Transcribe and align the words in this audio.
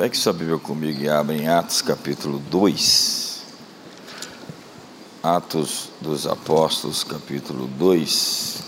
Pegue 0.00 0.16
sua 0.16 0.32
Bíblia 0.32 0.56
comigo 0.56 1.02
e 1.02 1.10
abra 1.10 1.36
em 1.36 1.46
Atos 1.46 1.82
capítulo 1.82 2.38
2. 2.50 3.42
Atos 5.22 5.90
dos 6.00 6.26
Apóstolos, 6.26 7.04
capítulo 7.04 7.66
2. 7.66 8.62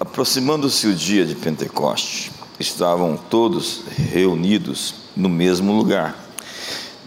Aproximando-se 0.00 0.86
o 0.86 0.94
dia 0.94 1.26
de 1.26 1.34
Pentecoste, 1.34 2.32
estavam 2.58 3.14
todos 3.14 3.82
reunidos 3.94 4.94
no 5.14 5.28
mesmo 5.28 5.70
lugar. 5.70 6.16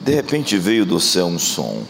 De 0.02 0.14
repente 0.14 0.56
veio 0.60 0.86
do 0.86 1.00
céu 1.00 1.26
um 1.26 1.40
som, 1.40 1.82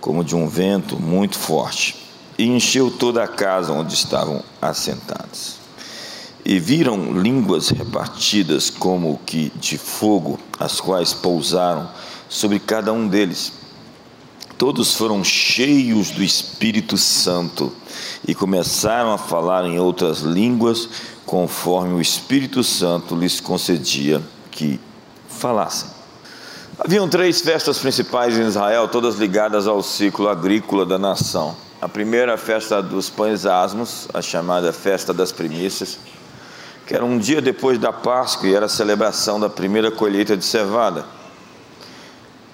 como 0.00 0.22
de 0.22 0.36
um 0.36 0.46
vento 0.46 0.96
muito 0.96 1.36
forte, 1.36 1.96
e 2.38 2.46
encheu 2.46 2.88
toda 2.88 3.24
a 3.24 3.26
casa 3.26 3.72
onde 3.72 3.94
estavam 3.94 4.44
assentados 4.60 5.61
e 6.44 6.58
viram 6.58 7.12
línguas 7.12 7.68
repartidas 7.68 8.68
como 8.68 9.20
que 9.24 9.52
de 9.54 9.78
fogo, 9.78 10.38
as 10.58 10.80
quais 10.80 11.12
pousaram 11.12 11.88
sobre 12.28 12.58
cada 12.58 12.92
um 12.92 13.06
deles. 13.06 13.52
Todos 14.58 14.94
foram 14.94 15.22
cheios 15.24 16.10
do 16.10 16.22
Espírito 16.22 16.96
Santo 16.96 17.72
e 18.26 18.34
começaram 18.34 19.12
a 19.12 19.18
falar 19.18 19.64
em 19.64 19.78
outras 19.78 20.20
línguas, 20.20 20.88
conforme 21.26 21.94
o 21.94 22.00
Espírito 22.00 22.62
Santo 22.62 23.16
lhes 23.16 23.40
concedia 23.40 24.22
que 24.50 24.80
falassem. 25.28 25.88
Haviam 26.78 27.08
três 27.08 27.40
festas 27.40 27.78
principais 27.78 28.36
em 28.36 28.46
Israel, 28.46 28.88
todas 28.88 29.16
ligadas 29.16 29.66
ao 29.66 29.82
ciclo 29.82 30.28
agrícola 30.28 30.84
da 30.84 30.98
nação. 30.98 31.56
A 31.80 31.88
primeira, 31.88 32.34
a 32.34 32.38
festa 32.38 32.82
dos 32.82 33.10
pães 33.10 33.44
asmos, 33.44 34.08
a 34.14 34.22
chamada 34.22 34.72
festa 34.72 35.12
das 35.12 35.32
primícias 35.32 35.98
que 36.86 36.94
era 36.94 37.04
um 37.04 37.18
dia 37.18 37.40
depois 37.40 37.78
da 37.78 37.92
Páscoa 37.92 38.48
e 38.48 38.54
era 38.54 38.66
a 38.66 38.68
celebração 38.68 39.38
da 39.38 39.48
primeira 39.48 39.90
colheita 39.90 40.36
de 40.36 40.44
cevada. 40.44 41.04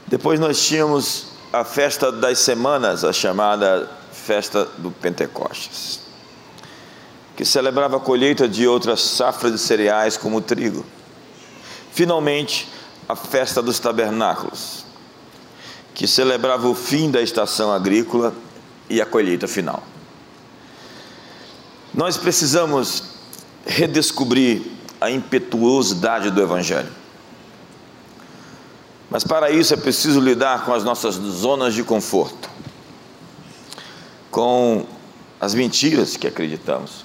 Depois 0.07 0.39
nós 0.39 0.65
tínhamos 0.65 1.29
a 1.53 1.65
festa 1.65 2.13
das 2.13 2.39
semanas, 2.39 3.05
a 3.05 3.13
chamada 3.13 3.91
festa 4.13 4.67
do 4.79 4.91
Pentecostes, 4.91 6.01
que 7.37 7.45
celebrava 7.45 7.97
a 7.97 8.01
colheita 8.01 8.49
de 8.49 8.67
outras 8.67 9.01
safras 9.01 9.53
de 9.53 9.59
cereais 9.59 10.17
como 10.17 10.39
o 10.39 10.41
trigo. 10.41 10.85
Finalmente, 11.93 12.69
a 13.09 13.17
festa 13.17 13.63
dos 13.63 13.79
tabernáculos, 13.79 14.85
que 15.95 16.07
celebrava 16.07 16.69
o 16.69 16.75
fim 16.75 17.11
da 17.11 17.23
estação 17.23 17.73
agrícola 17.73 18.35
e 18.89 19.01
a 19.01 19.07
colheita 19.07 19.49
final. 19.49 19.83
Nós 21.95 22.17
precisamos 22.17 23.18
redescobrir 23.69 24.63
a 24.99 25.11
impetuosidade 25.11 26.31
do 26.31 26.41
Evangelho. 26.41 26.91
Mas 29.11 29.23
para 29.23 29.51
isso 29.51 29.75
é 29.75 29.77
preciso 29.77 30.21
lidar 30.21 30.65
com 30.65 30.73
as 30.73 30.83
nossas 30.83 31.15
zonas 31.15 31.75
de 31.75 31.85
conforto, 31.85 32.49
com 34.31 34.87
as 35.41 35.55
mentiras 35.55 36.17
que 36.17 36.27
acreditamos, 36.27 37.05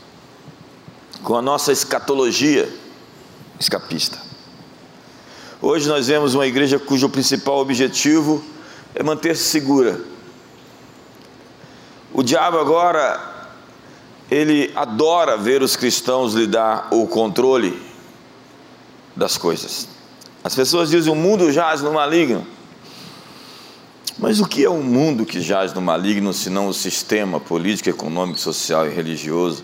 com 1.21 1.35
a 1.35 1.41
nossa 1.41 1.71
escatologia 1.71 2.73
escapista. 3.59 4.17
Hoje 5.61 5.87
nós 5.87 6.07
vemos 6.07 6.33
uma 6.33 6.47
igreja 6.47 6.79
cujo 6.79 7.07
principal 7.07 7.59
objetivo 7.59 8.43
é 8.95 9.03
manter-se 9.03 9.43
segura. 9.43 10.01
O 12.13 12.21
diabo 12.21 12.59
agora 12.59 13.32
ele 14.33 14.71
adora 14.75 15.37
ver 15.37 15.61
os 15.61 15.75
cristãos 15.75 16.33
lhe 16.33 16.47
dar 16.47 16.87
o 16.91 17.05
controle 17.05 17.79
das 19.15 19.37
coisas. 19.37 19.87
As 20.43 20.55
pessoas 20.55 20.89
dizem: 20.89 21.13
o 21.13 21.15
mundo 21.15 21.51
jaz 21.51 21.81
no 21.81 21.93
maligno. 21.93 22.45
Mas 24.17 24.39
o 24.39 24.47
que 24.47 24.63
é 24.63 24.69
um 24.69 24.81
mundo 24.81 25.25
que 25.25 25.41
jaz 25.41 25.73
no 25.73 25.81
maligno, 25.81 26.33
senão 26.33 26.67
o 26.67 26.73
sistema 26.73 27.39
político, 27.39 27.89
econômico, 27.89 28.39
social 28.39 28.87
e 28.87 28.89
religioso? 28.89 29.63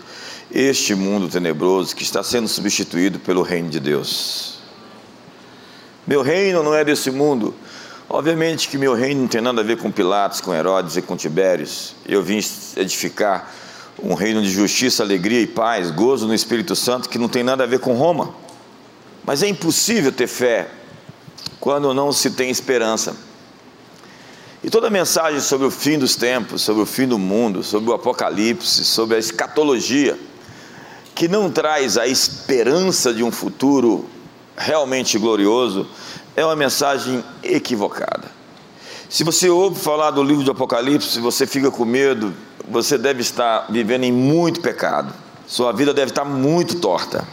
Este 0.52 0.94
mundo 0.94 1.28
tenebroso 1.28 1.94
que 1.94 2.02
está 2.02 2.22
sendo 2.22 2.48
substituído 2.48 3.18
pelo 3.18 3.42
reino 3.42 3.70
de 3.70 3.78
Deus. 3.78 4.58
Meu 6.06 6.22
reino 6.22 6.62
não 6.62 6.74
é 6.74 6.84
desse 6.84 7.10
mundo. 7.10 7.54
Obviamente 8.08 8.68
que 8.68 8.76
meu 8.76 8.94
reino 8.94 9.22
não 9.22 9.28
tem 9.28 9.40
nada 9.40 9.60
a 9.60 9.64
ver 9.64 9.78
com 9.78 9.90
Pilatos, 9.90 10.40
com 10.40 10.52
Herodes 10.52 10.96
e 10.96 11.02
com 11.02 11.16
Tibérios. 11.16 11.94
Eu 12.04 12.22
vim 12.22 12.40
edificar 12.76 13.48
um 14.02 14.14
reino 14.14 14.42
de 14.42 14.50
justiça, 14.50 15.02
alegria 15.02 15.40
e 15.40 15.46
paz, 15.46 15.90
gozo 15.90 16.26
no 16.26 16.34
Espírito 16.34 16.74
Santo, 16.76 17.08
que 17.08 17.18
não 17.18 17.28
tem 17.28 17.42
nada 17.42 17.64
a 17.64 17.66
ver 17.66 17.80
com 17.80 17.94
Roma. 17.94 18.34
Mas 19.24 19.42
é 19.42 19.48
impossível 19.48 20.10
ter 20.12 20.26
fé 20.26 20.70
quando 21.58 21.92
não 21.92 22.12
se 22.12 22.30
tem 22.30 22.50
esperança. 22.50 23.14
E 24.62 24.68
toda 24.68 24.88
a 24.88 24.90
mensagem 24.90 25.40
sobre 25.40 25.66
o 25.66 25.70
fim 25.70 25.98
dos 25.98 26.16
tempos, 26.16 26.62
sobre 26.62 26.82
o 26.82 26.86
fim 26.86 27.06
do 27.06 27.18
mundo, 27.18 27.62
sobre 27.62 27.90
o 27.90 27.94
apocalipse, 27.94 28.84
sobre 28.84 29.16
a 29.16 29.18
escatologia, 29.18 30.18
que 31.14 31.28
não 31.28 31.50
traz 31.50 31.96
a 31.96 32.06
esperança 32.06 33.12
de 33.12 33.22
um 33.22 33.30
futuro 33.30 34.06
realmente 34.56 35.18
glorioso, 35.18 35.86
é 36.36 36.44
uma 36.44 36.56
mensagem 36.56 37.24
equivocada. 37.42 38.30
Se 39.08 39.24
você 39.24 39.48
ouve 39.48 39.80
falar 39.80 40.12
do 40.12 40.22
livro 40.22 40.44
do 40.44 40.52
Apocalipse, 40.52 41.18
você 41.18 41.46
fica 41.46 41.70
com 41.70 41.84
medo, 41.84 42.32
você 42.70 42.96
deve 42.96 43.20
estar 43.20 43.66
vivendo 43.68 44.04
em 44.04 44.12
muito 44.12 44.60
pecado. 44.60 45.12
Sua 45.46 45.72
vida 45.72 45.92
deve 45.92 46.12
estar 46.12 46.24
muito 46.24 46.76
torta. 46.76 47.26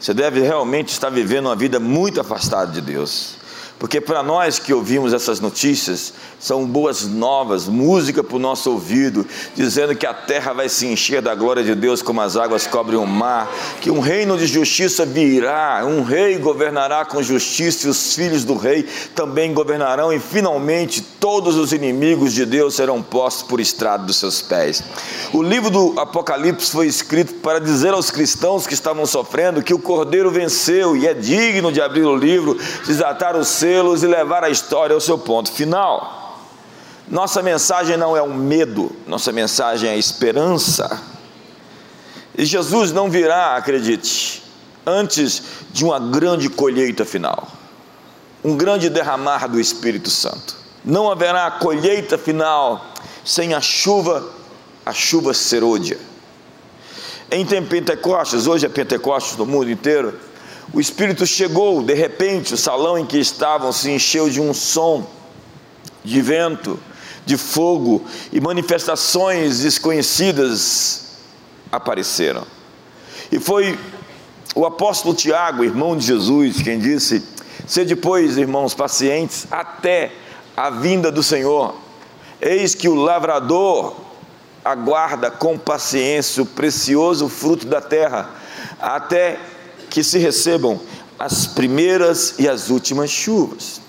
Você 0.00 0.12
deve 0.12 0.40
realmente 0.40 0.88
estar 0.88 1.10
vivendo 1.10 1.46
uma 1.46 1.56
vida 1.56 1.78
muito 1.78 2.20
afastada 2.20 2.72
de 2.72 2.80
Deus. 2.80 3.36
Porque 3.78 4.00
para 4.00 4.22
nós 4.22 4.58
que 4.58 4.74
ouvimos 4.74 5.12
essas 5.12 5.38
notícias, 5.38 6.12
são 6.38 6.64
boas 6.64 7.06
novas, 7.06 7.66
música 7.66 8.22
para 8.22 8.36
o 8.36 8.38
nosso 8.38 8.70
ouvido, 8.70 9.26
dizendo 9.54 9.94
que 9.94 10.06
a 10.06 10.14
terra 10.14 10.52
vai 10.52 10.68
se 10.68 10.86
encher 10.86 11.20
da 11.20 11.34
glória 11.34 11.64
de 11.64 11.74
Deus 11.74 12.00
como 12.00 12.20
as 12.20 12.36
águas 12.36 12.66
cobrem 12.66 12.98
o 12.98 13.06
mar, 13.06 13.50
que 13.80 13.90
um 13.90 14.00
reino 14.00 14.38
de 14.38 14.46
justiça 14.46 15.04
virá, 15.04 15.84
um 15.84 16.02
rei 16.02 16.38
governará 16.38 17.04
com 17.04 17.22
justiça 17.22 17.86
e 17.86 17.90
os 17.90 18.14
filhos 18.14 18.44
do 18.44 18.56
rei 18.56 18.86
também 19.14 19.52
governarão 19.52 20.12
e 20.12 20.20
finalmente 20.20 21.00
todos 21.00 21.56
os 21.56 21.72
inimigos 21.72 22.32
de 22.32 22.46
Deus 22.46 22.74
serão 22.74 23.02
postos 23.02 23.42
por 23.42 23.60
estrado 23.60 24.06
dos 24.06 24.16
seus 24.16 24.40
pés. 24.40 24.82
O 25.32 25.42
livro 25.42 25.70
do 25.70 25.98
Apocalipse 25.98 26.70
foi 26.70 26.86
escrito 26.86 27.34
para 27.34 27.58
dizer 27.58 27.92
aos 27.92 28.10
cristãos 28.10 28.66
que 28.66 28.74
estavam 28.74 29.06
sofrendo 29.06 29.62
que 29.62 29.74
o 29.74 29.78
Cordeiro 29.78 30.30
venceu 30.30 30.96
e 30.96 31.06
é 31.06 31.14
digno 31.14 31.72
de 31.72 31.80
abrir 31.80 32.04
o 32.04 32.16
livro, 32.16 32.56
desatar 32.86 33.36
os 33.36 33.48
selos 33.48 34.02
e 34.02 34.06
levar 34.06 34.44
a 34.44 34.50
história 34.50 34.94
ao 34.94 35.00
seu 35.00 35.18
ponto 35.18 35.50
final. 35.50 36.27
Nossa 37.10 37.42
mensagem 37.42 37.96
não 37.96 38.14
é 38.14 38.20
o 38.20 38.34
medo, 38.34 38.94
nossa 39.06 39.32
mensagem 39.32 39.88
é 39.88 39.94
a 39.94 39.96
esperança. 39.96 41.02
E 42.36 42.44
Jesus 42.44 42.92
não 42.92 43.10
virá, 43.10 43.56
acredite, 43.56 44.42
antes 44.86 45.42
de 45.70 45.84
uma 45.84 45.98
grande 45.98 46.50
colheita 46.50 47.04
final, 47.04 47.48
um 48.44 48.56
grande 48.56 48.90
derramar 48.90 49.48
do 49.48 49.58
Espírito 49.58 50.10
Santo. 50.10 50.56
Não 50.84 51.10
haverá 51.10 51.50
colheita 51.50 52.18
final 52.18 52.92
sem 53.24 53.54
a 53.54 53.60
chuva, 53.60 54.30
a 54.84 54.92
chuva 54.92 55.32
serôdia. 55.32 55.98
Em 57.30 57.44
Pentecostes, 57.44 58.46
hoje 58.46 58.66
é 58.66 58.68
Pentecostes 58.68 59.36
no 59.36 59.46
mundo 59.46 59.70
inteiro, 59.70 60.14
o 60.72 60.80
Espírito 60.80 61.26
chegou, 61.26 61.82
de 61.82 61.94
repente, 61.94 62.52
o 62.52 62.56
salão 62.56 62.98
em 62.98 63.06
que 63.06 63.18
estavam 63.18 63.72
se 63.72 63.90
encheu 63.90 64.28
de 64.28 64.40
um 64.40 64.52
som, 64.52 65.06
de 66.04 66.20
vento, 66.20 66.78
de 67.28 67.36
fogo 67.36 68.02
e 68.32 68.40
manifestações 68.40 69.60
desconhecidas 69.60 71.18
apareceram. 71.70 72.46
E 73.30 73.38
foi 73.38 73.78
o 74.54 74.64
apóstolo 74.64 75.14
Tiago, 75.14 75.62
irmão 75.62 75.94
de 75.94 76.06
Jesus, 76.06 76.62
quem 76.62 76.78
disse: 76.78 77.22
Sede, 77.66 77.94
pois, 77.94 78.38
irmãos, 78.38 78.72
pacientes 78.72 79.46
até 79.50 80.10
a 80.56 80.70
vinda 80.70 81.12
do 81.12 81.22
Senhor. 81.22 81.74
Eis 82.40 82.74
que 82.74 82.88
o 82.88 82.94
lavrador 82.94 83.94
aguarda 84.64 85.30
com 85.30 85.58
paciência 85.58 86.42
o 86.42 86.46
precioso 86.46 87.28
fruto 87.28 87.66
da 87.66 87.82
terra, 87.82 88.30
até 88.80 89.38
que 89.90 90.02
se 90.02 90.18
recebam 90.18 90.80
as 91.18 91.46
primeiras 91.46 92.38
e 92.38 92.48
as 92.48 92.70
últimas 92.70 93.10
chuvas. 93.10 93.82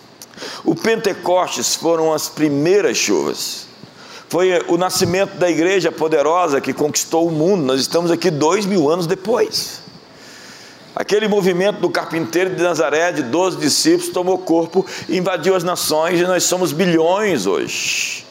O 0.63 0.75
Pentecostes 0.75 1.75
foram 1.75 2.13
as 2.13 2.27
primeiras 2.27 2.97
chuvas. 2.97 3.67
Foi 4.27 4.63
o 4.67 4.77
nascimento 4.77 5.35
da 5.37 5.49
igreja 5.49 5.91
poderosa 5.91 6.61
que 6.61 6.73
conquistou 6.73 7.27
o 7.27 7.31
mundo. 7.31 7.63
Nós 7.63 7.81
estamos 7.81 8.11
aqui 8.11 8.29
dois 8.29 8.65
mil 8.65 8.89
anos 8.89 9.07
depois. 9.07 9.81
Aquele 10.95 11.27
movimento 11.27 11.79
do 11.79 11.89
carpinteiro 11.89 12.55
de 12.55 12.61
Nazaré, 12.61 13.11
de 13.11 13.23
12 13.23 13.57
discípulos, 13.57 14.09
tomou 14.09 14.37
corpo, 14.37 14.85
invadiu 15.07 15.55
as 15.55 15.63
nações 15.63 16.19
e 16.19 16.23
nós 16.23 16.43
somos 16.43 16.71
bilhões 16.71 17.45
hoje. 17.45 18.25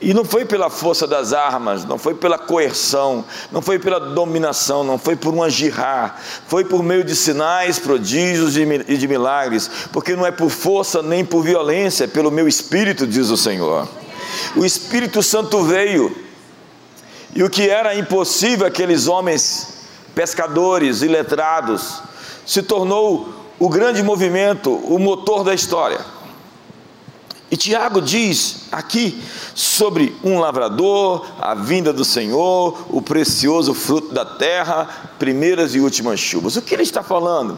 E 0.00 0.12
não 0.12 0.24
foi 0.24 0.44
pela 0.44 0.68
força 0.68 1.06
das 1.06 1.32
armas, 1.32 1.84
não 1.84 1.96
foi 1.96 2.14
pela 2.14 2.38
coerção, 2.38 3.24
não 3.50 3.62
foi 3.62 3.78
pela 3.78 3.98
dominação, 3.98 4.84
não 4.84 4.98
foi 4.98 5.16
por 5.16 5.32
um 5.32 5.42
agirrar, 5.42 6.20
foi 6.46 6.64
por 6.64 6.82
meio 6.82 7.02
de 7.02 7.16
sinais, 7.16 7.78
prodígios 7.78 8.56
e 8.56 8.96
de 8.96 9.08
milagres, 9.08 9.70
porque 9.92 10.14
não 10.14 10.26
é 10.26 10.30
por 10.30 10.50
força 10.50 11.02
nem 11.02 11.24
por 11.24 11.42
violência, 11.42 12.04
é 12.04 12.06
pelo 12.06 12.30
meu 12.30 12.46
espírito, 12.46 13.06
diz 13.06 13.30
o 13.30 13.38
Senhor. 13.38 13.88
O 14.54 14.66
Espírito 14.66 15.22
Santo 15.22 15.62
veio, 15.62 16.14
e 17.34 17.42
o 17.42 17.48
que 17.48 17.68
era 17.68 17.94
impossível 17.94 18.66
aqueles 18.66 19.06
homens 19.06 19.76
pescadores 20.14 21.00
e 21.00 21.08
letrados 21.08 22.02
se 22.44 22.62
tornou 22.62 23.34
o 23.58 23.68
grande 23.68 24.02
movimento, 24.02 24.70
o 24.70 24.98
motor 24.98 25.42
da 25.42 25.54
história. 25.54 26.00
E 27.48 27.56
Tiago 27.56 28.02
diz 28.02 28.64
aqui 28.72 29.22
sobre 29.54 30.16
um 30.24 30.40
lavrador, 30.40 31.24
a 31.40 31.54
vinda 31.54 31.92
do 31.92 32.04
Senhor, 32.04 32.86
o 32.88 33.00
precioso 33.00 33.72
fruto 33.72 34.12
da 34.12 34.24
terra, 34.24 34.88
primeiras 35.18 35.74
e 35.74 35.80
últimas 35.80 36.18
chuvas. 36.18 36.56
O 36.56 36.62
que 36.62 36.74
ele 36.74 36.82
está 36.82 37.04
falando? 37.04 37.56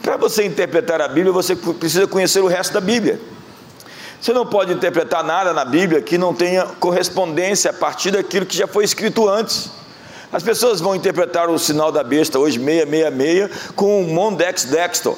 Para 0.00 0.16
você 0.16 0.44
interpretar 0.44 1.00
a 1.00 1.08
Bíblia, 1.08 1.32
você 1.32 1.56
precisa 1.56 2.06
conhecer 2.06 2.40
o 2.40 2.46
resto 2.46 2.74
da 2.74 2.80
Bíblia. 2.80 3.20
Você 4.20 4.32
não 4.32 4.46
pode 4.46 4.72
interpretar 4.72 5.24
nada 5.24 5.52
na 5.52 5.64
Bíblia 5.64 6.00
que 6.00 6.16
não 6.16 6.32
tenha 6.32 6.64
correspondência 6.64 7.70
a 7.70 7.74
partir 7.74 8.12
daquilo 8.12 8.46
que 8.46 8.56
já 8.56 8.68
foi 8.68 8.84
escrito 8.84 9.28
antes. 9.28 9.68
As 10.32 10.42
pessoas 10.42 10.80
vão 10.80 10.94
interpretar 10.94 11.50
o 11.50 11.58
sinal 11.58 11.90
da 11.90 12.02
besta 12.02 12.38
hoje 12.38 12.58
666 12.58 13.72
com 13.74 14.04
Mondex 14.04 14.64
Dexter. 14.64 15.14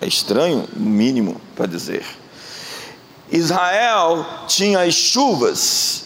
É 0.00 0.06
estranho, 0.06 0.68
mínimo, 0.76 1.40
para 1.56 1.66
dizer. 1.66 2.04
Israel 3.34 4.24
tinha 4.46 4.82
as 4.82 4.94
chuvas, 4.94 6.04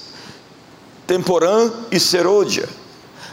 temporã 1.07 1.71
e 1.91 2.01
serôdia, 2.01 2.67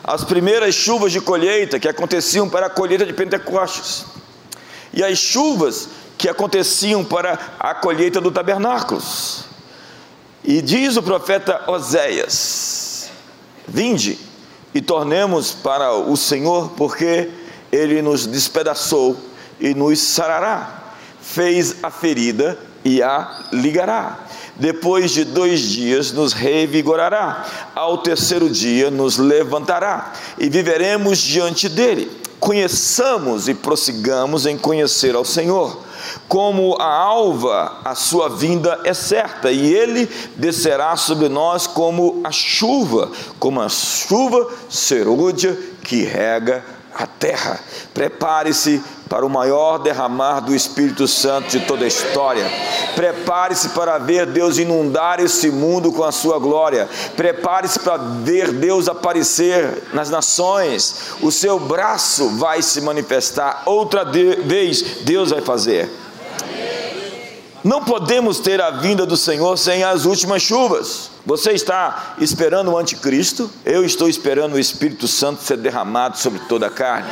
as 0.03 0.25
primeiras 0.25 0.75
chuvas 0.75 1.13
de 1.13 1.21
colheita 1.21 1.80
que 1.80 1.88
aconteciam 1.88 2.50
para 2.50 2.65
a 2.65 2.69
colheita 2.69 3.06
de 3.06 3.13
Pentecostes, 3.13 4.06
e 4.94 5.01
as 5.01 5.18
chuvas 5.18 5.88
que 6.18 6.27
aconteciam 6.27 7.06
para 7.06 7.39
a 7.57 7.74
colheita 7.74 8.19
do 8.19 8.31
tabernáculos. 8.31 9.45
E 10.44 10.62
diz 10.62 10.98
o 10.98 11.03
profeta 11.03 11.63
Oséias: 11.65 13.09
Vinde 13.65 14.19
e 14.74 14.81
tornemos 14.81 15.53
para 15.53 15.94
o 15.94 16.18
Senhor, 16.18 16.71
porque 16.71 17.31
ele 17.71 18.01
nos 18.01 18.27
despedaçou 18.27 19.15
e 19.57 19.74
nos 19.74 20.01
sarará, 20.01 20.83
fez 21.21 21.77
a 21.81 21.89
ferida 21.89 22.59
e 22.85 23.01
a 23.01 23.47
ligará. 23.51 24.19
Depois 24.57 25.11
de 25.11 25.25
dois 25.25 25.59
dias 25.59 26.11
nos 26.13 26.31
revigorará, 26.31 27.45
ao 27.73 27.97
terceiro 27.97 28.49
dia 28.49 28.91
nos 28.91 29.17
levantará 29.17 30.13
e 30.37 30.47
viveremos 30.47 31.17
diante 31.17 31.67
dele. 31.67 32.09
Conheçamos 32.39 33.49
e 33.49 33.55
prossigamos 33.55 34.45
em 34.45 34.55
conhecer 34.55 35.15
ao 35.15 35.25
Senhor. 35.25 35.83
Como 36.27 36.77
a 36.79 36.85
alva, 36.85 37.79
a 37.83 37.95
sua 37.95 38.29
vinda 38.29 38.79
é 38.83 38.93
certa, 38.93 39.51
e 39.51 39.73
ele 39.73 40.07
descerá 40.35 40.95
sobre 40.95 41.27
nós 41.27 41.65
como 41.65 42.21
a 42.23 42.31
chuva, 42.31 43.11
como 43.39 43.59
a 43.59 43.67
chuva 43.67 44.47
serúdia 44.69 45.57
que 45.83 46.03
rega 46.03 46.63
a 46.93 47.07
terra. 47.07 47.59
Prepare-se 47.93 48.81
para 49.09 49.25
o 49.25 49.29
maior 49.29 49.77
derramar 49.77 50.39
do 50.39 50.55
Espírito 50.55 51.07
Santo 51.07 51.49
de 51.49 51.61
toda 51.61 51.85
a 51.85 51.87
história. 51.87 52.45
Prepare-se 52.95 53.69
para 53.69 53.97
ver 53.97 54.25
Deus 54.25 54.57
inundar 54.57 55.19
esse 55.19 55.51
mundo 55.51 55.91
com 55.91 56.03
a 56.03 56.11
sua 56.11 56.39
glória. 56.39 56.89
Prepare-se 57.15 57.79
para 57.79 57.97
ver 57.97 58.51
Deus 58.51 58.87
aparecer 58.87 59.83
nas 59.93 60.09
nações. 60.09 61.15
O 61.21 61.31
seu 61.31 61.59
braço 61.59 62.29
vai 62.37 62.61
se 62.61 62.81
manifestar. 62.81 63.63
Outra 63.65 64.03
vez 64.03 64.81
Deus 65.03 65.31
vai 65.31 65.41
fazer. 65.41 65.89
Não 67.63 67.83
podemos 67.83 68.39
ter 68.39 68.61
a 68.61 68.69
vinda 68.69 69.07
do 69.07 69.17
Senhor 69.17 69.57
sem 69.57 69.83
as 69.83 70.05
últimas 70.05 70.43
chuvas. 70.43 71.09
Você 71.25 71.53
está 71.53 72.13
esperando 72.19 72.71
o 72.71 72.77
anticristo? 72.77 73.49
Eu 73.65 73.83
estou 73.83 74.07
esperando 74.07 74.53
o 74.53 74.59
Espírito 74.59 75.07
Santo 75.07 75.41
ser 75.41 75.57
derramado 75.57 76.15
sobre 76.15 76.39
toda 76.41 76.67
a 76.67 76.69
carne. 76.69 77.09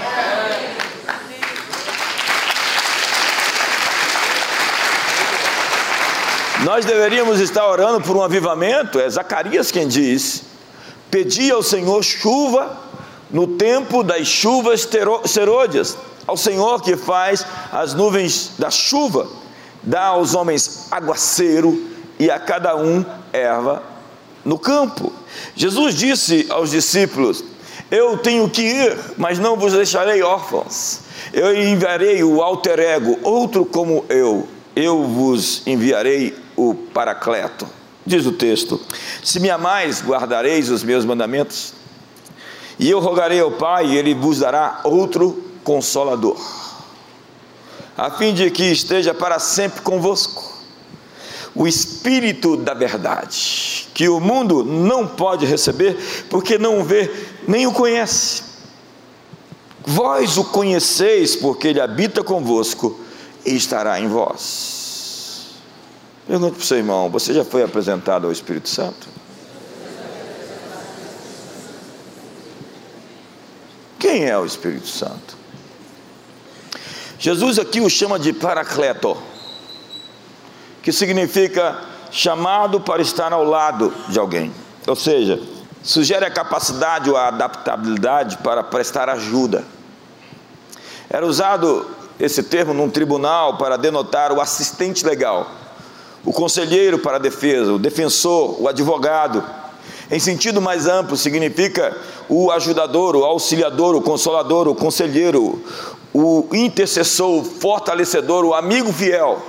Nós 6.64 6.86
deveríamos 6.86 7.40
estar 7.40 7.68
orando 7.68 8.02
por 8.02 8.16
um 8.16 8.24
avivamento, 8.24 9.00
é 9.00 9.10
Zacarias 9.10 9.72
quem 9.72 9.88
diz: 9.88 10.44
Pedi 11.12 11.52
ao 11.52 11.62
Senhor 11.62 12.04
chuva 12.04 12.78
no 13.30 13.48
tempo 13.48 14.04
das 14.04 14.28
chuvas 14.28 14.88
serôdias, 15.26 15.98
ao 16.26 16.38
Senhor 16.38 16.82
que 16.82 16.96
faz 16.96 17.46
as 17.72 17.94
nuvens 17.94 18.52
da 18.58 18.70
chuva 18.70 19.44
dá 19.84 20.06
aos 20.06 20.34
homens 20.34 20.88
aguaceiro 20.90 21.88
e 22.18 22.32
a 22.32 22.40
cada 22.40 22.76
um 22.76 23.04
erva 23.32 23.84
no 24.46 24.58
campo. 24.58 25.12
Jesus 25.56 25.96
disse 25.96 26.48
aos 26.50 26.72
discípulos: 26.72 27.44
Eu 27.92 28.18
tenho 28.18 28.50
que 28.50 28.62
ir, 28.62 28.98
mas 29.18 29.38
não 29.38 29.58
vos 29.58 29.74
deixarei 29.74 30.22
órfãos. 30.24 31.02
Eu 31.34 31.56
enviarei 31.56 32.24
o 32.24 32.42
alter 32.42 32.80
ego, 32.80 33.20
outro 33.24 33.66
como 33.66 34.06
eu. 34.08 34.48
Eu 34.76 35.04
vos 35.04 35.62
enviarei 35.68 36.43
o 36.56 36.74
Paracleto. 36.74 37.68
Diz 38.06 38.26
o 38.26 38.32
texto: 38.32 38.80
Se 39.24 39.40
me 39.40 39.50
amais, 39.50 40.04
guardareis 40.04 40.70
os 40.70 40.84
meus 40.84 41.06
mandamentos. 41.06 41.74
E 42.80 42.90
eu 42.90 43.00
rogarei 43.00 43.40
ao 43.40 43.52
Pai, 43.52 43.88
e 43.88 43.98
ele 43.98 44.14
vos 44.14 44.40
dará 44.40 44.82
outro 44.84 45.44
consolador 45.64 46.38
a 47.98 48.10
fim 48.12 48.34
de 48.34 48.50
que 48.50 48.64
esteja 48.64 49.14
para 49.14 49.40
sempre 49.40 49.82
convosco. 49.82 50.52
O 51.56 51.68
Espírito 51.68 52.58
da 52.58 52.74
Verdade, 52.74 53.88
que 53.94 54.10
o 54.10 54.20
mundo 54.20 54.64
não 54.64 55.08
pode 55.08 55.46
receber, 55.46 56.26
porque 56.28 56.58
não 56.58 56.84
vê 56.84 57.12
nem 57.48 57.68
o 57.68 57.72
conhece. 57.72 58.42
Vós 59.86 60.38
o 60.38 60.46
conheceis, 60.46 61.36
porque 61.36 61.68
ele 61.68 61.80
habita 61.80 62.24
convosco 62.24 63.00
e 63.46 63.56
estará 63.56 64.00
em 64.00 64.08
vós. 64.08 64.83
Pergunto 66.28 66.54
para 66.54 66.62
o 66.62 66.66
seu 66.66 66.78
irmão: 66.78 67.10
você 67.10 67.34
já 67.34 67.44
foi 67.44 67.64
apresentado 67.64 68.26
ao 68.26 68.32
Espírito 68.32 68.70
Santo? 68.70 69.08
Quem 74.00 74.26
é 74.26 74.38
o 74.38 74.46
Espírito 74.46 74.88
Santo? 74.88 75.38
Jesus 77.18 77.58
aqui 77.58 77.80
o 77.80 77.90
chama 77.90 78.20
de 78.20 78.34
paracleto, 78.34 79.18
que 80.82 80.92
significa 80.92 81.80
chamado 82.12 82.82
para 82.82 83.02
estar 83.02 83.32
ao 83.32 83.44
lado 83.44 83.94
de 84.10 84.20
alguém. 84.20 84.54
Ou 84.86 84.96
seja, 84.96 85.42
sugere 85.82 86.26
a 86.26 86.30
capacidade 86.30 87.10
ou 87.10 87.16
a 87.16 87.30
adaptabilidade 87.30 88.38
para 88.38 88.62
prestar 88.62 89.10
ajuda. 89.10 89.64
Era 91.10 91.26
usado 91.26 91.88
esse 92.20 92.44
termo 92.44 92.74
num 92.74 92.90
tribunal 92.90 93.58
para 93.58 93.78
denotar 93.78 94.32
o 94.32 94.42
assistente 94.42 95.06
legal, 95.06 95.50
o 96.26 96.32
conselheiro 96.32 97.00
para 97.00 97.18
a 97.18 97.20
defesa, 97.20 97.74
o 97.74 97.80
defensor, 97.80 98.62
o 98.62 98.68
advogado. 98.68 99.44
Em 100.10 100.20
sentido 100.20 100.62
mais 100.62 100.88
amplo, 100.88 101.18
significa 101.18 101.96
o 102.30 102.52
ajudador, 102.52 103.16
o 103.16 103.24
auxiliador, 103.24 103.96
o 103.96 104.02
consolador, 104.02 104.68
o 104.68 104.76
conselheiro, 104.76 105.62
o 106.14 106.48
intercessor, 106.54 107.40
o 107.40 107.44
fortalecedor, 107.44 108.46
o 108.46 108.54
amigo 108.54 108.94
fiel, 108.94 109.42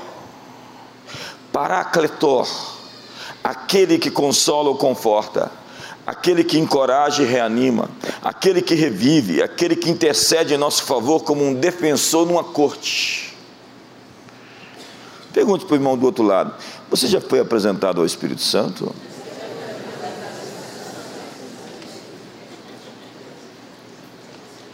Paracletor, 1.52 2.48
aquele 3.42 3.96
que 3.96 4.10
consola 4.10 4.70
ou 4.70 4.76
conforta, 4.76 5.52
aquele 6.04 6.42
que 6.42 6.58
encoraja 6.58 7.22
e 7.22 7.26
reanima, 7.26 7.88
aquele 8.22 8.60
que 8.60 8.74
revive, 8.74 9.40
aquele 9.40 9.76
que 9.76 9.88
intercede 9.88 10.54
em 10.54 10.56
nosso 10.56 10.82
favor 10.82 11.22
como 11.22 11.44
um 11.44 11.54
defensor 11.54 12.26
numa 12.26 12.42
corte. 12.42 13.23
Pergunte 15.34 15.64
para 15.64 15.74
o 15.74 15.76
irmão 15.76 15.98
do 15.98 16.06
outro 16.06 16.24
lado: 16.24 16.54
você 16.88 17.08
já 17.08 17.20
foi 17.20 17.40
apresentado 17.40 18.00
ao 18.00 18.06
Espírito 18.06 18.40
Santo? 18.40 18.94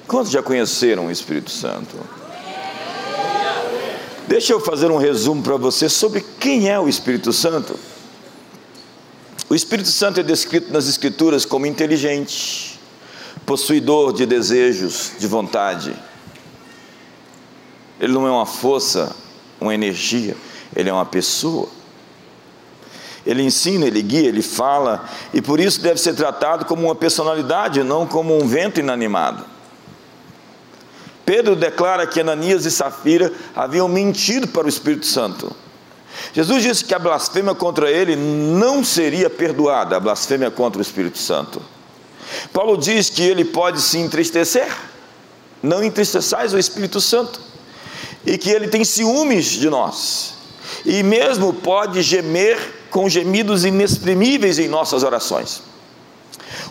Quantos 0.06 0.30
já 0.30 0.42
conheceram 0.42 1.06
o 1.06 1.10
Espírito 1.10 1.50
Santo? 1.50 1.96
Deixa 4.28 4.52
eu 4.52 4.60
fazer 4.60 4.90
um 4.90 4.98
resumo 4.98 5.42
para 5.42 5.56
você 5.56 5.88
sobre 5.88 6.24
quem 6.38 6.68
é 6.68 6.78
o 6.78 6.88
Espírito 6.88 7.32
Santo. 7.32 7.76
O 9.48 9.54
Espírito 9.54 9.88
Santo 9.88 10.20
é 10.20 10.22
descrito 10.22 10.72
nas 10.72 10.86
Escrituras 10.86 11.44
como 11.44 11.66
inteligente, 11.66 12.78
possuidor 13.46 14.12
de 14.12 14.26
desejos, 14.26 15.12
de 15.18 15.26
vontade. 15.26 15.96
Ele 17.98 18.12
não 18.12 18.26
é 18.26 18.30
uma 18.30 18.46
força, 18.46 19.14
uma 19.60 19.74
energia, 19.74 20.36
ele 20.74 20.88
é 20.88 20.92
uma 20.92 21.06
pessoa. 21.06 21.68
Ele 23.26 23.42
ensina, 23.42 23.86
ele 23.86 24.02
guia, 24.02 24.28
ele 24.28 24.42
fala, 24.42 25.04
e 25.32 25.42
por 25.42 25.60
isso 25.60 25.80
deve 25.80 26.00
ser 26.00 26.14
tratado 26.14 26.64
como 26.64 26.84
uma 26.84 26.94
personalidade, 26.94 27.82
não 27.82 28.06
como 28.06 28.36
um 28.36 28.46
vento 28.46 28.80
inanimado. 28.80 29.44
Pedro 31.24 31.54
declara 31.54 32.06
que 32.06 32.20
Ananias 32.20 32.64
e 32.64 32.70
Safira 32.70 33.32
haviam 33.54 33.86
mentido 33.86 34.48
para 34.48 34.66
o 34.66 34.68
Espírito 34.68 35.06
Santo. 35.06 35.54
Jesus 36.32 36.62
disse 36.62 36.84
que 36.84 36.94
a 36.94 36.98
blasfêmia 36.98 37.54
contra 37.54 37.90
ele 37.90 38.16
não 38.16 38.82
seria 38.82 39.30
perdoada, 39.30 39.96
a 39.96 40.00
blasfêmia 40.00 40.50
contra 40.50 40.78
o 40.78 40.82
Espírito 40.82 41.18
Santo. 41.18 41.62
Paulo 42.52 42.76
diz 42.76 43.10
que 43.10 43.22
ele 43.22 43.44
pode 43.44 43.80
se 43.80 43.98
entristecer, 43.98 44.68
não 45.62 45.82
entristeçais 45.82 46.52
o 46.52 46.58
Espírito 46.58 47.00
Santo, 47.00 47.40
e 48.24 48.36
que 48.36 48.50
ele 48.50 48.68
tem 48.68 48.84
ciúmes 48.84 49.46
de 49.46 49.68
nós, 49.70 50.34
e 50.84 51.02
mesmo 51.02 51.52
pode 51.52 52.02
gemer 52.02 52.58
com 52.90 53.08
gemidos 53.08 53.64
inexprimíveis 53.64 54.58
em 54.58 54.68
nossas 54.68 55.02
orações. 55.02 55.62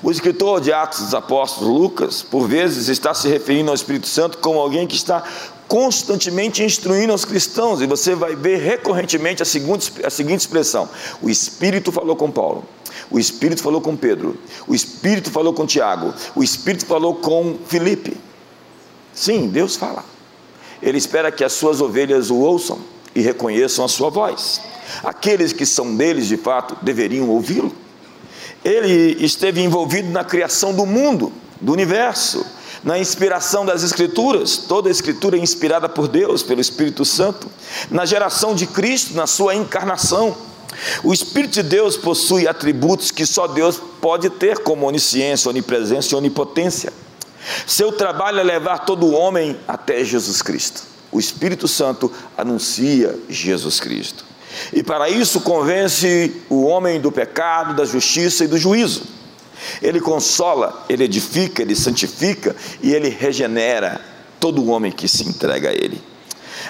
O 0.03 0.11
escritor 0.11 0.61
de 0.61 0.71
Atos 0.71 0.99
dos 1.01 1.13
Apóstolos, 1.13 1.69
Lucas, 1.69 2.21
por 2.21 2.47
vezes 2.47 2.87
está 2.87 3.13
se 3.13 3.27
referindo 3.27 3.69
ao 3.69 3.75
Espírito 3.75 4.07
Santo 4.07 4.37
como 4.37 4.59
alguém 4.59 4.87
que 4.87 4.95
está 4.95 5.23
constantemente 5.67 6.63
instruindo 6.63 7.13
os 7.13 7.23
cristãos, 7.23 7.79
e 7.79 7.85
você 7.85 8.15
vai 8.15 8.35
ver 8.35 8.57
recorrentemente 8.57 9.43
a 9.43 9.45
seguinte, 9.45 9.93
a 10.03 10.09
seguinte 10.09 10.39
expressão: 10.39 10.89
o 11.21 11.29
Espírito 11.29 11.91
falou 11.91 12.15
com 12.15 12.31
Paulo, 12.31 12.65
o 13.09 13.19
Espírito 13.19 13.61
falou 13.61 13.79
com 13.79 13.95
Pedro, 13.95 14.37
o 14.67 14.73
Espírito 14.73 15.29
falou 15.29 15.53
com 15.53 15.65
Tiago, 15.65 16.13
o 16.35 16.43
Espírito 16.43 16.85
falou 16.85 17.15
com 17.15 17.57
Filipe. 17.67 18.17
Sim, 19.13 19.47
Deus 19.47 19.75
fala. 19.75 20.03
Ele 20.81 20.97
espera 20.97 21.31
que 21.31 21.43
as 21.43 21.53
suas 21.53 21.81
ovelhas 21.81 22.29
o 22.29 22.37
ouçam 22.37 22.79
e 23.15 23.21
reconheçam 23.21 23.85
a 23.85 23.87
sua 23.87 24.09
voz. 24.09 24.61
Aqueles 25.03 25.53
que 25.53 25.65
são 25.65 25.95
deles, 25.95 26.27
de 26.27 26.37
fato, 26.37 26.77
deveriam 26.81 27.29
ouvi-lo. 27.29 27.73
Ele 28.63 29.23
esteve 29.23 29.61
envolvido 29.61 30.09
na 30.09 30.23
criação 30.23 30.73
do 30.73 30.85
mundo, 30.85 31.31
do 31.61 31.71
universo 31.71 32.45
na 32.83 32.97
inspiração 32.97 33.65
das 33.65 33.83
Escrituras, 33.83 34.57
toda 34.57 34.89
a 34.89 34.91
Escritura 34.91 35.37
é 35.37 35.39
inspirada 35.39 35.89
por 35.89 36.07
Deus, 36.07 36.41
pelo 36.41 36.61
Espírito 36.61 37.03
Santo, 37.03 37.49
na 37.91 38.05
geração 38.05 38.55
de 38.55 38.65
Cristo, 38.65 39.13
na 39.15 39.27
sua 39.27 39.53
encarnação. 39.53 40.35
O 41.03 41.13
Espírito 41.13 41.55
de 41.55 41.63
Deus 41.63 41.97
possui 41.97 42.47
atributos 42.47 43.11
que 43.11 43.25
só 43.25 43.47
Deus 43.47 43.81
pode 43.99 44.29
ter, 44.29 44.59
como 44.59 44.87
onisciência, 44.87 45.49
onipresença 45.49 46.13
e 46.13 46.17
onipotência. 46.17 46.93
Seu 47.67 47.91
trabalho 47.91 48.39
é 48.39 48.43
levar 48.43 48.79
todo 48.79 49.11
homem 49.11 49.57
até 49.67 50.03
Jesus 50.03 50.41
Cristo. 50.41 50.83
O 51.11 51.19
Espírito 51.19 51.67
Santo 51.67 52.11
anuncia 52.37 53.17
Jesus 53.29 53.79
Cristo. 53.79 54.25
E 54.73 54.83
para 54.83 55.09
isso 55.09 55.41
convence 55.41 56.41
o 56.49 56.63
homem 56.63 56.99
do 56.99 57.11
pecado, 57.11 57.75
da 57.75 57.85
justiça 57.85 58.43
e 58.43 58.47
do 58.47 58.57
juízo. 58.57 59.03
Ele 59.81 59.99
consola, 59.99 60.85
ele 60.87 61.03
edifica, 61.03 61.61
ele 61.61 61.75
santifica 61.75 62.55
e 62.81 62.93
ele 62.93 63.09
regenera 63.09 64.01
todo 64.39 64.61
o 64.61 64.67
homem 64.67 64.91
que 64.91 65.07
se 65.07 65.27
entrega 65.27 65.69
a 65.69 65.73
ele. 65.73 66.01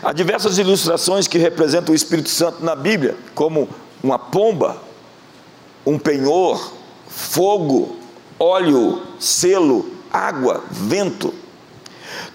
Há 0.01 0.13
diversas 0.13 0.57
ilustrações 0.57 1.27
que 1.27 1.37
representam 1.37 1.93
o 1.93 1.95
Espírito 1.95 2.29
Santo 2.29 2.63
na 2.63 2.75
Bíblia, 2.75 3.15
como 3.35 3.69
uma 4.01 4.17
pomba, 4.17 4.81
um 5.85 5.99
penhor, 5.99 6.73
fogo, 7.07 7.97
óleo, 8.39 9.01
selo, 9.19 9.91
água, 10.11 10.63
vento. 10.71 11.33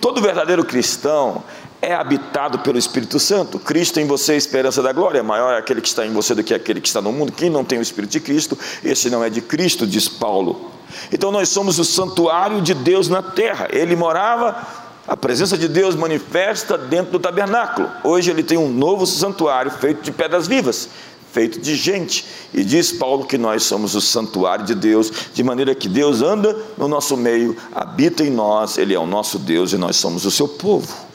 Todo 0.01 0.21
verdadeiro 0.21 0.65
cristão 0.65 1.43
é 1.85 1.95
habitado 1.95 2.59
pelo 2.61 2.79
Espírito 2.79 3.21
Santo. 3.21 3.59
Cristo 3.59 4.01
em 4.01 4.07
você, 4.07 4.37
esperança 4.37 4.83
da 4.83 4.93
glória. 4.93 5.23
Maior 5.23 5.55
é 5.55 5.59
aquele 5.59 5.81
que 5.81 5.89
está 5.89 6.05
em 6.07 6.13
você 6.13 6.35
do 6.35 6.43
que 6.43 6.55
aquele 6.55 6.81
que 6.81 6.89
está 6.89 7.01
no 7.01 7.13
mundo. 7.13 7.33
Quem 7.33 7.51
não 7.51 7.65
tem 7.65 7.79
o 7.79 7.83
Espírito 7.83 8.13
de 8.13 8.21
Cristo, 8.21 8.59
esse 8.83 9.11
não 9.11 9.23
é 9.23 9.31
de 9.31 9.41
Cristo, 9.41 9.87
diz 9.87 10.09
Paulo. 10.09 10.71
Então 11.13 11.31
nós 11.31 11.49
somos 11.49 11.79
o 11.79 11.85
santuário 11.85 12.61
de 12.61 12.75
Deus 12.75 13.09
na 13.09 13.23
terra. 13.23 13.69
Ele 13.71 13.95
morava, 13.95 14.67
a 15.07 15.17
presença 15.17 15.59
de 15.59 15.69
Deus 15.69 15.95
manifesta 15.95 16.79
dentro 16.79 17.13
do 17.13 17.21
tabernáculo. 17.21 17.91
Hoje 18.03 18.31
ele 18.31 18.43
tem 18.43 18.57
um 18.57 18.71
novo 18.71 19.07
santuário 19.07 19.71
feito 19.71 20.03
de 20.03 20.11
pedras 20.11 20.47
vivas, 20.47 20.89
feito 21.33 21.61
de 21.61 21.75
gente. 21.75 22.25
E 22.55 22.65
diz 22.65 22.93
Paulo 22.93 23.27
que 23.27 23.37
nós 23.37 23.65
somos 23.65 23.95
o 23.95 24.01
santuário 24.01 24.65
de 24.65 24.75
Deus, 24.75 25.13
de 25.35 25.43
maneira 25.43 25.75
que 25.75 25.89
Deus 25.89 26.23
anda 26.23 26.57
no 26.79 26.89
nosso 26.89 27.17
meio, 27.17 27.57
habita 27.75 28.23
em 28.23 28.31
nós, 28.31 28.79
ele 28.79 28.95
é 28.95 28.99
o 28.99 29.07
nosso 29.07 29.39
Deus 29.39 29.73
e 29.73 29.77
nós 29.77 29.97
somos 29.97 30.25
o 30.25 30.31
seu 30.31 30.49
povo. 30.49 31.14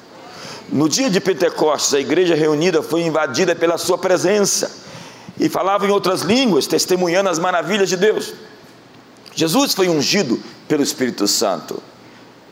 No 0.71 0.87
dia 0.87 1.09
de 1.09 1.19
Pentecostes, 1.19 1.93
a 1.93 1.99
igreja 1.99 2.35
reunida 2.35 2.83
foi 2.83 3.01
invadida 3.01 3.55
pela 3.55 3.77
sua 3.77 3.97
presença 3.97 4.71
e 5.39 5.49
falava 5.49 5.87
em 5.87 5.89
outras 5.89 6.21
línguas, 6.21 6.67
testemunhando 6.67 7.29
as 7.29 7.39
maravilhas 7.39 7.89
de 7.89 7.97
Deus. 7.97 8.33
Jesus 9.33 9.73
foi 9.73 9.89
ungido 9.89 10.39
pelo 10.67 10.83
Espírito 10.83 11.27
Santo, 11.27 11.81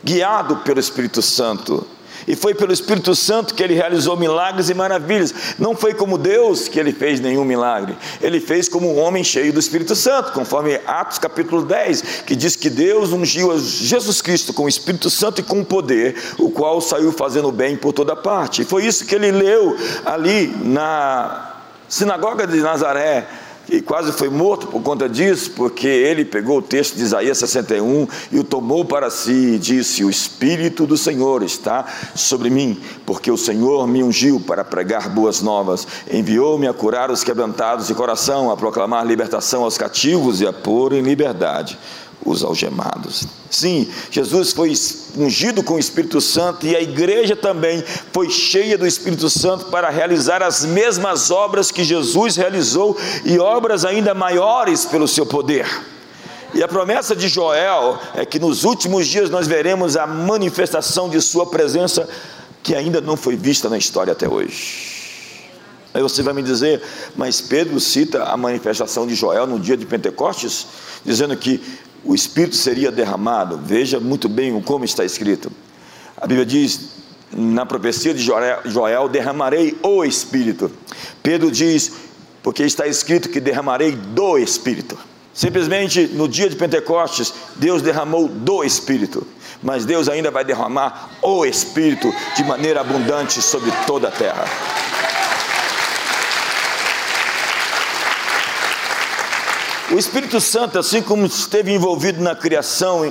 guiado 0.02 0.56
pelo 0.58 0.80
Espírito 0.80 1.22
Santo, 1.22 1.86
e 2.28 2.36
foi 2.36 2.54
pelo 2.54 2.74
Espírito 2.74 3.14
Santo 3.14 3.54
que 3.54 3.62
ele 3.62 3.72
realizou 3.72 4.14
milagres 4.14 4.68
e 4.68 4.74
maravilhas. 4.74 5.34
Não 5.58 5.74
foi 5.74 5.94
como 5.94 6.18
Deus 6.18 6.68
que 6.68 6.78
ele 6.78 6.92
fez 6.92 7.18
nenhum 7.18 7.44
milagre, 7.44 7.96
ele 8.20 8.38
fez 8.38 8.68
como 8.68 8.94
um 8.94 8.98
homem 8.98 9.24
cheio 9.24 9.50
do 9.50 9.58
Espírito 9.58 9.96
Santo, 9.96 10.32
conforme 10.32 10.78
Atos 10.86 11.18
capítulo 11.18 11.62
10, 11.62 12.22
que 12.26 12.36
diz 12.36 12.54
que 12.54 12.68
Deus 12.68 13.12
ungiu 13.12 13.58
Jesus 13.58 14.20
Cristo 14.20 14.52
com 14.52 14.64
o 14.64 14.68
Espírito 14.68 15.08
Santo 15.08 15.40
e 15.40 15.42
com 15.42 15.64
poder, 15.64 16.16
o 16.38 16.50
qual 16.50 16.82
saiu 16.82 17.10
fazendo 17.12 17.50
bem 17.50 17.76
por 17.76 17.94
toda 17.94 18.14
parte. 18.14 18.60
E 18.60 18.64
foi 18.66 18.84
isso 18.84 19.06
que 19.06 19.14
ele 19.14 19.32
leu 19.32 19.74
ali 20.04 20.54
na 20.62 21.54
sinagoga 21.88 22.46
de 22.46 22.60
Nazaré 22.60 23.26
e 23.68 23.82
quase 23.82 24.12
foi 24.12 24.28
morto 24.28 24.66
por 24.66 24.82
conta 24.82 25.08
disso, 25.08 25.50
porque 25.52 25.86
ele 25.86 26.24
pegou 26.24 26.58
o 26.58 26.62
texto 26.62 26.96
de 26.96 27.02
Isaías 27.02 27.38
61 27.38 28.08
e 28.32 28.38
o 28.38 28.44
tomou 28.44 28.84
para 28.84 29.10
si 29.10 29.54
e 29.54 29.58
disse: 29.58 30.04
O 30.04 30.10
Espírito 30.10 30.86
do 30.86 30.96
Senhor 30.96 31.42
está 31.42 31.84
sobre 32.14 32.48
mim, 32.48 32.80
porque 33.04 33.30
o 33.30 33.36
Senhor 33.36 33.86
me 33.86 34.02
ungiu 34.02 34.40
para 34.40 34.64
pregar 34.64 35.08
boas 35.08 35.42
novas, 35.42 35.86
enviou-me 36.10 36.66
a 36.66 36.72
curar 36.72 37.10
os 37.10 37.22
quebrantados 37.22 37.86
de 37.86 37.94
coração, 37.94 38.50
a 38.50 38.56
proclamar 38.56 39.06
libertação 39.06 39.64
aos 39.64 39.76
cativos 39.76 40.40
e 40.40 40.46
a 40.46 40.52
pôr 40.52 40.92
em 40.92 41.02
liberdade 41.02 41.78
os 42.24 42.44
algemados. 42.44 43.26
Sim, 43.50 43.88
Jesus 44.10 44.52
foi 44.52 44.72
ungido 45.16 45.62
com 45.62 45.74
o 45.74 45.78
Espírito 45.78 46.20
Santo 46.20 46.66
e 46.66 46.76
a 46.76 46.82
igreja 46.82 47.34
também 47.34 47.82
foi 48.12 48.28
cheia 48.30 48.76
do 48.76 48.86
Espírito 48.86 49.30
Santo 49.30 49.66
para 49.66 49.88
realizar 49.88 50.42
as 50.42 50.64
mesmas 50.64 51.30
obras 51.30 51.70
que 51.70 51.84
Jesus 51.84 52.36
realizou 52.36 52.96
e 53.24 53.38
obras 53.38 53.84
ainda 53.84 54.14
maiores 54.14 54.84
pelo 54.84 55.08
seu 55.08 55.24
poder. 55.24 55.66
E 56.54 56.62
a 56.62 56.68
promessa 56.68 57.14
de 57.14 57.28
Joel 57.28 57.98
é 58.14 58.24
que 58.24 58.38
nos 58.38 58.64
últimos 58.64 59.06
dias 59.06 59.30
nós 59.30 59.46
veremos 59.46 59.96
a 59.96 60.06
manifestação 60.06 61.08
de 61.08 61.20
Sua 61.20 61.46
presença 61.46 62.08
que 62.62 62.74
ainda 62.74 63.00
não 63.00 63.16
foi 63.16 63.36
vista 63.36 63.68
na 63.68 63.78
história 63.78 64.12
até 64.12 64.28
hoje. 64.28 64.98
Aí 65.92 66.02
você 66.02 66.22
vai 66.22 66.34
me 66.34 66.42
dizer, 66.42 66.82
mas 67.16 67.40
Pedro 67.40 67.80
cita 67.80 68.24
a 68.24 68.36
manifestação 68.36 69.06
de 69.06 69.14
Joel 69.14 69.46
no 69.46 69.58
dia 69.58 69.76
de 69.76 69.86
Pentecostes, 69.86 70.66
dizendo 71.04 71.36
que 71.36 71.62
o 72.08 72.14
Espírito 72.14 72.56
seria 72.56 72.90
derramado. 72.90 73.60
Veja 73.62 74.00
muito 74.00 74.30
bem 74.30 74.58
como 74.62 74.82
está 74.82 75.04
escrito. 75.04 75.52
A 76.16 76.26
Bíblia 76.26 76.46
diz, 76.46 76.88
na 77.30 77.66
profecia 77.66 78.14
de 78.14 78.22
Joel, 78.22 79.10
derramarei 79.10 79.78
o 79.82 80.02
Espírito. 80.02 80.70
Pedro 81.22 81.50
diz, 81.50 81.92
porque 82.42 82.62
está 82.62 82.86
escrito 82.86 83.28
que 83.28 83.38
derramarei 83.38 83.92
do 83.92 84.38
Espírito. 84.38 84.98
Simplesmente 85.34 86.06
no 86.14 86.26
dia 86.26 86.48
de 86.48 86.56
Pentecostes, 86.56 87.32
Deus 87.56 87.82
derramou 87.82 88.26
do 88.26 88.64
Espírito, 88.64 89.26
mas 89.62 89.84
Deus 89.84 90.08
ainda 90.08 90.30
vai 90.30 90.46
derramar 90.46 91.10
o 91.20 91.44
Espírito 91.44 92.10
de 92.34 92.42
maneira 92.42 92.80
abundante 92.80 93.42
sobre 93.42 93.70
toda 93.86 94.08
a 94.08 94.10
terra. 94.10 94.46
O 99.90 99.98
Espírito 99.98 100.38
Santo, 100.38 100.78
assim 100.78 101.00
como 101.00 101.24
esteve 101.24 101.72
envolvido 101.72 102.20
na 102.20 102.36
criação 102.36 103.10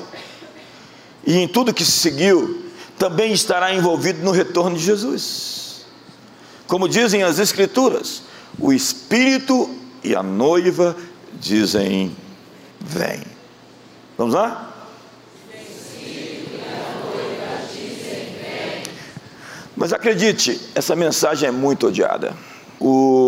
e 1.25 1.36
em 1.36 1.48
tudo 1.48 1.74
que 1.74 1.84
se 1.84 1.91
seguiu, 1.91 2.65
também 3.00 3.34
estará 3.34 3.74
envolvido 3.74 4.24
no 4.24 4.29
retorno 4.29 4.77
de 4.77 4.84
Jesus. 4.84 5.86
Como 6.67 6.88
dizem 6.88 7.24
as 7.24 7.39
Escrituras, 7.39 8.22
o 8.60 8.72
Espírito 8.72 9.69
e 10.03 10.15
a 10.15 10.22
noiva 10.22 10.96
dizem: 11.39 12.15
Vem. 12.79 13.24
Vamos 14.15 14.36
lá? 14.36 14.74
Mas 19.75 19.93
acredite, 19.93 20.60
essa 20.74 20.96
mensagem 20.96 21.50
é 21.50 21.51
muito 21.51 21.88
odiada. 21.88 22.36
O 22.79 23.26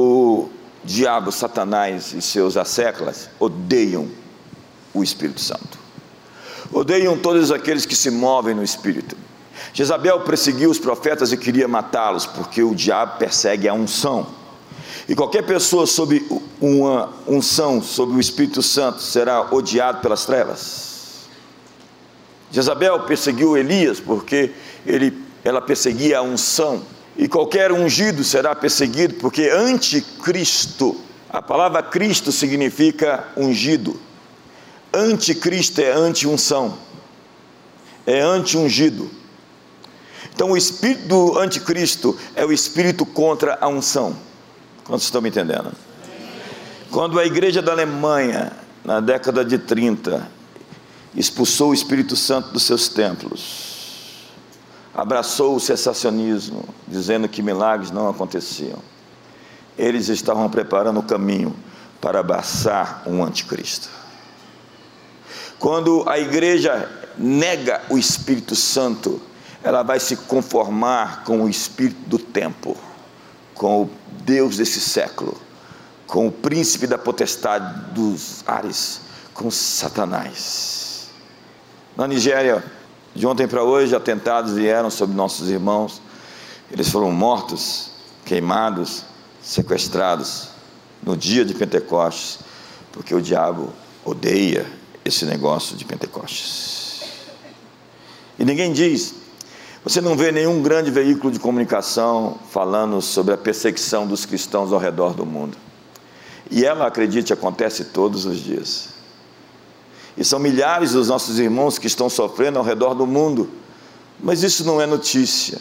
diabo, 0.89 1.31
Satanás 1.31 2.13
e 2.13 2.22
seus 2.22 2.58
asseclas 2.58 3.29
odeiam 3.39 4.10
o 4.93 5.03
Espírito 5.03 5.39
Santo. 5.39 5.77
Odeiam 6.74 7.17
todos 7.17 7.51
aqueles 7.51 7.86
que 7.86 7.96
se 7.96 8.10
movem 8.10 8.55
no 8.55 8.63
Espírito. 8.63 9.15
Jezabel 9.72 10.22
perseguiu 10.22 10.69
os 10.69 10.79
profetas 10.79 11.31
e 11.31 11.38
queria 11.38 11.67
matá-los, 11.67 12.25
porque 12.25 12.63
o 12.63 12.74
diabo 12.74 13.17
persegue 13.19 13.67
a 13.67 13.74
unção. 13.74 14.27
E 15.08 15.13
qualquer 15.13 15.43
pessoa 15.43 15.86
sob 15.86 16.25
uma 16.60 17.10
unção, 17.27 17.81
sob 17.81 18.13
o 18.13 18.19
Espírito 18.19 18.63
Santo, 18.63 19.01
será 19.01 19.53
odiado 19.53 20.01
pelas 20.01 20.25
trevas. 20.25 21.27
Jezabel 22.51 23.01
perseguiu 23.01 23.55
Elias 23.55 24.00
porque 24.00 24.51
ele, 24.86 25.15
ela 25.43 25.62
perseguia 25.62 26.17
a 26.17 26.22
unção. 26.24 26.81
E 27.20 27.28
qualquer 27.28 27.70
ungido 27.74 28.24
será 28.24 28.56
perseguido 28.56 29.16
porque 29.16 29.50
anticristo, 29.50 30.96
a 31.30 31.42
palavra 31.42 31.84
Cristo 31.84 32.32
significa 32.32 33.28
ungido. 33.36 34.00
Anticristo 34.94 35.82
é 35.82 35.92
anti-unção, 35.92 36.78
é 38.08 38.22
anti-ungido. 38.22 39.12
Então 40.34 40.52
o 40.52 40.58
espírito 40.58 41.08
do 41.10 41.38
anticristo 41.38 42.18
é 42.38 42.46
o 42.46 42.54
espírito 42.54 43.06
contra 43.06 43.58
a 43.60 43.68
unção. 43.68 44.16
Quantos 44.86 45.04
estão 45.04 45.22
me 45.22 45.28
entendendo? 45.28 45.74
Quando 46.90 47.20
a 47.20 47.26
igreja 47.26 47.62
da 47.62 47.74
Alemanha, 47.74 48.54
na 48.86 49.02
década 49.02 49.44
de 49.44 49.58
30, 49.58 50.26
expulsou 51.14 51.72
o 51.72 51.74
Espírito 51.74 52.16
Santo 52.16 52.52
dos 52.52 52.64
seus 52.64 52.88
templos, 52.88 53.69
abraçou 55.00 55.56
o 55.56 55.60
cessacionismo, 55.62 56.65
dizendo 56.86 57.29
que 57.29 57.41
milagres 57.41 57.89
não 57.89 58.10
aconteciam, 58.10 58.79
eles 59.77 60.10
estavam 60.10 60.50
preparando 60.50 61.00
o 61.00 61.03
caminho 61.03 61.56
para 62.01 62.20
abraçar 62.20 63.03
um 63.06 63.24
anticristo. 63.24 63.89
Quando 65.58 66.03
a 66.08 66.20
igreja 66.20 66.89
nega 67.18 67.82
o 67.89 67.98
Espírito 67.98 68.58
Santo, 68.58 69.22
ela 69.63 69.84
vai 69.84 70.01
se 70.01 70.18
conformar 70.18 71.24
com 71.24 71.44
o 71.44 71.50
espírito 71.50 72.01
do 72.10 72.20
tempo, 72.20 72.75
com 73.56 73.84
o 73.84 73.89
Deus 74.25 74.58
desse 74.58 74.82
século, 74.82 75.39
com 76.08 76.27
o 76.27 76.32
príncipe 76.32 76.86
da 76.86 76.98
potestade 76.98 77.94
dos 77.94 78.44
ares, 78.46 79.00
com 79.34 79.50
Satanás. 79.50 81.10
Na 81.96 82.06
Nigéria, 82.06 82.63
de 83.16 83.25
ontem 83.25 83.48
para 83.48 83.63
hoje, 83.63 83.96
atentados 83.96 84.54
vieram 84.54 84.89
sobre 84.89 85.16
nossos 85.16 85.50
irmãos, 85.50 86.01
eles 86.72 86.89
foram 86.89 87.12
mortos, 87.12 87.92
queimados, 88.25 89.04
sequestrados 89.42 90.50
no 91.01 91.18
dia 91.18 91.44
de 91.44 91.54
Pentecostes, 91.54 92.39
porque 92.92 93.13
o 93.16 93.22
diabo 93.22 93.74
odeia 94.06 94.66
esse 95.04 95.25
negócio 95.25 95.75
de 95.75 95.86
Pentecostes. 95.86 97.01
E 98.38 98.46
ninguém 98.46 98.72
diz 98.72 99.16
você 99.84 100.01
não 100.01 100.16
vê 100.16 100.32
nenhum 100.32 100.62
grande 100.62 100.92
veículo 100.92 101.32
de 101.32 101.39
comunicação 101.39 102.38
falando 102.50 103.01
sobre 103.01 103.34
a 103.34 103.38
perseguição 103.38 104.06
dos 104.06 104.25
cristãos 104.25 104.74
ao 104.74 104.80
redor 104.80 105.13
do 105.13 105.25
mundo. 105.25 105.58
E 106.51 106.66
ela, 106.66 106.86
acredite, 106.86 107.32
acontece 107.32 107.86
todos 107.86 108.25
os 108.25 108.38
dias. 108.39 108.89
E 110.20 110.26
são 110.26 110.38
milhares 110.38 110.92
dos 110.92 111.08
nossos 111.08 111.40
irmãos 111.40 111.80
que 111.80 111.88
estão 111.88 112.10
sofrendo 112.10 112.60
ao 112.60 112.66
redor 112.66 112.94
do 112.94 113.08
mundo. 113.08 113.50
Mas 114.20 114.44
isso 114.44 114.66
não 114.66 114.82
é 114.82 114.86
notícia, 114.86 115.58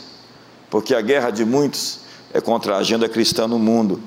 porque 0.68 0.96
a 0.96 1.00
guerra 1.00 1.30
de 1.30 1.44
muitos 1.44 2.00
é 2.34 2.40
contra 2.40 2.74
a 2.74 2.78
agenda 2.78 3.08
cristã 3.08 3.46
no 3.46 3.56
mundo. 3.56 4.02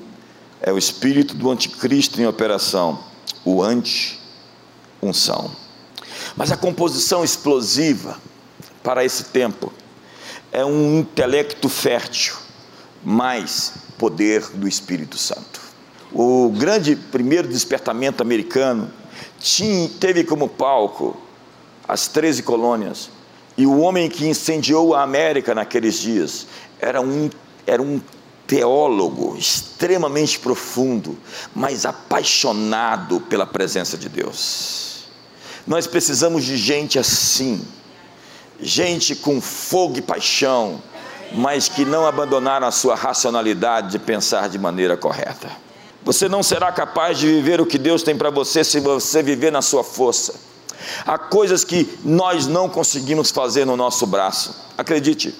É 0.60 0.70
o 0.70 0.76
espírito 0.76 1.34
do 1.34 1.50
anticristo 1.50 2.20
em 2.20 2.26
operação, 2.26 3.02
o 3.46 3.62
anti-unção. 3.62 5.50
Mas 6.36 6.52
a 6.52 6.56
composição 6.58 7.24
explosiva 7.24 8.18
para 8.82 9.02
esse 9.02 9.24
tempo 9.24 9.72
é 10.52 10.62
um 10.62 10.98
intelecto 10.98 11.66
fértil, 11.66 12.34
mais 13.02 13.72
poder 13.96 14.46
do 14.50 14.68
Espírito 14.68 15.16
Santo. 15.16 15.62
O 16.12 16.50
grande 16.50 16.94
primeiro 16.94 17.48
despertamento 17.48 18.22
americano 18.22 18.90
tinha, 19.42 19.88
teve 20.00 20.24
como 20.24 20.48
palco 20.48 21.16
as 21.86 22.06
13 22.08 22.42
colônias, 22.42 23.10
e 23.56 23.66
o 23.66 23.80
homem 23.80 24.08
que 24.08 24.26
incendiou 24.26 24.94
a 24.94 25.02
América 25.02 25.54
naqueles 25.54 25.98
dias 25.98 26.46
era 26.80 27.00
um, 27.00 27.28
era 27.66 27.82
um 27.82 28.00
teólogo 28.46 29.36
extremamente 29.36 30.38
profundo, 30.38 31.18
mas 31.54 31.84
apaixonado 31.84 33.20
pela 33.20 33.46
presença 33.46 33.98
de 33.98 34.08
Deus. 34.08 35.04
Nós 35.66 35.86
precisamos 35.86 36.44
de 36.44 36.56
gente 36.56 36.98
assim 36.98 37.62
gente 38.62 39.16
com 39.16 39.40
fogo 39.40 39.98
e 39.98 40.02
paixão, 40.02 40.80
mas 41.32 41.68
que 41.68 41.84
não 41.84 42.06
abandonaram 42.06 42.66
a 42.66 42.70
sua 42.70 42.94
racionalidade 42.94 43.90
de 43.90 43.98
pensar 43.98 44.48
de 44.48 44.58
maneira 44.58 44.96
correta. 44.96 45.50
Você 46.04 46.28
não 46.28 46.42
será 46.42 46.72
capaz 46.72 47.18
de 47.18 47.26
viver 47.26 47.60
o 47.60 47.66
que 47.66 47.78
Deus 47.78 48.02
tem 48.02 48.16
para 48.16 48.30
você 48.30 48.64
se 48.64 48.80
você 48.80 49.22
viver 49.22 49.52
na 49.52 49.62
sua 49.62 49.84
força. 49.84 50.34
Há 51.06 51.16
coisas 51.16 51.62
que 51.64 51.88
nós 52.04 52.46
não 52.46 52.68
conseguimos 52.68 53.30
fazer 53.30 53.64
no 53.64 53.76
nosso 53.76 54.06
braço. 54.06 54.54
Acredite, 54.76 55.32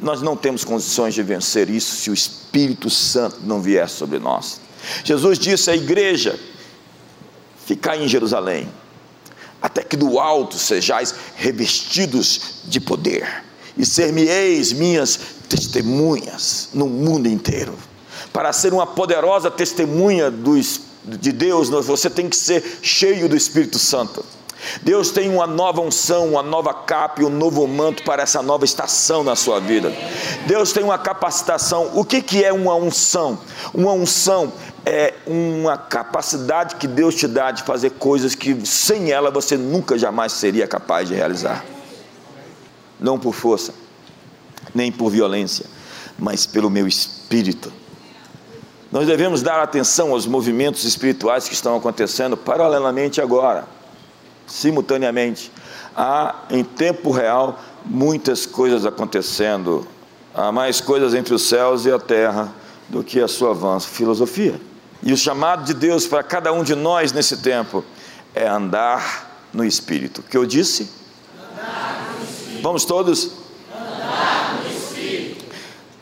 nós 0.00 0.20
não 0.20 0.36
temos 0.36 0.64
condições 0.64 1.14
de 1.14 1.22
vencer 1.22 1.70
isso 1.70 1.94
se 1.94 2.10
o 2.10 2.14
Espírito 2.14 2.90
Santo 2.90 3.38
não 3.44 3.62
vier 3.62 3.88
sobre 3.88 4.18
nós. 4.18 4.60
Jesus 5.04 5.38
disse 5.38 5.70
à 5.70 5.76
igreja: 5.76 6.38
ficar 7.64 7.96
em 7.96 8.08
Jerusalém, 8.08 8.68
até 9.60 9.84
que 9.84 9.96
do 9.96 10.18
alto 10.18 10.58
sejais 10.58 11.14
revestidos 11.36 12.62
de 12.64 12.80
poder, 12.80 13.44
e 13.78 13.86
ser-me-eis 13.86 14.72
minhas 14.72 15.18
testemunhas 15.48 16.70
no 16.74 16.88
mundo 16.88 17.28
inteiro. 17.28 17.78
Para 18.32 18.52
ser 18.52 18.72
uma 18.72 18.86
poderosa 18.86 19.50
testemunha 19.50 20.30
dos, 20.30 20.80
de 21.04 21.32
Deus, 21.32 21.68
você 21.68 22.08
tem 22.08 22.28
que 22.28 22.36
ser 22.36 22.80
cheio 22.82 23.28
do 23.28 23.36
Espírito 23.36 23.78
Santo. 23.78 24.24
Deus 24.82 25.10
tem 25.10 25.28
uma 25.28 25.46
nova 25.46 25.80
unção, 25.80 26.30
uma 26.30 26.42
nova 26.42 26.72
capa 26.72 27.20
e 27.20 27.24
um 27.24 27.30
novo 27.30 27.66
manto 27.66 28.02
para 28.04 28.22
essa 28.22 28.42
nova 28.42 28.64
estação 28.64 29.24
na 29.24 29.34
sua 29.34 29.60
vida. 29.60 29.92
Deus 30.46 30.72
tem 30.72 30.84
uma 30.84 30.98
capacitação. 30.98 31.90
O 31.94 32.04
que, 32.04 32.22
que 32.22 32.44
é 32.44 32.52
uma 32.52 32.74
unção? 32.74 33.38
Uma 33.74 33.92
unção 33.92 34.52
é 34.86 35.14
uma 35.26 35.76
capacidade 35.76 36.76
que 36.76 36.86
Deus 36.86 37.14
te 37.14 37.26
dá 37.26 37.50
de 37.50 37.62
fazer 37.62 37.90
coisas 37.90 38.34
que 38.34 38.64
sem 38.66 39.10
ela 39.10 39.30
você 39.30 39.56
nunca 39.56 39.98
jamais 39.98 40.32
seria 40.32 40.66
capaz 40.66 41.08
de 41.08 41.14
realizar. 41.14 41.64
Não 43.00 43.18
por 43.18 43.34
força, 43.34 43.74
nem 44.72 44.92
por 44.92 45.10
violência, 45.10 45.66
mas 46.16 46.46
pelo 46.46 46.70
meu 46.70 46.86
espírito. 46.86 47.72
Nós 48.92 49.06
devemos 49.06 49.40
dar 49.40 49.62
atenção 49.62 50.12
aos 50.12 50.26
movimentos 50.26 50.84
espirituais 50.84 51.48
que 51.48 51.54
estão 51.54 51.74
acontecendo 51.74 52.36
paralelamente 52.36 53.22
agora, 53.22 53.64
simultaneamente. 54.46 55.50
Há 55.96 56.42
em 56.50 56.62
tempo 56.62 57.10
real 57.10 57.58
muitas 57.86 58.44
coisas 58.44 58.84
acontecendo. 58.84 59.88
Há 60.34 60.52
mais 60.52 60.78
coisas 60.82 61.14
entre 61.14 61.32
os 61.32 61.48
céus 61.48 61.86
e 61.86 61.90
a 61.90 61.98
terra 61.98 62.52
do 62.86 63.02
que 63.02 63.18
a 63.18 63.26
sua 63.26 63.52
avanço 63.52 63.88
filosofia. 63.88 64.60
E 65.02 65.10
o 65.10 65.16
chamado 65.16 65.64
de 65.64 65.72
Deus 65.72 66.06
para 66.06 66.22
cada 66.22 66.52
um 66.52 66.62
de 66.62 66.74
nós 66.74 67.12
nesse 67.12 67.38
tempo 67.38 67.82
é 68.34 68.46
andar 68.46 69.46
no 69.54 69.64
Espírito. 69.64 70.20
O 70.20 70.24
que 70.24 70.36
eu 70.36 70.44
disse? 70.44 70.90
Vamos 72.60 72.84
todos? 72.84 73.32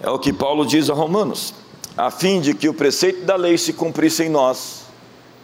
É 0.03 0.11
o 0.11 0.19
que 0.19 0.33
Paulo 0.33 0.67
diz 0.67 0.91
a 0.91 0.95
Romanos, 0.95 1.55
a 2.01 2.11
fim 2.11 2.41
de 2.41 2.55
que 2.55 2.67
o 2.67 2.73
preceito 2.73 3.27
da 3.27 3.37
lei 3.37 3.59
se 3.59 3.75
cumprisse 3.75 4.23
em 4.23 4.31
nós, 4.31 4.85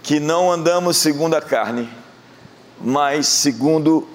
que 0.03 0.19
não 0.19 0.51
andamos 0.51 0.97
segundo 0.97 1.35
a 1.35 1.42
carne, 1.42 1.87
mas 2.81 3.27
segundo 3.27 4.09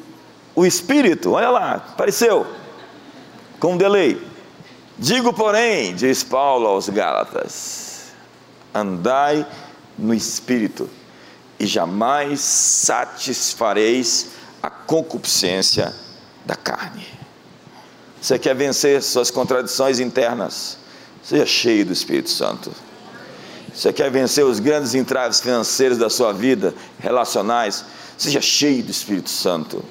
o 0.56 0.65
Espírito. 0.65 1.34
Olha 1.34 1.51
lá, 1.51 1.73
apareceu, 1.75 2.47
com 3.60 3.77
delay. 3.77 4.19
Digo, 4.97 5.32
porém, 5.34 5.93
diz 5.93 6.23
Paulo 6.23 6.65
aos 6.65 6.89
Gálatas, 6.89 8.12
andai 8.73 9.45
no 9.97 10.13
espírito 10.13 10.89
e 11.60 11.67
jamais 11.67 12.39
satisfareis 12.39 14.30
a 14.63 14.69
concupiscência 14.69 15.93
da 16.45 16.56
carne. 16.56 17.06
Você 18.19 18.39
quer 18.39 18.56
vencer 18.56 19.01
suas 19.04 19.30
contradições 19.30 19.99
internas? 19.99 20.80
Seja 21.23 21.45
cheio 21.45 21.86
do 21.86 21.93
Espírito 21.93 22.29
Santo. 22.29 22.71
Você 23.73 23.93
quer 23.93 24.12
vencer 24.12 24.43
os 24.43 24.60
grandes 24.60 24.93
entraves 24.93 25.39
financeiros 25.39 25.97
da 25.97 26.10
sua 26.10 26.34
vida, 26.34 26.73
relacionais? 26.99 27.86
Seja 28.17 28.41
cheio 28.41 28.84
do 28.84 28.91
Espírito 28.91 29.29
Santo. 29.29 29.84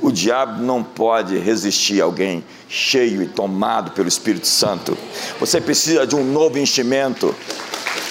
O 0.00 0.10
diabo 0.10 0.62
não 0.62 0.82
pode 0.82 1.38
resistir 1.38 2.00
a 2.00 2.04
alguém 2.04 2.44
cheio 2.68 3.22
e 3.22 3.28
tomado 3.28 3.92
pelo 3.92 4.08
Espírito 4.08 4.46
Santo. 4.46 4.98
Você 5.38 5.60
precisa 5.60 6.06
de 6.06 6.14
um 6.14 6.24
novo 6.24 6.58
enchimento. 6.58 7.34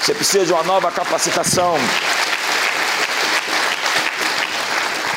Você 0.01 0.13
precisa 0.13 0.45
de 0.45 0.53
uma 0.53 0.63
nova 0.63 0.89
capacitação. 0.91 1.75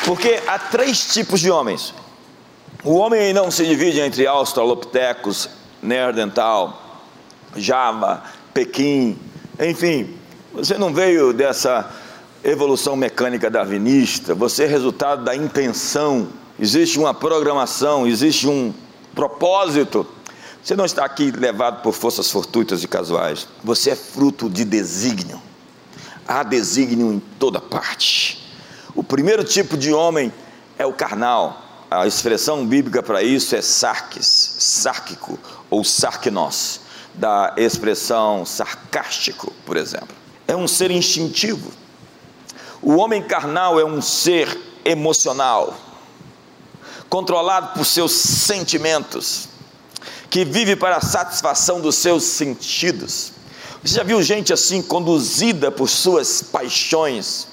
Porque 0.05 0.39
há 0.45 0.59
três 0.59 1.13
tipos 1.13 1.39
de 1.39 1.49
homens. 1.49 1.93
O 2.83 2.95
homem 2.95 3.33
não 3.33 3.49
se 3.49 3.65
divide 3.65 3.99
entre 3.99 4.27
australopithecus, 4.27 5.49
neandertal, 5.81 6.84
Java, 7.55 8.23
Pequim, 8.53 9.17
Enfim, 9.59 10.15
você 10.53 10.77
não 10.77 10.93
veio 10.93 11.33
dessa 11.33 11.91
evolução 12.43 12.95
mecânica 12.95 13.49
darwinista, 13.49 14.35
você 14.35 14.63
é 14.63 14.67
resultado 14.67 15.23
da 15.23 15.35
intenção. 15.35 16.27
Existe 16.59 16.99
uma 16.99 17.13
programação, 17.13 18.07
existe 18.07 18.47
um 18.47 18.73
propósito. 19.13 20.05
Você 20.63 20.75
não 20.75 20.85
está 20.85 21.03
aqui 21.05 21.31
levado 21.31 21.81
por 21.81 21.93
forças 21.93 22.31
fortuitas 22.31 22.83
e 22.83 22.87
casuais. 22.87 23.47
Você 23.63 23.91
é 23.91 23.95
fruto 23.95 24.49
de 24.49 24.63
desígnio. 24.63 25.41
Há 26.27 26.43
desígnio 26.43 27.11
em 27.11 27.19
toda 27.39 27.59
parte. 27.59 28.41
O 28.95 29.03
primeiro 29.03 29.43
tipo 29.43 29.77
de 29.77 29.93
homem 29.93 30.31
é 30.77 30.85
o 30.85 30.93
carnal. 30.93 31.61
A 31.89 32.07
expressão 32.07 32.65
bíblica 32.65 33.03
para 33.03 33.21
isso 33.21 33.55
é 33.55 33.61
sarques, 33.61 34.25
sárquico 34.59 35.37
ou 35.69 35.83
sarquenos, 35.83 36.81
da 37.17 37.53
expressão 37.57 38.45
sarcástico, 38.45 39.53
por 39.65 39.77
exemplo. 39.77 40.15
É 40.47 40.55
um 40.55 40.67
ser 40.67 40.91
instintivo. 40.91 41.71
O 42.81 42.95
homem 42.97 43.23
carnal 43.23 43.79
é 43.79 43.85
um 43.85 44.01
ser 44.01 44.57
emocional, 44.83 45.75
controlado 47.09 47.73
por 47.73 47.85
seus 47.85 48.11
sentimentos, 48.11 49.49
que 50.29 50.45
vive 50.45 50.75
para 50.75 50.97
a 50.97 51.01
satisfação 51.01 51.81
dos 51.81 51.95
seus 51.95 52.23
sentidos. 52.23 53.31
Você 53.83 53.95
já 53.95 54.03
viu 54.03 54.21
gente 54.21 54.51
assim 54.53 54.81
conduzida 54.81 55.71
por 55.71 55.89
suas 55.89 56.41
paixões? 56.41 57.47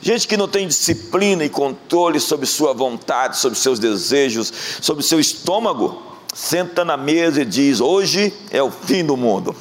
Gente 0.00 0.26
que 0.26 0.36
não 0.36 0.48
tem 0.48 0.66
disciplina 0.66 1.44
e 1.44 1.48
controle 1.48 2.20
sobre 2.20 2.46
sua 2.46 2.72
vontade, 2.72 3.38
sobre 3.38 3.58
seus 3.58 3.78
desejos, 3.78 4.52
sobre 4.80 5.04
seu 5.04 5.18
estômago, 5.20 6.02
senta 6.36 6.84
na 6.84 6.98
mesa 6.98 7.40
e 7.40 7.44
diz: 7.46 7.80
Hoje 7.80 8.32
é 8.50 8.62
o 8.62 8.70
fim 8.70 9.02
do 9.02 9.16
mundo. 9.16 9.56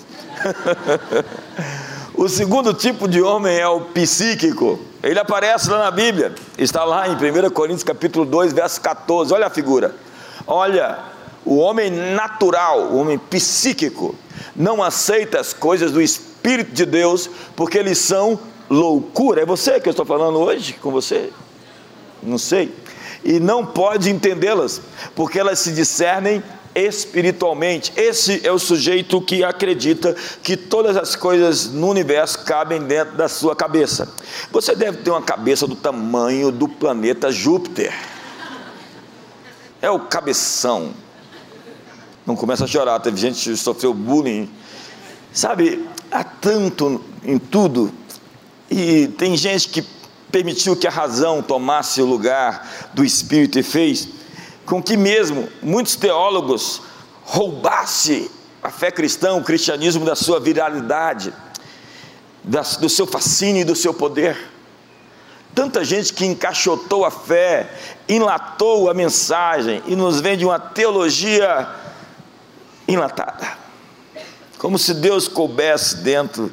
o 2.14 2.28
segundo 2.28 2.74
tipo 2.74 3.08
de 3.08 3.22
homem 3.22 3.58
é 3.58 3.68
o 3.68 3.80
psíquico. 3.80 4.78
Ele 5.02 5.18
aparece 5.18 5.70
lá 5.70 5.80
na 5.80 5.92
Bíblia, 5.92 6.36
está 6.58 6.84
lá 6.84 7.08
em 7.08 7.14
1 7.14 7.50
Coríntios 7.52 7.84
capítulo 7.84 8.26
2, 8.26 8.52
verso 8.52 8.82
14. 8.82 9.34
Olha 9.34 9.48
a 9.48 9.50
figura. 9.50 9.96
Olha, 10.46 11.00
o 11.46 11.56
homem 11.58 11.90
natural, 11.90 12.92
o 12.92 12.98
homem 12.98 13.18
psíquico, 13.18 14.14
não 14.54 14.84
aceita 14.84 15.40
as 15.40 15.54
coisas 15.54 15.94
do 15.94 16.02
Espírito 16.02 16.74
de 16.74 16.86
Deus, 16.86 17.30
porque 17.56 17.78
eles 17.78 18.00
são 18.00 18.38
loucura. 18.70 19.44
É 19.44 19.46
você 19.46 19.80
que 19.80 19.88
eu 19.88 19.92
estou 19.92 20.06
falando 20.06 20.40
hoje 20.40 20.74
com 20.74 20.92
você? 20.92 21.32
Não 22.22 22.38
sei. 22.38 22.74
E 23.24 23.40
não 23.40 23.66
pode 23.66 24.10
entendê-las, 24.10 24.82
porque 25.16 25.40
elas 25.40 25.60
se 25.60 25.72
discernem 25.72 26.44
espiritualmente. 26.76 27.94
Esse 27.96 28.46
é 28.46 28.52
o 28.52 28.60
sujeito 28.60 29.22
que 29.22 29.44
acredita 29.44 30.14
que 30.44 30.58
todas 30.58 30.98
as 30.98 31.16
coisas 31.16 31.72
no 31.72 31.90
universo 31.90 32.44
cabem 32.44 32.82
dentro 32.82 33.16
da 33.16 33.30
sua 33.30 33.56
cabeça. 33.56 34.14
Você 34.52 34.76
deve 34.76 34.98
ter 34.98 35.10
uma 35.10 35.22
cabeça 35.22 35.66
do 35.66 35.76
tamanho 35.76 36.52
do 36.52 36.68
planeta 36.68 37.32
Júpiter. 37.32 37.94
É 39.82 39.90
o 39.90 40.02
cabeção. 40.02 40.92
Não 42.26 42.36
começa 42.36 42.66
a 42.66 42.68
chorar, 42.68 43.00
teve 43.00 43.18
gente 43.18 43.50
que 43.50 43.56
sofreu 43.56 43.94
bullying. 43.94 44.50
Sabe, 45.32 45.88
há 46.12 46.24
tanto 46.24 47.02
em 47.24 47.38
tudo 47.38 47.92
e 48.70 49.08
tem 49.18 49.38
gente 49.38 49.70
que 49.70 49.86
permitiu 50.32 50.76
que 50.76 50.88
a 50.88 50.92
razão 50.92 51.42
tomasse 51.42 52.02
o 52.02 52.06
lugar 52.06 52.90
do 52.94 53.06
espírito 53.06 53.60
e 53.60 53.64
fez 53.64 54.10
com 54.66 54.82
que 54.82 54.98
mesmo 54.98 55.48
muitos 55.62 55.96
teólogos 55.96 56.82
roubasse 57.24 58.32
a 58.62 58.70
fé 58.70 58.92
cristã, 58.92 59.36
o 59.36 59.44
cristianismo 59.44 60.06
da 60.06 60.16
sua 60.16 60.40
viralidade, 60.40 61.34
do 62.44 62.90
seu 62.90 63.06
fascínio 63.06 63.62
e 63.62 63.66
do 63.66 63.76
seu 63.76 63.94
poder. 63.94 64.38
Tanta 65.54 65.86
gente 65.86 66.14
que 66.14 66.26
encaixotou 66.26 67.06
a 67.06 67.12
fé, 67.12 67.72
enlatou 68.10 68.90
a 68.90 68.94
mensagem 68.94 69.82
e 69.86 69.96
nos 69.96 70.20
vende 70.20 70.44
uma 70.44 70.60
teologia 70.60 71.70
enlatada. 72.88 73.58
Como 74.58 74.78
se 74.78 74.94
Deus 74.96 75.28
coubesse 75.28 75.98
dentro 75.98 76.52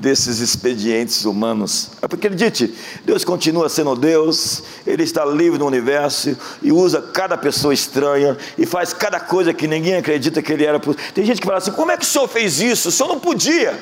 desses 0.00 0.40
expedientes 0.40 1.26
humanos. 1.26 1.90
Acredite, 2.00 2.74
Deus 3.04 3.22
continua 3.22 3.68
sendo 3.68 3.94
Deus, 3.94 4.62
Ele 4.86 5.02
está 5.02 5.24
livre 5.24 5.58
no 5.58 5.66
universo 5.66 6.36
e 6.62 6.72
usa 6.72 7.02
cada 7.02 7.36
pessoa 7.36 7.74
estranha 7.74 8.36
e 8.56 8.64
faz 8.64 8.94
cada 8.94 9.20
coisa 9.20 9.52
que 9.52 9.68
ninguém 9.68 9.96
acredita 9.96 10.40
que 10.40 10.52
Ele 10.52 10.64
era. 10.64 10.80
Tem 11.14 11.24
gente 11.24 11.40
que 11.40 11.46
fala 11.46 11.58
assim: 11.58 11.72
como 11.72 11.92
é 11.92 11.98
que 11.98 12.04
o 12.04 12.08
Senhor 12.08 12.26
fez 12.26 12.60
isso? 12.60 12.88
O 12.88 12.92
Senhor 12.92 13.08
não 13.10 13.20
podia. 13.20 13.78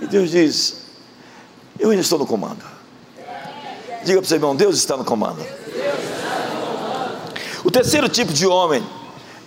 E 0.00 0.06
Deus 0.06 0.30
diz: 0.30 0.76
eu 1.78 1.90
ainda 1.90 2.02
estou 2.02 2.18
no 2.18 2.26
comando. 2.26 2.64
Diga 4.04 4.18
para 4.18 4.24
o 4.24 4.28
seu 4.28 4.36
irmão: 4.38 4.56
Deus 4.56 4.76
está 4.76 4.96
no 4.96 5.04
comando. 5.04 5.44
O 7.62 7.70
terceiro 7.70 8.08
tipo 8.08 8.32
de 8.32 8.46
homem 8.46 8.82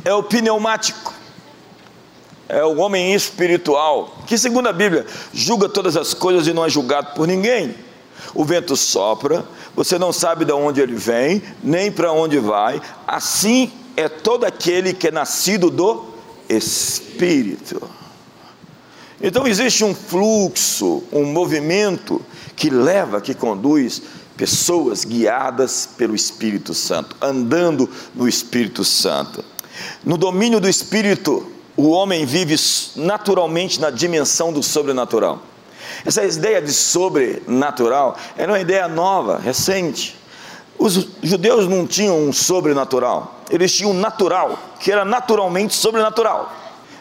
é 0.05 0.13
o 0.13 0.21
pneumático 0.21 1.16
é 2.49 2.63
o 2.63 2.77
homem 2.77 3.13
espiritual, 3.13 4.17
que 4.25 4.37
segundo 4.37 4.67
a 4.67 4.73
Bíblia, 4.73 5.05
julga 5.33 5.67
todas 5.67 5.97
as 5.97 6.13
coisas 6.13 6.47
e 6.47 6.53
não 6.53 6.65
é 6.65 6.69
julgado 6.69 7.13
por 7.13 7.27
ninguém. 7.27 7.75
O 8.33 8.45
vento 8.45 8.75
sopra, 8.75 9.45
você 9.75 9.97
não 9.97 10.11
sabe 10.11 10.45
de 10.45 10.51
onde 10.51 10.81
ele 10.81 10.95
vem, 10.95 11.41
nem 11.63 11.91
para 11.91 12.11
onde 12.11 12.39
vai. 12.39 12.81
Assim 13.05 13.71
é 13.95 14.07
todo 14.07 14.45
aquele 14.45 14.93
que 14.93 15.07
é 15.07 15.11
nascido 15.11 15.69
do 15.69 16.05
Espírito. 16.49 17.81
Então 19.21 19.47
existe 19.47 19.83
um 19.83 19.95
fluxo, 19.95 21.03
um 21.11 21.25
movimento 21.25 22.21
que 22.55 22.69
leva, 22.69 23.19
que 23.19 23.33
conduz 23.33 24.01
pessoas 24.37 25.03
guiadas 25.03 25.89
pelo 25.97 26.15
Espírito 26.15 26.73
Santo, 26.73 27.15
andando 27.19 27.89
no 28.13 28.27
Espírito 28.27 28.83
Santo. 28.83 29.43
No 30.05 30.17
domínio 30.17 30.59
do 30.59 30.69
Espírito, 30.69 31.51
o 31.77 31.89
homem 31.89 32.25
vive 32.25 32.55
naturalmente 32.95 33.79
na 33.79 33.91
dimensão 33.91 34.51
do 34.51 34.63
sobrenatural. 34.63 35.39
Essa 36.03 36.25
ideia 36.25 36.59
de 36.59 36.73
sobrenatural 36.73 38.17
era 38.35 38.51
uma 38.51 38.59
ideia 38.59 38.87
nova, 38.87 39.37
recente. 39.37 40.17
Os 40.77 41.07
judeus 41.21 41.67
não 41.67 41.85
tinham 41.85 42.19
um 42.19 42.33
sobrenatural, 42.33 43.41
eles 43.49 43.71
tinham 43.71 43.91
um 43.91 43.99
natural, 43.99 44.59
que 44.79 44.91
era 44.91 45.05
naturalmente 45.05 45.75
sobrenatural. 45.75 46.51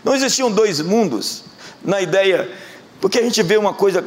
Não 0.05 0.15
existiam 0.15 0.51
dois 0.51 0.81
mundos 0.81 1.43
na 1.83 2.01
ideia, 2.01 2.51
porque 3.01 3.19
a 3.19 3.23
gente 3.23 3.43
vê 3.43 3.57
uma 3.57 3.73
coisa 3.73 4.05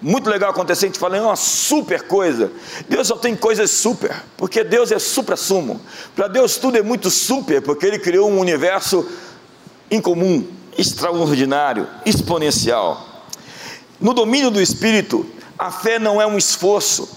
muito 0.00 0.28
legal 0.28 0.50
acontecer, 0.50 0.86
a 0.86 0.88
gente 0.88 0.98
fala, 0.98 1.16
é 1.16 1.20
uma 1.20 1.36
super 1.36 2.02
coisa. 2.02 2.50
Deus 2.88 3.06
só 3.06 3.16
tem 3.16 3.36
coisas 3.36 3.70
super, 3.70 4.14
porque 4.36 4.64
Deus 4.64 4.90
é 4.90 4.98
supra-sumo. 4.98 5.80
Para 6.14 6.26
Deus 6.28 6.56
tudo 6.56 6.76
é 6.76 6.82
muito 6.82 7.10
super, 7.10 7.62
porque 7.62 7.86
Ele 7.86 7.98
criou 7.98 8.30
um 8.30 8.38
universo 8.38 9.06
incomum, 9.92 10.46
extraordinário, 10.76 11.86
exponencial. 12.04 13.06
No 14.00 14.14
domínio 14.14 14.50
do 14.50 14.60
Espírito, 14.60 15.24
a 15.58 15.70
fé 15.70 15.98
não 15.98 16.20
é 16.20 16.26
um 16.26 16.36
esforço, 16.36 17.08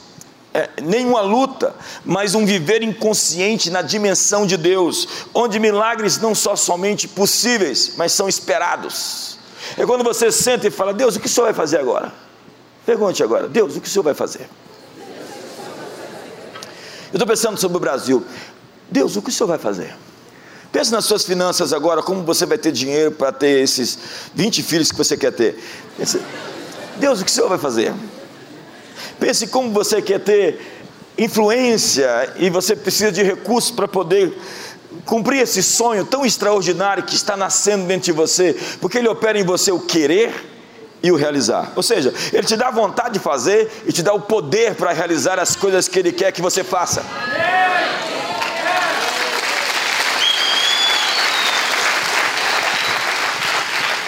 é, 0.54 0.70
nem 0.82 1.06
uma 1.06 1.22
luta, 1.22 1.74
mas 2.04 2.36
um 2.36 2.46
viver 2.46 2.84
inconsciente 2.84 3.70
na 3.70 3.82
dimensão 3.82 4.46
de 4.46 4.58
Deus, 4.58 5.08
onde 5.34 5.60
milagres 5.60 6.20
não 6.20 6.36
são 6.36 6.56
somente 6.56 7.08
possíveis, 7.08 7.94
mas 7.98 8.12
são 8.12 8.30
esperados. 8.30 9.40
É 9.78 9.86
quando 9.86 10.04
você 10.04 10.32
senta 10.32 10.68
e 10.68 10.72
fala: 10.72 10.94
Deus, 10.94 11.16
o 11.16 11.20
que 11.20 11.26
o 11.26 11.30
Senhor 11.30 11.46
vai 11.46 11.54
fazer 11.54 11.80
agora? 11.80 12.14
Pergunte 12.86 13.24
agora: 13.24 13.48
Deus, 13.48 13.76
o 13.76 13.82
que 13.82 13.88
o 13.88 13.92
Senhor 13.92 14.04
vai 14.04 14.14
fazer? 14.14 14.48
Eu 17.12 17.18
estou 17.18 17.28
pensando 17.28 17.58
sobre 17.58 17.78
o 17.78 17.80
Brasil. 17.80 18.24
Deus, 18.90 19.16
o 19.16 19.22
que 19.22 19.30
o 19.30 19.32
Senhor 19.32 19.48
vai 19.48 19.58
fazer? 19.58 19.96
Pense 20.76 20.92
nas 20.92 21.06
suas 21.06 21.24
finanças 21.24 21.72
agora, 21.72 22.04
como 22.04 22.22
você 22.24 22.46
vai 22.46 22.58
ter 22.58 22.70
dinheiro 22.70 23.10
para 23.10 23.32
ter 23.32 23.62
esses 23.62 23.98
20 24.34 24.62
filhos 24.62 24.92
que 24.92 24.98
você 24.98 25.16
quer 25.16 25.32
ter. 25.32 25.58
Pense, 25.98 26.20
Deus, 26.98 27.22
o 27.22 27.24
que 27.24 27.32
o 27.32 27.34
Senhor 27.34 27.48
vai 27.48 27.58
fazer? 27.58 27.94
Pense 29.18 29.48
como 29.48 29.72
você 29.72 30.02
quer 30.02 30.20
ter 30.20 30.60
influência 31.18 32.30
e 32.36 32.50
você 32.50 32.76
precisa 32.76 33.10
de 33.10 33.24
recursos 33.24 33.72
para 33.72 33.88
poder 33.88 34.38
cumprir 35.06 35.44
esse 35.44 35.64
sonho 35.64 36.04
tão 36.04 36.26
extraordinário 36.26 37.04
que 37.04 37.16
está 37.16 37.38
nascendo 37.38 37.86
dentro 37.86 38.08
de 38.08 38.12
você, 38.12 38.54
porque 38.82 38.98
ele 38.98 39.08
opera 39.08 39.40
em 39.40 39.46
você 39.46 39.72
o 39.72 39.80
querer 39.80 40.34
e 41.02 41.10
o 41.10 41.16
realizar. 41.16 41.72
Ou 41.78 41.84
seja, 41.84 42.14
ele 42.34 42.46
te 42.46 42.58
dá 42.58 42.70
vontade 42.70 43.14
de 43.14 43.20
fazer 43.20 43.72
e 43.86 43.94
te 43.94 44.04
dá 44.04 44.14
o 44.14 44.20
poder 44.20 44.76
para 44.76 44.92
realizar 44.92 45.40
as 45.40 45.56
coisas 45.56 45.88
que 45.88 45.98
ele 45.98 46.12
quer 46.12 46.34
que 46.34 46.42
você 46.42 46.66
faça. 46.66 47.02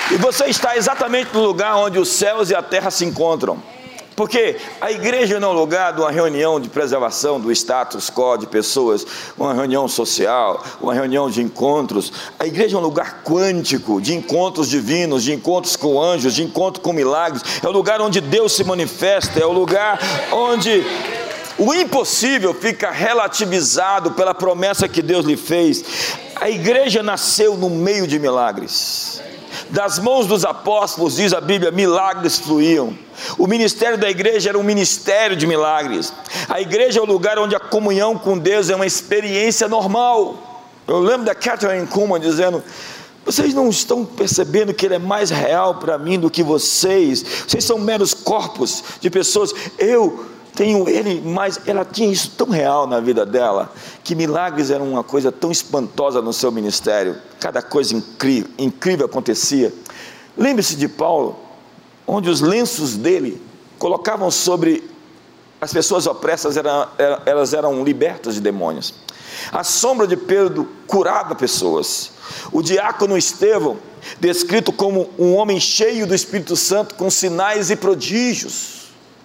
E 0.09 0.15
você 0.15 0.45
está 0.45 0.77
exatamente 0.77 1.33
no 1.33 1.41
lugar 1.43 1.75
onde 1.75 1.99
os 1.99 2.09
céus 2.09 2.49
e 2.49 2.55
a 2.55 2.61
terra 2.61 2.89
se 2.89 3.03
encontram. 3.03 3.61
Porque 4.15 4.55
a 4.81 4.91
igreja 4.91 5.39
não 5.39 5.49
é 5.49 5.51
um 5.51 5.55
lugar 5.55 5.93
de 5.93 6.01
uma 6.01 6.09
reunião 6.09 6.59
de 6.59 6.69
preservação 6.69 7.39
do 7.39 7.51
status 7.51 8.09
quo 8.09 8.35
de 8.35 8.47
pessoas, 8.47 9.05
uma 9.37 9.53
reunião 9.53 9.87
social, 9.87 10.63
uma 10.81 10.91
reunião 10.91 11.29
de 11.29 11.39
encontros. 11.39 12.11
A 12.39 12.47
igreja 12.47 12.77
é 12.77 12.79
um 12.79 12.81
lugar 12.81 13.21
quântico, 13.23 14.01
de 14.01 14.15
encontros 14.15 14.69
divinos, 14.69 15.23
de 15.23 15.33
encontros 15.33 15.75
com 15.75 16.01
anjos, 16.01 16.33
de 16.33 16.41
encontro 16.41 16.81
com 16.81 16.93
milagres. 16.93 17.43
É 17.61 17.67
o 17.67 17.71
lugar 17.71 18.01
onde 18.01 18.19
Deus 18.19 18.53
se 18.53 18.63
manifesta, 18.63 19.39
é 19.39 19.45
o 19.45 19.51
lugar 19.51 19.99
onde 20.31 20.83
o 21.59 21.71
impossível 21.75 22.55
fica 22.55 22.89
relativizado 22.89 24.11
pela 24.11 24.33
promessa 24.33 24.87
que 24.87 25.03
Deus 25.03 25.25
lhe 25.25 25.37
fez. 25.37 25.83
A 26.37 26.49
igreja 26.49 27.03
nasceu 27.03 27.55
no 27.55 27.69
meio 27.69 28.07
de 28.07 28.17
milagres. 28.17 29.21
Das 29.69 29.99
mãos 29.99 30.25
dos 30.25 30.45
apóstolos, 30.45 31.15
diz 31.15 31.33
a 31.33 31.41
Bíblia, 31.41 31.71
milagres 31.71 32.39
fluíam. 32.39 32.97
O 33.37 33.47
ministério 33.47 33.97
da 33.97 34.09
igreja 34.09 34.49
era 34.49 34.57
um 34.57 34.63
ministério 34.63 35.35
de 35.35 35.45
milagres. 35.45 36.13
A 36.47 36.61
igreja 36.61 36.99
é 36.99 37.01
o 37.01 37.05
lugar 37.05 37.37
onde 37.37 37.55
a 37.55 37.59
comunhão 37.59 38.17
com 38.17 38.37
Deus 38.37 38.69
é 38.69 38.75
uma 38.75 38.85
experiência 38.85 39.67
normal. 39.67 40.63
Eu 40.87 40.99
lembro 40.99 41.25
da 41.25 41.35
Catherine 41.35 41.85
Kuhlman 41.87 42.19
dizendo: 42.19 42.63
vocês 43.25 43.53
não 43.53 43.69
estão 43.69 44.05
percebendo 44.05 44.73
que 44.73 44.85
Ele 44.85 44.95
é 44.95 44.99
mais 44.99 45.29
real 45.29 45.75
para 45.75 45.97
mim 45.97 46.17
do 46.17 46.29
que 46.29 46.41
vocês? 46.41 47.25
Vocês 47.45 47.63
são 47.63 47.77
meros 47.77 48.13
corpos 48.13 48.83
de 49.01 49.09
pessoas. 49.09 49.53
Eu 49.77 50.25
tenho 50.57 50.89
Ele, 50.89 51.21
mas 51.23 51.61
ela 51.67 51.85
tinha 51.85 52.11
isso 52.11 52.31
tão 52.35 52.49
real 52.49 52.87
na 52.87 52.99
vida 52.99 53.23
dela, 53.23 53.71
que 54.03 54.15
milagres 54.15 54.71
eram 54.71 54.91
uma 54.91 55.03
coisa 55.03 55.31
tão 55.31 55.51
espantosa 55.51 56.19
no 56.19 56.33
seu 56.33 56.51
ministério. 56.51 57.15
Cada 57.39 57.61
coisa 57.61 57.95
incrível, 57.95 58.49
incrível 58.57 59.05
acontecia. 59.05 59.71
Lembre-se 60.35 60.75
de 60.75 60.87
Paulo, 60.87 61.37
onde 62.07 62.27
os 62.27 62.41
lenços 62.41 62.95
dele 62.95 63.39
colocavam 63.77 64.31
sobre 64.31 64.83
as 65.61 65.71
pessoas 65.71 66.07
opressas, 66.07 66.57
eram, 66.57 66.87
elas 67.25 67.53
eram 67.53 67.83
libertas 67.83 68.33
de 68.33 68.41
demônios. 68.41 68.95
A 69.51 69.63
sombra 69.63 70.07
de 70.07 70.17
Pedro 70.17 70.67
curava 70.87 71.35
pessoas. 71.35 72.11
O 72.51 72.63
diácono 72.63 73.15
Estevão, 73.15 73.77
descrito 74.19 74.71
como 74.71 75.07
um 75.19 75.35
homem 75.35 75.59
cheio 75.59 76.07
do 76.07 76.15
Espírito 76.15 76.55
Santo, 76.55 76.95
com 76.95 77.11
sinais 77.11 77.69
e 77.69 77.75
prodígios. 77.75 78.76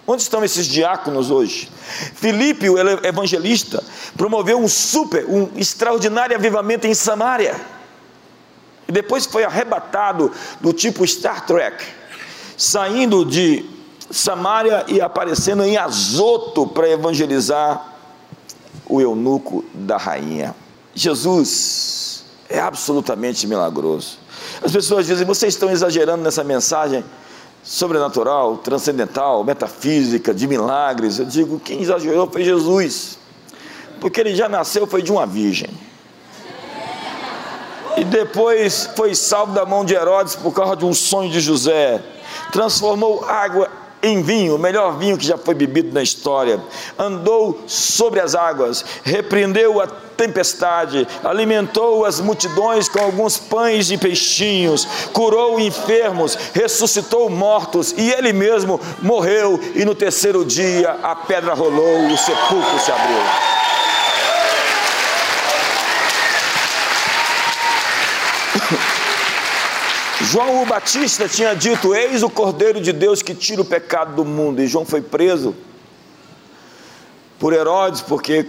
Onde 0.05 0.21
estão 0.21 0.43
esses 0.43 0.65
diáconos 0.65 1.31
hoje? 1.31 1.69
Filipe, 2.15 2.69
o 2.69 2.77
evangelista, 3.05 3.83
promoveu 4.17 4.59
um 4.59 4.67
super, 4.67 5.25
um 5.29 5.49
extraordinário 5.55 6.35
avivamento 6.35 6.85
em 6.85 6.93
Samaria. 6.93 7.55
E 8.87 8.91
depois 8.91 9.25
foi 9.25 9.43
arrebatado 9.45 10.31
do 10.59 10.73
tipo 10.73 11.07
Star 11.07 11.45
Trek 11.45 11.83
saindo 12.57 13.25
de 13.25 13.65
Samaria 14.11 14.85
e 14.87 15.01
aparecendo 15.01 15.63
em 15.63 15.77
Azoto 15.77 16.67
para 16.67 16.89
evangelizar 16.89 17.93
o 18.85 19.01
eunuco 19.01 19.65
da 19.73 19.97
rainha. 19.97 20.55
Jesus 20.93 22.23
é 22.49 22.59
absolutamente 22.59 23.47
milagroso. 23.47 24.19
As 24.61 24.71
pessoas 24.71 25.07
dizem: 25.07 25.25
vocês 25.25 25.53
estão 25.53 25.69
exagerando 25.69 26.23
nessa 26.23 26.43
mensagem 26.43 27.03
sobrenatural, 27.73 28.57
transcendental, 28.57 29.43
metafísica, 29.43 30.31
de 30.31 30.45
milagres. 30.47 31.17
Eu 31.17 31.25
digo: 31.25 31.59
quem 31.59 31.81
exagerou 31.81 32.29
foi 32.29 32.43
Jesus, 32.43 33.17
porque 33.99 34.19
ele 34.19 34.35
já 34.35 34.47
nasceu, 34.47 34.85
foi 34.85 35.01
de 35.01 35.11
uma 35.11 35.25
virgem. 35.25 35.69
E 37.97 38.03
depois 38.03 38.89
foi 38.95 39.15
salvo 39.15 39.53
da 39.53 39.65
mão 39.65 39.83
de 39.83 39.95
Herodes 39.95 40.35
por 40.35 40.53
causa 40.53 40.75
de 40.75 40.85
um 40.85 40.93
sonho 40.93 41.31
de 41.31 41.39
José 41.39 42.01
transformou 42.51 43.25
água 43.25 43.69
em 44.03 44.21
vinho, 44.21 44.55
o 44.55 44.59
melhor 44.59 44.97
vinho 44.97 45.17
que 45.17 45.25
já 45.25 45.37
foi 45.37 45.55
bebido 45.55 45.93
na 45.93 46.03
história, 46.03 46.59
andou 46.99 47.63
sobre 47.65 48.19
as 48.19 48.35
águas, 48.35 48.83
repreendeu 49.03 49.79
a 49.79 49.87
tempestade, 49.87 51.07
alimentou 51.23 52.05
as 52.05 52.19
multidões 52.19 52.89
com 52.89 52.99
alguns 52.99 53.37
pães 53.37 53.89
e 53.89 53.97
peixinhos, 53.97 54.85
curou 55.13 55.59
enfermos, 55.59 56.37
ressuscitou 56.53 57.29
mortos 57.29 57.93
e 57.97 58.11
ele 58.11 58.33
mesmo 58.33 58.79
morreu. 59.01 59.59
E 59.73 59.85
no 59.85 59.95
terceiro 59.95 60.43
dia 60.43 60.99
a 61.01 61.15
pedra 61.15 61.53
rolou, 61.53 62.07
o 62.07 62.17
sepulcro 62.17 62.79
se 62.79 62.91
abriu. 62.91 63.72
João 70.23 70.63
o 70.63 70.65
Batista 70.65 71.27
tinha 71.27 71.53
dito: 71.53 71.93
Eis 71.93 72.23
o 72.23 72.29
Cordeiro 72.29 72.79
de 72.79 72.93
Deus 72.93 73.21
que 73.21 73.35
tira 73.35 73.61
o 73.61 73.65
pecado 73.65 74.15
do 74.15 74.25
mundo. 74.25 74.61
E 74.61 74.67
João 74.67 74.85
foi 74.85 75.01
preso 75.01 75.55
por 77.37 77.51
Herodes, 77.51 78.01
porque 78.01 78.47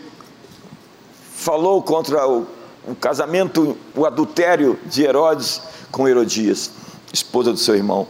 falou 1.34 1.82
contra 1.82 2.28
o, 2.28 2.46
o 2.86 2.94
casamento, 2.94 3.76
o 3.94 4.06
adultério 4.06 4.78
de 4.86 5.02
Herodes 5.02 5.60
com 5.90 6.08
Herodias, 6.08 6.70
esposa 7.12 7.52
do 7.52 7.58
seu 7.58 7.74
irmão. 7.74 8.06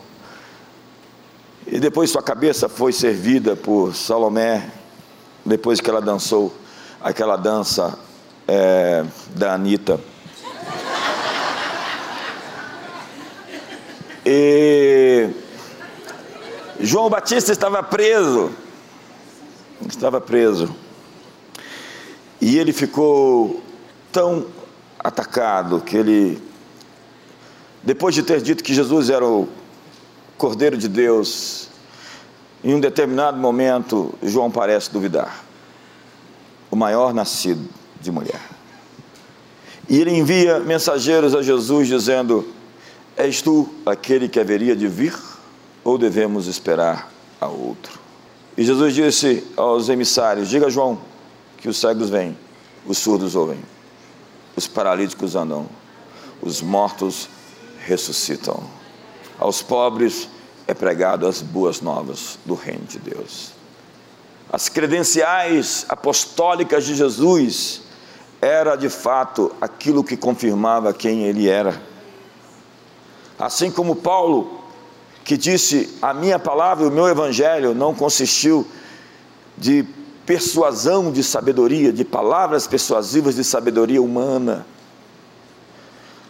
E 1.67 1.81
depois 1.81 2.11
sua 2.11 2.23
cabeça 2.23 2.69
foi 2.69 2.93
servida 2.93 3.57
por 3.57 3.95
Salomé, 3.95 4.71
depois 5.45 5.81
que 5.81 5.89
ela 5.89 6.03
dançou 6.03 6.55
aquela 7.01 7.37
dança 7.37 7.99
é, 8.47 9.05
da 9.35 9.55
Anitta. 9.55 9.99
E 14.25 15.29
João 16.81 17.11
Batista 17.11 17.53
estava 17.53 17.83
preso. 17.83 18.51
Estava 19.87 20.21
preso. 20.21 20.75
E 22.41 22.59
ele 22.59 22.73
ficou 22.73 23.63
tão 24.11 24.47
atacado 24.99 25.81
que 25.81 25.97
ele, 25.97 26.43
depois 27.83 28.15
de 28.15 28.23
ter 28.23 28.41
dito 28.41 28.65
que 28.65 28.73
Jesus 28.73 29.11
era 29.11 29.25
o 29.25 29.49
Cordeiro 30.39 30.77
de 30.77 30.89
Deus, 30.89 31.69
em 32.63 32.75
um 32.75 32.81
determinado 32.81 33.37
momento, 33.37 34.15
João 34.23 34.51
parece 34.51 34.91
duvidar. 34.91 35.45
O 36.71 36.77
maior 36.77 37.13
nascido 37.13 37.69
de 38.01 38.11
mulher. 38.11 38.41
E 39.89 40.01
ele 40.01 40.11
envia 40.11 40.59
mensageiros 40.61 41.35
a 41.35 41.43
Jesus 41.43 41.89
dizendo: 41.89 42.49
És 43.17 43.41
tu 43.41 43.69
aquele 43.87 44.29
que 44.29 44.41
haveria 44.41 44.75
de 44.75 44.89
vir 44.89 45.17
ou 45.85 45.97
devemos 45.97 46.47
esperar 46.47 47.11
a 47.41 47.47
outro? 47.47 47.99
E 48.57 48.65
Jesus 48.65 48.95
disse 48.95 49.47
aos 49.57 49.89
emissários: 49.89 50.49
Diga 50.49 50.67
a 50.67 50.71
João 50.71 50.99
que 51.59 51.69
os 51.69 51.77
cegos 51.77 52.11
vêm, 52.11 52.37
os 52.87 52.99
surdos 52.99 53.37
ouvem, 53.37 53.59
os 54.57 54.67
paralíticos 54.67 55.37
andam, 55.37 55.67
os 56.43 56.61
mortos 56.61 57.29
ressuscitam. 57.87 58.63
Aos 59.39 59.63
pobres 59.63 60.29
é 60.67 60.75
pregado 60.75 61.27
as 61.27 61.41
boas 61.41 61.81
novas 61.81 62.39
do 62.45 62.55
reino 62.55 62.85
de 62.85 62.99
Deus. 62.99 63.53
As 64.53 64.69
credenciais 64.69 65.85
apostólicas 65.89 66.85
de 66.85 66.95
Jesus 66.95 67.83
era 68.41 68.77
de 68.77 68.89
fato 68.89 69.53
aquilo 69.61 70.05
que 70.05 70.17
confirmava 70.17 70.93
quem 70.93 71.25
ele 71.25 71.49
era 71.49 71.81
Assim 73.39 73.71
como 73.71 73.97
Paulo, 73.97 74.61
que 75.25 75.37
disse: 75.37 75.97
A 76.01 76.13
minha 76.15 76.39
palavra, 76.39 76.87
o 76.87 76.91
meu 76.91 77.09
evangelho 77.09 77.75
não 77.75 77.95
consistiu 77.95 78.67
de 79.57 79.85
persuasão 80.27 81.11
de 81.11 81.23
sabedoria, 81.23 81.93
de 81.93 82.05
palavras 82.05 82.67
persuasivas 82.67 83.35
de 83.37 83.45
sabedoria 83.45 84.01
humana, 84.01 84.67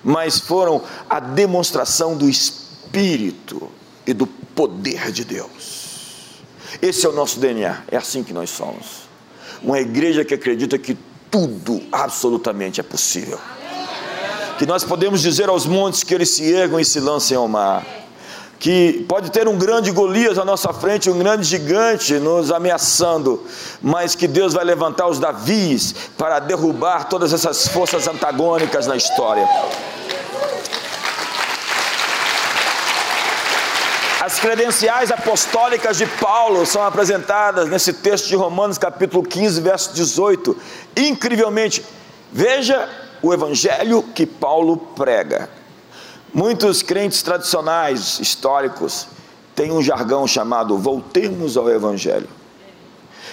mas 0.03 0.39
foram 0.39 0.83
a 1.09 1.21
demonstração 1.21 2.17
do 2.17 2.29
Espírito 2.29 3.71
e 4.07 4.13
do 4.13 4.27
poder 4.27 5.11
de 5.13 5.25
Deus. 5.25 6.43
Esse 6.83 7.07
é 7.07 7.09
o 7.09 7.13
nosso 7.13 7.39
DNA, 7.39 7.85
é 7.89 7.97
assim 7.97 8.23
que 8.23 8.33
nós 8.33 8.51
somos. 8.51 9.05
Uma 9.63 9.81
igreja 9.81 10.25
que 10.25 10.35
acredita 10.35 10.77
que 10.79 10.97
tudo 11.31 11.83
absolutamente 11.91 12.81
é 12.81 12.83
possível 12.83 13.39
que 14.59 14.67
nós 14.67 14.85
podemos 14.85 15.21
dizer 15.21 15.49
aos 15.49 15.67
montes 15.67 16.03
que 16.03 16.15
eles 16.15 16.31
se 16.31 16.53
ergam 16.53 16.79
e 16.79 16.85
se 16.85 17.01
lancem 17.01 17.37
ao 17.37 17.49
mar. 17.49 17.85
Que 18.59 19.05
pode 19.09 19.31
ter 19.31 19.47
um 19.49 19.59
grande 19.59 19.91
Golias 19.91 20.39
à 20.39 20.45
nossa 20.45 20.73
frente, 20.73 21.11
um 21.11 21.19
grande 21.19 21.45
gigante 21.45 22.15
nos 22.15 22.51
ameaçando, 22.51 23.45
mas 23.83 24.15
que 24.15 24.27
Deus 24.27 24.55
vai 24.55 24.65
levantar 24.65 25.07
os 25.09 25.19
Davis 25.19 25.95
para 26.17 26.39
derrubar 26.39 27.09
todas 27.09 27.33
essas 27.33 27.69
forças 27.69 28.07
antagônicas 28.07 28.87
na 28.87 28.97
história. 28.97 29.47
As 34.25 34.39
credenciais 34.39 35.11
apostólicas 35.11 35.99
de 35.99 36.07
Paulo 36.07 36.65
são 36.65 36.83
apresentadas 36.83 37.69
nesse 37.69 37.93
texto 37.93 38.29
de 38.29 38.35
Romanos, 38.35 38.79
capítulo 38.79 39.23
15, 39.23 39.61
verso 39.61 39.93
18. 39.93 40.57
Incrivelmente, 40.97 41.85
veja 42.33 42.89
o 43.25 43.33
evangelho 43.33 44.03
que 44.03 44.27
Paulo 44.27 44.77
prega. 44.77 45.49
Muitos 46.33 46.83
crentes 46.83 47.23
tradicionais, 47.23 48.21
históricos, 48.21 49.07
tem 49.55 49.71
um 49.71 49.81
jargão 49.81 50.27
chamado 50.27 50.77
voltemos 50.77 51.57
ao 51.57 51.71
Evangelho. 51.71 52.29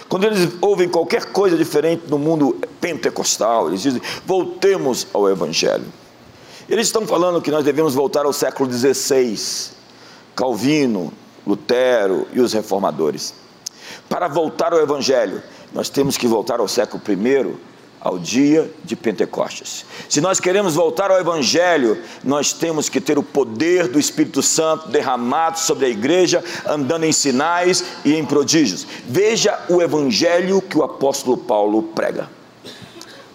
Quando 0.07 0.25
eles 0.25 0.49
ouvem 0.61 0.87
qualquer 0.87 1.25
coisa 1.31 1.57
diferente 1.57 2.03
no 2.07 2.17
mundo 2.17 2.57
pentecostal, 2.79 3.67
eles 3.67 3.81
dizem 3.81 4.01
voltemos 4.25 5.07
ao 5.13 5.29
Evangelho. 5.29 5.85
Eles 6.69 6.87
estão 6.87 7.05
falando 7.05 7.41
que 7.41 7.51
nós 7.51 7.65
devemos 7.65 7.93
voltar 7.93 8.25
ao 8.25 8.31
século 8.31 8.71
XVI, 8.71 9.71
Calvino, 10.35 11.11
Lutero 11.45 12.27
e 12.31 12.39
os 12.39 12.53
reformadores. 12.53 13.33
Para 14.07 14.27
voltar 14.29 14.71
ao 14.71 14.79
Evangelho, 14.79 15.41
nós 15.73 15.89
temos 15.89 16.17
que 16.17 16.27
voltar 16.27 16.59
ao 16.59 16.67
século 16.67 17.01
I, 17.09 17.70
ao 18.01 18.17
dia 18.17 18.69
de 18.83 18.95
Pentecostes. 18.95 19.85
Se 20.09 20.19
nós 20.19 20.39
queremos 20.39 20.73
voltar 20.73 21.11
ao 21.11 21.19
Evangelho, 21.19 22.01
nós 22.23 22.51
temos 22.51 22.89
que 22.89 22.99
ter 22.99 23.19
o 23.19 23.23
poder 23.23 23.87
do 23.87 23.99
Espírito 23.99 24.41
Santo 24.41 24.89
derramado 24.89 25.59
sobre 25.59 25.85
a 25.85 25.89
igreja, 25.89 26.43
andando 26.65 27.05
em 27.05 27.11
sinais 27.11 27.83
e 28.03 28.15
em 28.15 28.25
prodígios. 28.25 28.87
Veja 29.07 29.57
o 29.69 29.81
Evangelho 29.81 30.61
que 30.61 30.77
o 30.77 30.83
apóstolo 30.83 31.37
Paulo 31.37 31.83
prega. 31.83 32.27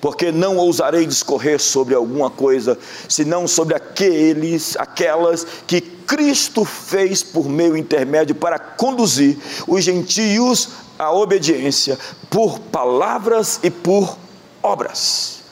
Porque 0.01 0.33
não 0.33 0.57
ousarei 0.57 1.07
discorrer 1.07 1.61
sobre 1.61 1.95
alguma 1.95 2.29
coisa, 2.29 2.77
senão 3.09 3.47
sobre 3.47 3.75
aqueles, 3.75 4.77
aquelas 4.77 5.47
que 5.67 5.81
Cristo 5.81 6.65
fez 6.65 7.23
por 7.23 7.49
meu 7.49 7.77
intermédio 7.77 8.35
para 8.35 8.59
conduzir 8.59 9.37
os 9.67 9.83
gentios 9.83 10.69
à 10.99 11.13
obediência 11.13 11.99
por 12.31 12.59
palavras 12.59 13.61
e 13.63 13.71
por 13.71 14.17
obras, 14.67 15.43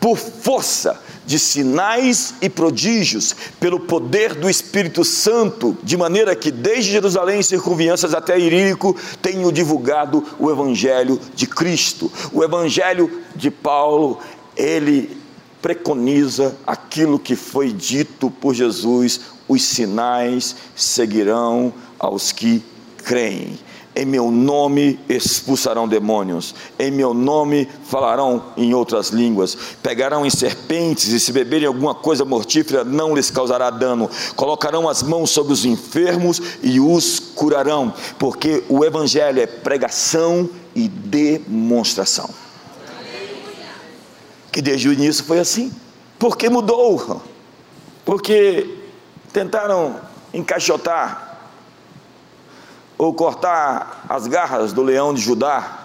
por 0.00 0.18
força 0.18 1.00
de 1.24 1.38
sinais 1.38 2.34
e 2.42 2.50
prodígios, 2.50 3.34
pelo 3.58 3.80
poder 3.80 4.34
do 4.34 4.50
Espírito 4.50 5.04
Santo, 5.04 5.76
de 5.82 5.96
maneira 5.96 6.36
que 6.36 6.50
desde 6.50 6.90
Jerusalém 6.90 7.40
e 7.40 7.44
circunvianças 7.44 8.12
até 8.12 8.38
Irílico 8.38 8.94
tenho 9.22 9.50
divulgado 9.50 10.22
o 10.38 10.50
Evangelho 10.50 11.18
de 11.34 11.46
Cristo. 11.46 12.12
O 12.32 12.44
Evangelho 12.44 13.22
de 13.34 13.50
Paulo, 13.50 14.18
ele 14.56 15.16
preconiza 15.62 16.54
aquilo 16.66 17.18
que 17.18 17.36
foi 17.36 17.72
dito 17.72 18.30
por 18.30 18.54
Jesus: 18.54 19.20
os 19.48 19.62
sinais 19.62 20.54
seguirão 20.76 21.72
aos 21.98 22.32
que 22.32 22.62
creem. 22.98 23.58
Em 23.96 24.04
meu 24.04 24.28
nome 24.28 24.98
expulsarão 25.08 25.86
demônios, 25.86 26.52
em 26.78 26.90
meu 26.90 27.14
nome 27.14 27.68
falarão 27.84 28.46
em 28.56 28.74
outras 28.74 29.10
línguas, 29.10 29.56
pegarão 29.80 30.26
em 30.26 30.30
serpentes 30.30 31.08
e 31.08 31.20
se 31.20 31.30
beberem 31.30 31.68
alguma 31.68 31.94
coisa 31.94 32.24
mortífera 32.24 32.82
não 32.82 33.14
lhes 33.14 33.30
causará 33.30 33.70
dano, 33.70 34.10
colocarão 34.34 34.88
as 34.88 35.00
mãos 35.00 35.30
sobre 35.30 35.52
os 35.52 35.64
enfermos 35.64 36.42
e 36.60 36.80
os 36.80 37.20
curarão, 37.20 37.94
porque 38.18 38.64
o 38.68 38.84
Evangelho 38.84 39.40
é 39.40 39.46
pregação 39.46 40.50
e 40.74 40.88
demonstração. 40.88 42.28
Que 44.50 44.60
desde 44.60 44.88
o 44.88 44.92
início 44.92 45.24
foi 45.24 45.38
assim, 45.38 45.72
porque 46.18 46.48
mudou, 46.48 47.22
porque 48.04 48.76
tentaram 49.32 50.00
encaixotar 50.32 51.23
ou 52.96 53.12
cortar 53.12 54.04
as 54.08 54.26
garras 54.26 54.72
do 54.72 54.82
leão 54.82 55.12
de 55.12 55.20
Judá, 55.20 55.84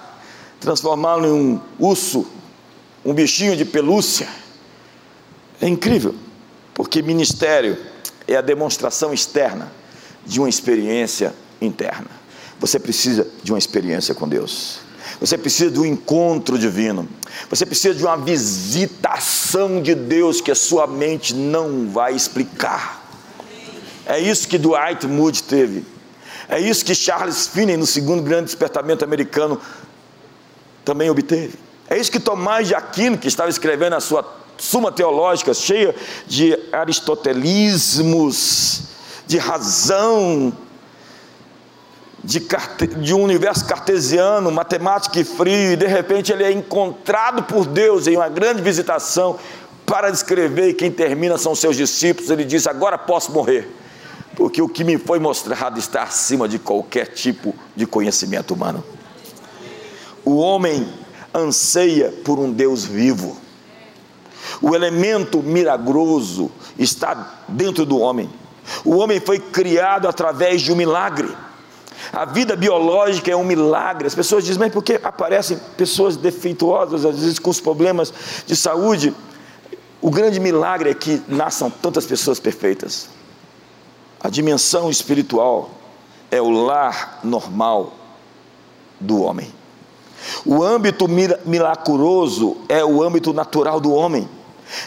transformá-lo 0.59 1.25
em 1.25 1.31
um 1.31 1.61
urso, 1.79 2.27
um 3.03 3.13
bichinho 3.13 3.55
de 3.55 3.65
pelúcia. 3.65 4.27
É 5.61 5.67
incrível, 5.67 6.15
porque 6.73 7.01
ministério 7.01 7.77
é 8.27 8.35
a 8.35 8.41
demonstração 8.41 9.13
externa 9.13 9.71
de 10.25 10.39
uma 10.39 10.49
experiência 10.49 11.33
interna. 11.61 12.07
Você 12.59 12.79
precisa 12.79 13.27
de 13.41 13.51
uma 13.51 13.57
experiência 13.57 14.13
com 14.13 14.27
Deus. 14.27 14.79
Você 15.19 15.37
precisa 15.37 15.71
de 15.71 15.79
um 15.79 15.85
encontro 15.85 16.57
divino. 16.57 17.07
Você 17.49 17.65
precisa 17.65 17.95
de 17.95 18.03
uma 18.03 18.17
visitação 18.17 19.81
de 19.81 19.95
Deus 19.95 20.39
que 20.39 20.51
a 20.51 20.55
sua 20.55 20.87
mente 20.87 21.33
não 21.33 21.89
vai 21.89 22.13
explicar. 22.13 22.99
É 24.05 24.19
isso 24.19 24.47
que 24.47 24.57
Dwight 24.57 25.05
Moody 25.07 25.43
teve. 25.43 25.85
É 26.49 26.59
isso 26.59 26.83
que 26.83 26.95
Charles 26.95 27.47
Finney, 27.47 27.77
no 27.77 27.85
segundo 27.85 28.23
grande 28.23 28.45
despertamento 28.45 29.05
americano, 29.05 29.61
também 30.83 31.07
obteve. 31.07 31.53
É 31.87 31.95
isso 31.95 32.11
que 32.11 32.19
Tomás 32.19 32.67
de 32.67 32.73
Aquino, 32.73 33.19
que 33.19 33.27
estava 33.27 33.51
escrevendo 33.51 33.95
a 33.95 33.99
sua 33.99 34.25
Suma 34.57 34.91
Teológica, 34.91 35.53
cheia 35.53 35.95
de 36.25 36.57
aristotelismos, 36.71 38.81
de 39.27 39.37
razão, 39.37 40.51
de, 42.23 42.43
de, 42.97 43.13
um 43.13 43.21
universo 43.23 43.63
cartesiano, 43.65 44.51
matemático 44.51 45.19
e 45.19 45.23
frio, 45.23 45.73
e 45.73 45.75
de 45.75 45.85
repente 45.85 46.31
ele 46.31 46.43
é 46.43 46.51
encontrado 46.51 47.43
por 47.43 47.67
Deus 47.67 48.07
em 48.07 48.17
uma 48.17 48.27
grande 48.27 48.63
visitação 48.63 49.37
para 49.85 50.09
descrever, 50.09 50.69
e 50.69 50.73
quem 50.73 50.89
termina 50.91 51.37
são 51.37 51.53
seus 51.53 51.77
discípulos. 51.77 52.31
Ele 52.31 52.43
diz: 52.43 52.65
Agora 52.65 52.97
posso 52.97 53.31
morrer 53.31 53.69
porque 54.39 54.61
o 54.61 54.69
que 54.69 54.85
me 54.85 54.97
foi 54.97 55.19
mostrado 55.19 55.77
está 55.77 56.03
acima 56.03 56.47
de 56.47 56.57
qualquer 56.57 57.07
tipo 57.07 57.53
de 57.75 57.85
conhecimento 57.85 58.53
humano. 58.53 58.81
O 60.23 60.37
homem 60.37 60.87
anseia 61.35 62.09
por 62.23 62.39
um 62.39 62.49
Deus 62.49 62.85
vivo. 62.85 63.35
O 64.61 64.73
elemento 64.73 65.43
milagroso 65.43 66.49
está 66.77 67.43
dentro 67.49 67.85
do 67.85 67.99
homem. 67.99 68.29
O 68.85 68.95
homem 68.95 69.19
foi 69.19 69.39
criado 69.39 70.07
através 70.07 70.61
de 70.61 70.71
um 70.71 70.75
milagre. 70.75 71.35
A 72.13 72.23
vida 72.23 72.55
biológica 72.55 73.29
é 73.29 73.35
um 73.35 73.43
milagre. 73.43 74.07
As 74.07 74.15
pessoas 74.15 74.45
dizem, 74.45 74.59
mas 74.59 74.71
por 74.71 74.81
que 74.81 75.01
aparecem 75.03 75.59
pessoas 75.75 76.15
defeituosas, 76.15 77.03
às 77.03 77.19
vezes 77.19 77.39
com 77.39 77.49
os 77.49 77.59
problemas 77.59 78.13
de 78.47 78.55
saúde? 78.55 79.13
O 79.99 80.09
grande 80.09 80.39
milagre 80.39 80.91
é 80.91 80.93
que 80.93 81.21
nasçam 81.27 81.69
tantas 81.69 82.05
pessoas 82.05 82.39
perfeitas. 82.39 83.19
A 84.21 84.29
dimensão 84.29 84.89
espiritual 84.89 85.71
é 86.29 86.41
o 86.41 86.49
lar 86.49 87.19
normal 87.23 87.93
do 88.99 89.21
homem. 89.21 89.51
O 90.45 90.61
âmbito 90.61 91.07
milagroso 91.45 92.57
é 92.67 92.83
o 92.83 93.01
âmbito 93.01 93.33
natural 93.33 93.79
do 93.79 93.93
homem. 93.93 94.27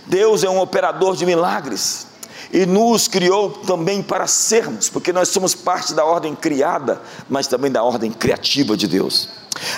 Deus 0.07 0.45
é 0.45 0.51
um 0.51 0.61
operador 0.61 1.17
de 1.17 1.25
milagres 1.25 2.07
e 2.53 2.67
nos 2.67 3.09
criou 3.09 3.51
também 3.51 4.03
para 4.03 4.27
sermos, 4.27 4.91
porque 4.91 5.13
nós 5.13 5.31
somos 5.31 5.55
parte 5.55 5.95
da 5.95 6.05
ordem 6.05 6.35
criada, 6.35 7.01
mas 7.29 7.47
também 7.47 7.71
da 7.71 7.83
ordem 7.83 8.13
criativa 8.13 8.77
de 8.77 8.87
Deus. 8.87 9.31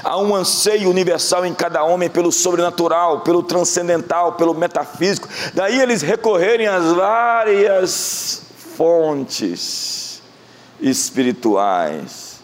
Há 0.02 0.18
um 0.18 0.34
anseio 0.34 0.90
universal 0.90 1.46
em 1.46 1.54
cada 1.54 1.84
homem 1.84 2.10
pelo 2.10 2.32
sobrenatural, 2.32 3.20
pelo 3.20 3.42
transcendental, 3.42 4.32
pelo 4.32 4.54
metafísico. 4.54 5.28
Daí 5.54 5.80
eles 5.80 6.02
recorrerem 6.02 6.66
às 6.66 6.84
várias 6.92 8.43
fontes 8.76 10.22
espirituais. 10.80 12.42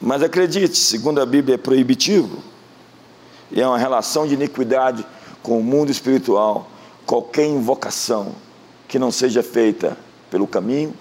Mas 0.00 0.22
acredite, 0.22 0.76
segundo 0.76 1.20
a 1.20 1.26
Bíblia 1.26 1.54
é 1.54 1.58
proibitivo, 1.58 2.38
e 3.50 3.60
é 3.60 3.66
uma 3.66 3.78
relação 3.78 4.26
de 4.26 4.34
iniquidade 4.34 5.06
com 5.42 5.58
o 5.58 5.62
mundo 5.62 5.90
espiritual, 5.90 6.68
qualquer 7.06 7.46
invocação 7.46 8.34
que 8.88 8.98
não 8.98 9.10
seja 9.10 9.42
feita 9.42 9.96
pelo 10.30 10.46
caminho, 10.46 10.94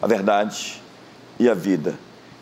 a 0.00 0.06
verdade 0.06 0.82
e 1.38 1.48
a 1.48 1.54
vida. 1.54 1.98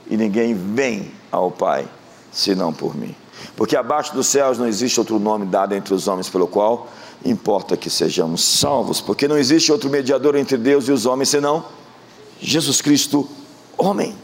E 0.09 0.17
ninguém 0.17 0.55
vem 0.55 1.13
ao 1.31 1.51
Pai 1.51 1.89
senão 2.33 2.73
por 2.73 2.97
mim. 2.97 3.15
Porque 3.57 3.77
abaixo 3.77 4.15
dos 4.15 4.27
céus 4.27 4.59
não 4.59 4.67
existe 4.67 4.99
outro 4.99 5.19
nome 5.19 5.47
dado 5.47 5.75
entre 5.75 5.95
os 5.95 6.09
homens 6.09 6.29
pelo 6.29 6.47
qual 6.47 6.89
importa 7.25 7.77
que 7.77 7.89
sejamos 7.89 8.45
salvos, 8.45 9.01
porque 9.01 9.27
não 9.27 9.39
existe 9.39 9.73
outro 9.73 9.89
mediador 9.89 10.37
entre 10.37 10.57
Deus 10.57 10.89
e 10.89 10.93
os 10.93 11.07
homens 11.07 11.31
senão 11.31 11.65
Jesus 12.41 12.83
Cristo, 12.83 13.29
homem. 13.77 14.15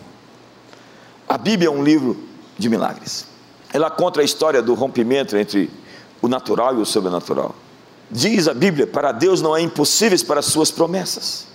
A 1.28 1.38
Bíblia 1.38 1.68
é 1.68 1.70
um 1.70 1.82
livro 1.82 2.22
de 2.58 2.68
milagres. 2.68 3.26
Ela 3.72 3.90
conta 3.90 4.20
a 4.20 4.24
história 4.24 4.60
do 4.60 4.74
rompimento 4.74 5.36
entre 5.36 5.70
o 6.20 6.28
natural 6.28 6.76
e 6.76 6.82
o 6.82 6.86
sobrenatural. 6.86 7.54
Diz 8.10 8.48
a 8.48 8.54
Bíblia: 8.54 8.86
para 8.86 9.12
Deus 9.12 9.40
não 9.40 9.56
é 9.56 9.60
impossível 9.60 10.18
para 10.26 10.40
as 10.40 10.46
suas 10.46 10.70
promessas. 10.70 11.46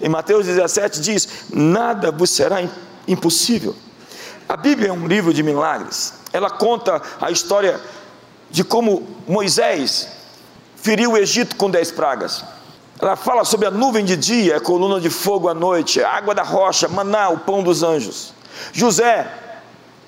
Em 0.00 0.08
Mateus 0.08 0.46
17 0.46 1.00
diz: 1.00 1.28
nada 1.52 2.10
vos 2.10 2.30
será 2.30 2.66
impossível. 3.06 3.76
A 4.48 4.56
Bíblia 4.56 4.88
é 4.88 4.92
um 4.92 5.06
livro 5.06 5.32
de 5.32 5.42
milagres. 5.42 6.14
Ela 6.32 6.50
conta 6.50 7.00
a 7.20 7.30
história 7.30 7.80
de 8.50 8.64
como 8.64 9.06
Moisés 9.28 10.08
feriu 10.82 11.12
o 11.12 11.16
Egito 11.16 11.56
com 11.56 11.70
dez 11.70 11.90
pragas. 11.90 12.44
Ela 13.00 13.16
fala 13.16 13.44
sobre 13.44 13.66
a 13.66 13.70
nuvem 13.70 14.04
de 14.04 14.16
dia, 14.16 14.58
a 14.58 14.60
coluna 14.60 15.00
de 15.00 15.08
fogo 15.08 15.48
à 15.48 15.54
noite, 15.54 16.02
a 16.02 16.10
água 16.10 16.34
da 16.34 16.42
rocha, 16.42 16.86
maná, 16.88 17.30
o 17.30 17.38
pão 17.38 17.62
dos 17.62 17.82
anjos. 17.82 18.34
José, 18.72 19.26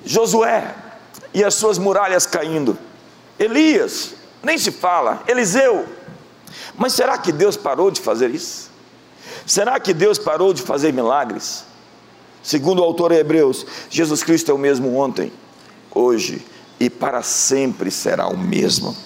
Josué 0.05 0.75
e 1.33 1.43
as 1.43 1.55
suas 1.55 1.79
muralhas 1.79 2.27
caindo. 2.27 2.77
Elias, 3.39 4.15
nem 4.43 4.59
se 4.59 4.71
fala. 4.71 5.23
Eliseu. 5.27 5.87
Mas 6.77 6.93
será 6.93 7.17
que 7.17 7.33
Deus 7.33 7.57
parou 7.57 7.91
de 7.91 8.01
fazer 8.01 8.31
isso? 8.31 8.71
Será 9.47 9.81
que 9.81 9.95
Deus 9.95 10.19
parou 10.19 10.53
de 10.53 10.61
fazer 10.61 10.93
milagres? 10.93 11.65
Segundo 12.43 12.81
o 12.81 12.85
autor 12.85 13.13
Hebreus, 13.13 13.65
Jesus 13.89 14.23
Cristo 14.23 14.51
é 14.51 14.55
o 14.55 14.59
mesmo 14.59 14.97
ontem, 14.97 15.33
hoje 15.95 16.45
e 16.79 16.91
para 16.91 17.23
sempre 17.23 17.91
será 17.91 18.27
o 18.27 18.37
mesmo. 18.37 18.97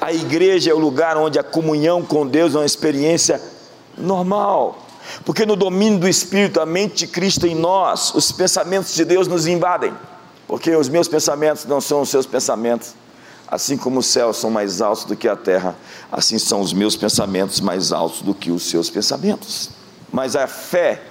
A 0.00 0.12
igreja 0.12 0.70
é 0.70 0.74
o 0.74 0.78
lugar 0.78 1.16
onde 1.16 1.38
a 1.38 1.42
comunhão 1.42 2.02
com 2.02 2.26
Deus 2.26 2.54
é 2.54 2.58
uma 2.58 2.66
experiência 2.66 3.40
normal. 3.96 4.86
Porque 5.24 5.44
no 5.44 5.56
domínio 5.56 5.98
do 5.98 6.08
Espírito, 6.08 6.60
a 6.60 6.66
mente 6.66 6.98
de 6.98 7.06
Cristo 7.08 7.46
em 7.46 7.54
nós, 7.54 8.14
os 8.14 8.30
pensamentos 8.30 8.94
de 8.94 9.04
Deus 9.04 9.26
nos 9.26 9.46
invadem. 9.46 9.92
Porque 10.46 10.74
os 10.74 10.88
meus 10.88 11.08
pensamentos 11.08 11.64
não 11.64 11.80
são 11.80 12.02
os 12.02 12.08
seus 12.08 12.26
pensamentos. 12.26 12.94
Assim 13.46 13.76
como 13.76 14.00
os 14.00 14.06
céus 14.06 14.36
são 14.36 14.50
mais 14.50 14.80
altos 14.80 15.04
do 15.04 15.16
que 15.16 15.26
a 15.26 15.34
terra, 15.34 15.74
assim 16.12 16.38
são 16.38 16.60
os 16.60 16.72
meus 16.72 16.96
pensamentos 16.96 17.60
mais 17.60 17.92
altos 17.92 18.20
do 18.20 18.34
que 18.34 18.50
os 18.50 18.68
seus 18.68 18.90
pensamentos. 18.90 19.70
Mas 20.12 20.36
a 20.36 20.46
fé 20.46 21.02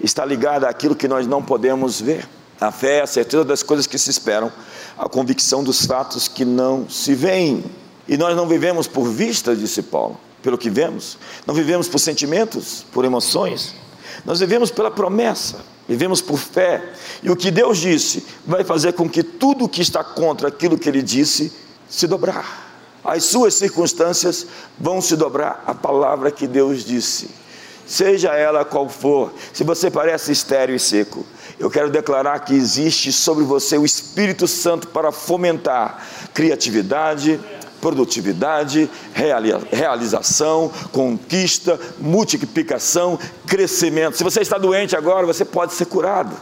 está 0.00 0.24
ligada 0.24 0.68
àquilo 0.68 0.94
que 0.94 1.08
nós 1.08 1.26
não 1.26 1.42
podemos 1.42 2.00
ver. 2.00 2.28
A 2.60 2.70
fé 2.70 2.98
é 2.98 3.02
a 3.02 3.06
certeza 3.06 3.44
das 3.44 3.62
coisas 3.62 3.86
que 3.86 3.98
se 3.98 4.10
esperam, 4.10 4.52
a 4.96 5.08
convicção 5.08 5.64
dos 5.64 5.84
fatos 5.84 6.28
que 6.28 6.44
não 6.44 6.88
se 6.88 7.14
veem. 7.14 7.64
E 8.08 8.16
nós 8.16 8.36
não 8.36 8.46
vivemos 8.46 8.86
por 8.86 9.08
vista, 9.08 9.54
disse 9.54 9.82
Paulo, 9.82 10.18
pelo 10.42 10.58
que 10.58 10.70
vemos, 10.70 11.18
não 11.46 11.54
vivemos 11.54 11.88
por 11.88 11.98
sentimentos, 11.98 12.84
por 12.92 13.04
emoções, 13.04 13.74
nós 14.24 14.40
vivemos 14.40 14.70
pela 14.70 14.90
promessa, 14.90 15.58
vivemos 15.88 16.20
por 16.20 16.38
fé. 16.38 16.92
E 17.22 17.30
o 17.30 17.36
que 17.36 17.50
Deus 17.50 17.78
disse 17.78 18.26
vai 18.46 18.64
fazer 18.64 18.92
com 18.92 19.08
que 19.08 19.22
tudo 19.22 19.68
que 19.68 19.82
está 19.82 20.02
contra 20.02 20.48
aquilo 20.48 20.78
que 20.78 20.88
Ele 20.88 21.02
disse 21.02 21.52
se 21.88 22.06
dobrar. 22.06 22.68
As 23.02 23.24
suas 23.24 23.54
circunstâncias 23.54 24.46
vão 24.78 25.00
se 25.00 25.16
dobrar 25.16 25.62
à 25.66 25.74
palavra 25.74 26.30
que 26.30 26.46
Deus 26.46 26.84
disse 26.84 27.40
seja 27.90 28.36
ela 28.36 28.64
qual 28.64 28.88
for, 28.88 29.32
se 29.52 29.64
você 29.64 29.90
parece 29.90 30.30
estéril 30.30 30.76
e 30.76 30.78
seco, 30.78 31.26
eu 31.58 31.68
quero 31.68 31.90
declarar 31.90 32.38
que 32.38 32.54
existe 32.54 33.12
sobre 33.12 33.42
você 33.42 33.76
o 33.76 33.84
Espírito 33.84 34.46
Santo 34.46 34.86
para 34.86 35.10
fomentar 35.10 36.06
criatividade, 36.32 37.40
produtividade, 37.80 38.88
realização, 39.70 40.70
conquista, 40.92 41.78
multiplicação, 41.98 43.18
crescimento. 43.46 44.16
Se 44.16 44.24
você 44.24 44.40
está 44.40 44.58
doente 44.58 44.96
agora, 44.96 45.26
você 45.26 45.44
pode 45.44 45.72
ser 45.72 45.86
curado. 45.86 46.36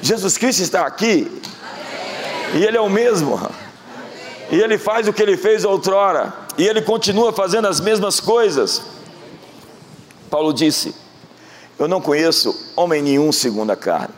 Jesus 0.00 0.36
Cristo 0.36 0.62
está 0.62 0.86
aqui 0.86 1.30
e 2.54 2.64
Ele 2.64 2.76
é 2.76 2.80
o 2.80 2.90
mesmo. 2.90 3.40
E 4.50 4.60
Ele 4.60 4.76
faz 4.76 5.08
o 5.08 5.12
que 5.12 5.22
Ele 5.22 5.36
fez 5.36 5.64
outrora, 5.64 6.34
e 6.58 6.66
Ele 6.66 6.82
continua 6.82 7.32
fazendo 7.32 7.66
as 7.66 7.80
mesmas 7.80 8.20
coisas. 8.20 8.82
Paulo 10.28 10.52
disse: 10.52 10.94
Eu 11.78 11.88
não 11.88 12.00
conheço 12.00 12.72
homem 12.76 13.00
nenhum 13.00 13.32
segundo 13.32 13.70
a 13.70 13.76
carne. 13.76 14.14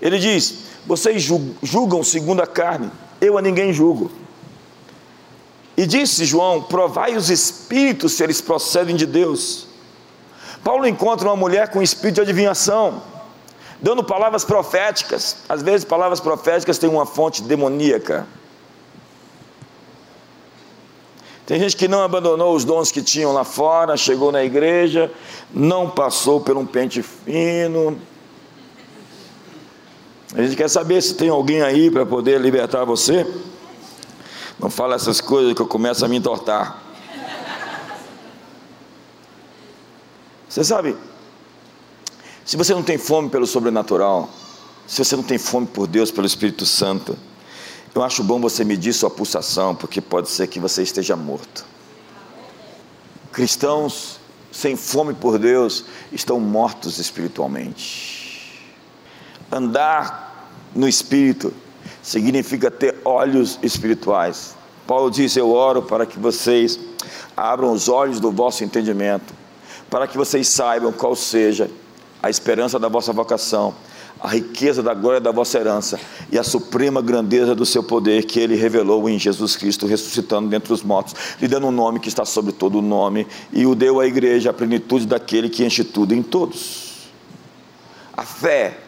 Ele 0.00 0.18
diz: 0.18 0.54
Vocês 0.86 1.22
julgam 1.62 2.04
segundo 2.04 2.42
a 2.42 2.46
carne, 2.46 2.90
eu 3.20 3.38
a 3.38 3.42
ninguém 3.42 3.72
julgo. 3.72 4.10
E 5.76 5.86
disse 5.86 6.24
João: 6.24 6.62
Provai 6.62 7.16
os 7.16 7.30
espíritos 7.30 8.12
se 8.12 8.22
eles 8.22 8.40
procedem 8.40 8.96
de 8.96 9.06
Deus. 9.06 9.66
Paulo 10.62 10.86
encontra 10.86 11.28
uma 11.28 11.36
mulher 11.36 11.70
com 11.70 11.82
espírito 11.82 12.16
de 12.16 12.20
adivinhação, 12.20 13.02
dando 13.80 14.04
palavras 14.04 14.44
proféticas. 14.44 15.38
Às 15.48 15.62
vezes, 15.62 15.84
palavras 15.84 16.20
proféticas 16.20 16.78
têm 16.78 16.88
uma 16.88 17.06
fonte 17.06 17.42
demoníaca. 17.42 18.26
Tem 21.44 21.58
gente 21.58 21.76
que 21.76 21.88
não 21.88 22.02
abandonou 22.02 22.54
os 22.54 22.64
dons 22.64 22.92
que 22.92 23.02
tinham 23.02 23.32
lá 23.32 23.42
fora, 23.42 23.96
chegou 23.96 24.30
na 24.30 24.44
igreja, 24.44 25.10
não 25.52 25.90
passou 25.90 26.40
por 26.40 26.56
um 26.56 26.64
pente 26.64 27.02
fino. 27.02 27.98
A 30.34 30.42
gente 30.42 30.56
quer 30.56 30.70
saber 30.70 31.02
se 31.02 31.14
tem 31.14 31.28
alguém 31.28 31.60
aí 31.60 31.90
para 31.90 32.06
poder 32.06 32.40
libertar 32.40 32.84
você. 32.84 33.26
Não 34.62 34.70
fala 34.70 34.94
essas 34.94 35.20
coisas 35.20 35.54
que 35.54 35.60
eu 35.60 35.66
começo 35.66 36.04
a 36.04 36.08
me 36.08 36.16
entortar. 36.16 36.80
Você 40.48 40.62
sabe, 40.62 40.96
se 42.44 42.56
você 42.56 42.72
não 42.72 42.82
tem 42.82 42.96
fome 42.96 43.28
pelo 43.28 43.44
sobrenatural, 43.44 44.30
se 44.86 45.04
você 45.04 45.16
não 45.16 45.24
tem 45.24 45.36
fome 45.36 45.66
por 45.66 45.88
Deus, 45.88 46.12
pelo 46.12 46.26
Espírito 46.26 46.64
Santo, 46.64 47.18
eu 47.92 48.04
acho 48.04 48.22
bom 48.22 48.40
você 48.40 48.62
medir 48.62 48.92
sua 48.92 49.10
pulsação, 49.10 49.74
porque 49.74 50.00
pode 50.00 50.30
ser 50.30 50.46
que 50.46 50.60
você 50.60 50.82
esteja 50.84 51.16
morto. 51.16 51.64
Cristãos 53.32 54.20
sem 54.52 54.76
fome 54.76 55.12
por 55.12 55.38
Deus 55.38 55.86
estão 56.12 56.38
mortos 56.38 56.98
espiritualmente. 56.98 58.62
Andar 59.50 60.52
no 60.74 60.86
espírito 60.86 61.52
significa 62.02 62.70
ter 62.70 62.96
olhos 63.04 63.58
espirituais. 63.62 64.54
Paulo 64.86 65.10
diz: 65.10 65.36
Eu 65.36 65.50
oro 65.50 65.82
para 65.82 66.04
que 66.04 66.18
vocês 66.18 66.78
abram 67.36 67.72
os 67.72 67.88
olhos 67.88 68.20
do 68.20 68.30
vosso 68.30 68.64
entendimento, 68.64 69.32
para 69.88 70.06
que 70.06 70.16
vocês 70.16 70.48
saibam 70.48 70.92
qual 70.92 71.14
seja 71.14 71.70
a 72.22 72.28
esperança 72.28 72.78
da 72.78 72.88
vossa 72.88 73.12
vocação 73.12 73.74
a 74.22 74.28
riqueza 74.28 74.82
da 74.82 74.94
glória 74.94 75.20
da 75.20 75.32
vossa 75.32 75.58
herança 75.58 75.98
e 76.30 76.38
a 76.38 76.44
suprema 76.44 77.02
grandeza 77.02 77.56
do 77.56 77.66
seu 77.66 77.82
poder 77.82 78.24
que 78.24 78.38
ele 78.38 78.54
revelou 78.54 79.08
em 79.08 79.18
Jesus 79.18 79.56
Cristo, 79.56 79.84
ressuscitando 79.84 80.48
dentre 80.48 80.72
os 80.72 80.82
mortos, 80.82 81.14
lhe 81.40 81.48
dando 81.48 81.66
um 81.66 81.72
nome 81.72 81.98
que 81.98 82.08
está 82.08 82.24
sobre 82.24 82.52
todo 82.52 82.78
o 82.78 82.82
nome, 82.82 83.26
e 83.52 83.66
o 83.66 83.74
deu 83.74 83.98
à 83.98 84.06
igreja 84.06 84.50
a 84.50 84.52
plenitude 84.52 85.06
daquele 85.06 85.48
que 85.48 85.64
enche 85.64 85.82
tudo 85.82 86.14
em 86.14 86.22
todos. 86.22 87.10
A 88.16 88.22
fé 88.22 88.78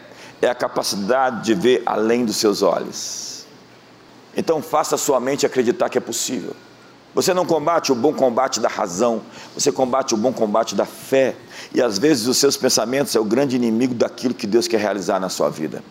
é 0.41 0.47
a 0.47 0.55
capacidade 0.55 1.43
de 1.43 1.53
ver 1.53 1.83
além 1.85 2.25
dos 2.25 2.37
seus 2.37 2.61
olhos. 2.61 3.45
Então 4.35 4.61
faça 4.61 4.97
sua 4.97 5.19
mente 5.19 5.45
acreditar 5.45 5.89
que 5.89 5.97
é 5.97 6.01
possível. 6.01 6.53
Você 7.13 7.33
não 7.33 7.45
combate 7.45 7.93
o 7.93 7.95
bom 7.95 8.13
combate 8.13 8.59
da 8.59 8.67
razão, 8.67 9.21
você 9.53 9.71
combate 9.71 10.13
o 10.13 10.17
bom 10.17 10.33
combate 10.33 10.75
da 10.75 10.85
fé. 10.85 11.33
E 11.73 11.81
às 11.81 11.97
vezes 11.97 12.27
os 12.27 12.37
seus 12.37 12.57
pensamentos 12.57 13.15
é 13.15 13.19
o 13.19 13.23
grande 13.23 13.55
inimigo 13.55 13.93
daquilo 13.93 14.33
que 14.33 14.45
Deus 14.45 14.67
quer 14.67 14.81
realizar 14.81 15.17
na 15.17 15.29
sua 15.29 15.49
vida. 15.49 15.81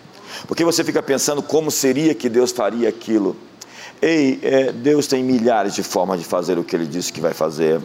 Porque 0.47 0.63
você 0.63 0.85
fica 0.85 1.03
pensando 1.03 1.43
como 1.43 1.71
seria 1.71 2.15
que 2.15 2.29
Deus 2.29 2.53
faria 2.53 2.91
aquilo. 2.91 3.35
Ei, 4.03 4.39
é, 4.43 4.73
Deus 4.73 5.07
tem 5.07 5.25
milhares 5.25 5.75
de 5.75 5.83
formas 5.83 6.21
de 6.21 6.27
fazer 6.27 6.59
o 6.59 6.65
que 6.65 6.77
Ele 6.77 6.87
disse 6.87 7.11
que 7.11 7.23
vai 7.23 7.33
fazer. 7.33 7.81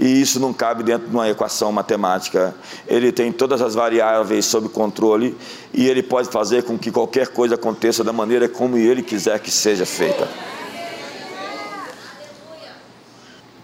E 0.00 0.18
isso 0.18 0.40
não 0.40 0.50
cabe 0.50 0.82
dentro 0.82 1.08
de 1.08 1.14
uma 1.14 1.28
equação 1.28 1.70
matemática. 1.70 2.54
Ele 2.88 3.12
tem 3.12 3.30
todas 3.30 3.60
as 3.60 3.74
variáveis 3.74 4.46
sob 4.46 4.70
controle 4.70 5.36
e 5.74 5.86
ele 5.86 6.02
pode 6.02 6.30
fazer 6.30 6.62
com 6.62 6.78
que 6.78 6.90
qualquer 6.90 7.28
coisa 7.28 7.54
aconteça 7.56 8.02
da 8.02 8.10
maneira 8.10 8.48
como 8.48 8.78
ele 8.78 9.02
quiser 9.02 9.38
que 9.40 9.50
seja 9.50 9.84
feita. 9.84 10.26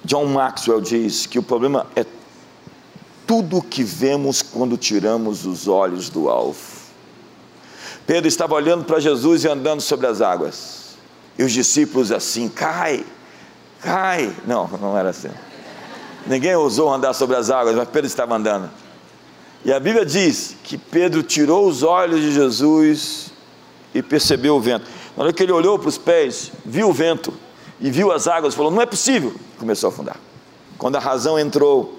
John 0.05 0.27
Maxwell 0.27 0.83
diz 0.83 1.25
que 1.25 1.39
o 1.39 1.43
problema 1.43 1.87
é 1.97 2.05
tudo 3.27 3.63
que 3.63 3.83
vemos 3.83 4.43
quando 4.43 4.77
tiramos 4.77 5.47
os 5.47 5.67
olhos 5.67 6.11
do 6.11 6.29
alvo. 6.29 6.61
Pedro 8.07 8.29
estava 8.29 8.55
olhando 8.55 8.85
para 8.85 9.01
Jesus 9.01 9.43
e 9.43 9.49
andando 9.49 9.81
sobre 9.81 10.07
as 10.07 10.21
águas. 10.21 10.99
E 11.39 11.43
os 11.43 11.51
discípulos 11.51 12.13
assim, 12.13 12.47
cai, 12.47 13.07
cai. 13.81 14.37
Não, 14.47 14.69
não 14.69 14.99
era 14.99 15.09
assim. 15.09 15.31
Ninguém 16.27 16.55
ousou 16.57 16.93
andar 16.93 17.13
sobre 17.13 17.37
as 17.37 17.51
águas, 17.51 17.77
mas 17.77 17.89
Pedro 17.89 18.07
estava 18.07 18.35
andando. 18.35 18.69
E 19.65 19.73
a 19.73 19.81
Bíblia 19.81 20.05
diz 20.05 20.57
que 20.63 20.77
Pedro 20.77 21.23
tirou 21.23 21.67
os 21.69 21.83
olhos 21.83 22.21
de 22.21 22.33
Jesus 22.33 23.33
e 23.95 24.03
percebeu 24.03 24.57
o 24.57 24.61
vento. 24.61 24.87
Na 25.17 25.25
hora 25.25 25.33
que 25.33 25.43
ele 25.43 25.53
olhou 25.53 25.79
para 25.79 25.89
os 25.89 25.99
pés, 25.99 26.53
viu 26.65 26.89
o 26.89 26.93
vento 26.93 27.33
e 27.81 27.91
viu 27.91 28.13
as 28.13 28.27
águas, 28.27 28.55
falou: 28.55 28.71
Não 28.71 28.83
é 28.83 28.87
possível. 28.87 29.35
Começou 29.59 29.89
a 29.89 29.93
afundar. 29.93 30.17
Quando 30.79 30.97
a 30.97 31.01
razão 31.01 31.39
entrou, 31.39 31.99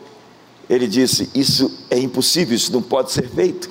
ele 0.70 0.88
disse: 0.88 1.30
Isso 1.34 1.86
é 1.90 1.98
impossível, 1.98 2.56
isso 2.56 2.72
não 2.72 2.82
pode 2.82 3.12
ser 3.12 3.30
feito. 3.30 3.70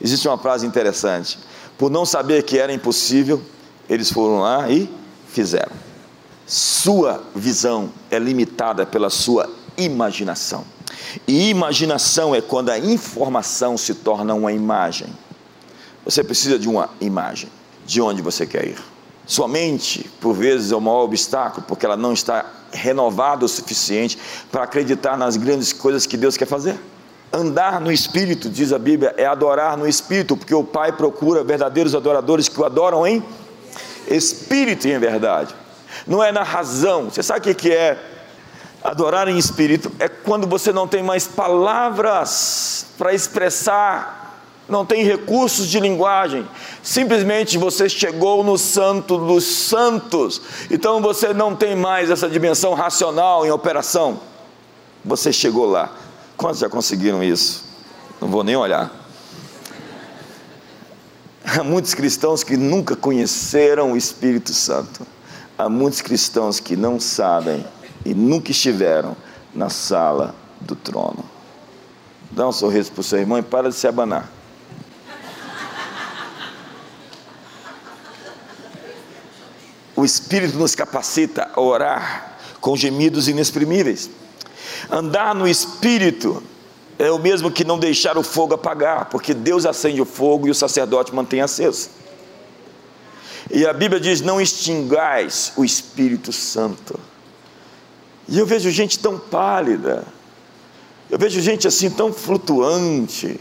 Existe 0.00 0.26
uma 0.28 0.38
frase 0.38 0.66
interessante: 0.66 1.38
Por 1.78 1.90
não 1.90 2.04
saber 2.04 2.42
que 2.42 2.58
era 2.58 2.72
impossível, 2.72 3.40
eles 3.88 4.10
foram 4.10 4.40
lá 4.40 4.70
e 4.70 4.88
fizeram. 5.28 5.79
Sua 6.50 7.22
visão 7.32 7.90
é 8.10 8.18
limitada 8.18 8.84
pela 8.84 9.08
sua 9.08 9.48
imaginação. 9.78 10.64
E 11.24 11.48
imaginação 11.48 12.34
é 12.34 12.40
quando 12.40 12.70
a 12.70 12.78
informação 12.78 13.78
se 13.78 13.94
torna 13.94 14.34
uma 14.34 14.52
imagem. 14.52 15.06
Você 16.04 16.24
precisa 16.24 16.58
de 16.58 16.68
uma 16.68 16.90
imagem. 17.00 17.48
De 17.86 18.00
onde 18.00 18.20
você 18.20 18.44
quer 18.48 18.66
ir? 18.66 18.78
Sua 19.24 19.46
mente, 19.46 20.10
por 20.20 20.34
vezes, 20.34 20.72
é 20.72 20.74
o 20.74 20.80
maior 20.80 21.04
obstáculo, 21.04 21.64
porque 21.68 21.86
ela 21.86 21.96
não 21.96 22.12
está 22.12 22.44
renovada 22.72 23.44
o 23.44 23.48
suficiente 23.48 24.18
para 24.50 24.64
acreditar 24.64 25.16
nas 25.16 25.36
grandes 25.36 25.72
coisas 25.72 26.04
que 26.04 26.16
Deus 26.16 26.36
quer 26.36 26.46
fazer. 26.46 26.76
Andar 27.32 27.80
no 27.80 27.92
Espírito, 27.92 28.50
diz 28.50 28.72
a 28.72 28.78
Bíblia, 28.78 29.14
é 29.16 29.24
adorar 29.24 29.76
no 29.76 29.86
Espírito, 29.86 30.36
porque 30.36 30.52
o 30.52 30.64
Pai 30.64 30.90
procura 30.90 31.44
verdadeiros 31.44 31.94
adoradores 31.94 32.48
que 32.48 32.60
o 32.60 32.64
adoram 32.64 33.06
em 33.06 33.22
Espírito 34.08 34.88
e 34.88 34.92
em 34.92 34.98
verdade. 34.98 35.54
Não 36.06 36.22
é 36.22 36.32
na 36.32 36.42
razão. 36.42 37.10
Você 37.10 37.22
sabe 37.22 37.50
o 37.50 37.54
que 37.54 37.70
é 37.70 37.98
Adorar 38.82 39.28
em 39.28 39.36
espírito 39.36 39.92
é 39.98 40.08
quando 40.08 40.46
você 40.46 40.72
não 40.72 40.88
tem 40.88 41.02
mais 41.02 41.28
palavras 41.28 42.86
para 42.96 43.12
expressar, 43.12 44.42
não 44.66 44.86
tem 44.86 45.04
recursos 45.04 45.68
de 45.68 45.78
linguagem, 45.78 46.48
simplesmente 46.82 47.58
você 47.58 47.90
chegou 47.90 48.42
no 48.42 48.56
santo 48.56 49.18
dos 49.18 49.44
santos, 49.44 50.40
então 50.70 51.02
você 51.02 51.34
não 51.34 51.54
tem 51.54 51.76
mais 51.76 52.08
essa 52.08 52.26
dimensão 52.26 52.72
racional 52.72 53.44
em 53.44 53.50
operação. 53.50 54.18
Você 55.04 55.30
chegou 55.30 55.66
lá. 55.66 55.92
Quantos 56.34 56.60
já 56.60 56.68
conseguiram 56.68 57.22
isso? 57.22 57.64
Não 58.18 58.28
vou 58.28 58.42
nem 58.42 58.56
olhar. 58.56 58.90
Há 61.44 61.62
muitos 61.62 61.92
cristãos 61.92 62.42
que 62.42 62.56
nunca 62.56 62.96
conheceram 62.96 63.92
o 63.92 63.96
Espírito 63.96 64.54
Santo. 64.54 65.06
Há 65.60 65.68
muitos 65.68 66.00
cristãos 66.00 66.58
que 66.58 66.74
não 66.74 66.98
sabem 66.98 67.62
e 68.02 68.14
nunca 68.14 68.50
estiveram 68.50 69.14
na 69.54 69.68
sala 69.68 70.34
do 70.58 70.74
trono. 70.74 71.22
Dá 72.30 72.48
um 72.48 72.52
sorriso 72.52 72.90
para 72.92 73.00
o 73.02 73.04
seu 73.04 73.18
irmão 73.18 73.36
e 73.36 73.42
para 73.42 73.68
de 73.68 73.74
se 73.74 73.86
abanar. 73.86 74.26
O 79.94 80.02
Espírito 80.02 80.56
nos 80.56 80.74
capacita 80.74 81.50
a 81.54 81.60
orar 81.60 82.38
com 82.58 82.74
gemidos 82.74 83.28
inexprimíveis. 83.28 84.08
Andar 84.90 85.34
no 85.34 85.46
Espírito 85.46 86.42
é 86.98 87.10
o 87.10 87.18
mesmo 87.18 87.50
que 87.50 87.64
não 87.64 87.78
deixar 87.78 88.16
o 88.16 88.22
fogo 88.22 88.54
apagar, 88.54 89.10
porque 89.10 89.34
Deus 89.34 89.66
acende 89.66 90.00
o 90.00 90.06
fogo 90.06 90.48
e 90.48 90.50
o 90.50 90.54
sacerdote 90.54 91.14
mantém 91.14 91.42
aceso. 91.42 91.90
E 93.50 93.66
a 93.66 93.72
Bíblia 93.72 94.00
diz: 94.00 94.20
Não 94.20 94.40
extingais 94.40 95.52
o 95.56 95.64
Espírito 95.64 96.32
Santo. 96.32 96.98
E 98.28 98.38
eu 98.38 98.46
vejo 98.46 98.70
gente 98.70 98.98
tão 98.98 99.18
pálida, 99.18 100.04
eu 101.10 101.18
vejo 101.18 101.40
gente 101.40 101.66
assim 101.66 101.90
tão 101.90 102.12
flutuante. 102.12 103.38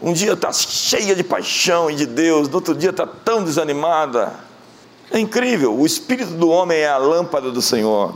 Um 0.00 0.12
dia 0.12 0.34
está 0.34 0.52
cheia 0.52 1.16
de 1.16 1.24
paixão 1.24 1.90
e 1.90 1.96
de 1.96 2.06
Deus, 2.06 2.48
no 2.48 2.56
outro 2.56 2.74
dia 2.74 2.90
está 2.90 3.06
tão 3.06 3.42
desanimada. 3.42 4.34
É 5.10 5.18
incrível, 5.18 5.76
o 5.76 5.86
espírito 5.86 6.32
do 6.32 6.48
homem 6.48 6.78
é 6.78 6.88
a 6.88 6.98
lâmpada 6.98 7.50
do 7.50 7.62
Senhor. 7.62 8.14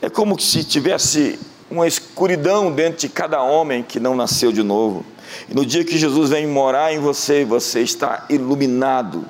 É 0.00 0.08
como 0.08 0.38
se 0.38 0.62
tivesse 0.62 1.38
uma 1.70 1.86
escuridão 1.86 2.70
dentro 2.70 3.00
de 3.00 3.08
cada 3.08 3.42
homem 3.42 3.82
que 3.82 3.98
não 3.98 4.14
nasceu 4.14 4.52
de 4.52 4.62
novo. 4.62 5.04
E 5.48 5.54
no 5.54 5.64
dia 5.64 5.84
que 5.84 5.98
Jesus 5.98 6.30
vem 6.30 6.46
morar 6.46 6.92
em 6.92 6.98
você, 6.98 7.44
você 7.44 7.80
está 7.80 8.26
iluminado, 8.28 9.24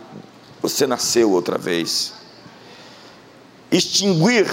você 0.60 0.86
nasceu 0.86 1.30
outra 1.30 1.58
vez. 1.58 2.12
Extinguir 3.70 4.46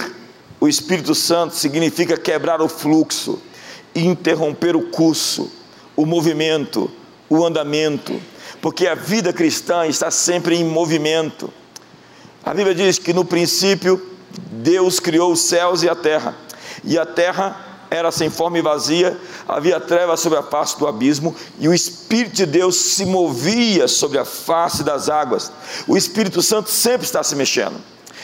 o 0.60 0.68
Espírito 0.68 1.14
Santo 1.14 1.54
significa 1.54 2.16
quebrar 2.16 2.60
o 2.60 2.68
fluxo, 2.68 3.40
interromper 3.94 4.76
o 4.76 4.90
curso, 4.90 5.50
o 5.94 6.04
movimento, 6.04 6.90
o 7.28 7.44
andamento, 7.44 8.20
porque 8.60 8.86
a 8.86 8.94
vida 8.94 9.32
cristã 9.32 9.86
está 9.86 10.10
sempre 10.10 10.56
em 10.56 10.64
movimento. 10.64 11.52
A 12.44 12.54
Bíblia 12.54 12.74
diz 12.74 12.98
que 12.98 13.12
no 13.12 13.24
princípio 13.24 14.00
Deus 14.50 15.00
criou 15.00 15.32
os 15.32 15.40
céus 15.40 15.82
e 15.82 15.88
a 15.88 15.94
terra, 15.94 16.34
e 16.84 16.98
a 16.98 17.06
terra 17.06 17.75
era 17.90 18.10
sem 18.10 18.30
forma 18.30 18.58
e 18.58 18.62
vazia, 18.62 19.18
havia 19.46 19.80
trevas 19.80 20.20
sobre 20.20 20.38
a 20.38 20.42
face 20.42 20.78
do 20.78 20.86
abismo, 20.86 21.34
e 21.58 21.68
o 21.68 21.74
Espírito 21.74 22.36
de 22.36 22.46
Deus 22.46 22.76
se 22.76 23.04
movia 23.04 23.88
sobre 23.88 24.18
a 24.18 24.24
face 24.24 24.82
das 24.82 25.08
águas. 25.08 25.52
O 25.86 25.96
Espírito 25.96 26.42
Santo 26.42 26.70
sempre 26.70 27.06
está 27.06 27.22
se 27.22 27.34
mexendo, 27.36 27.76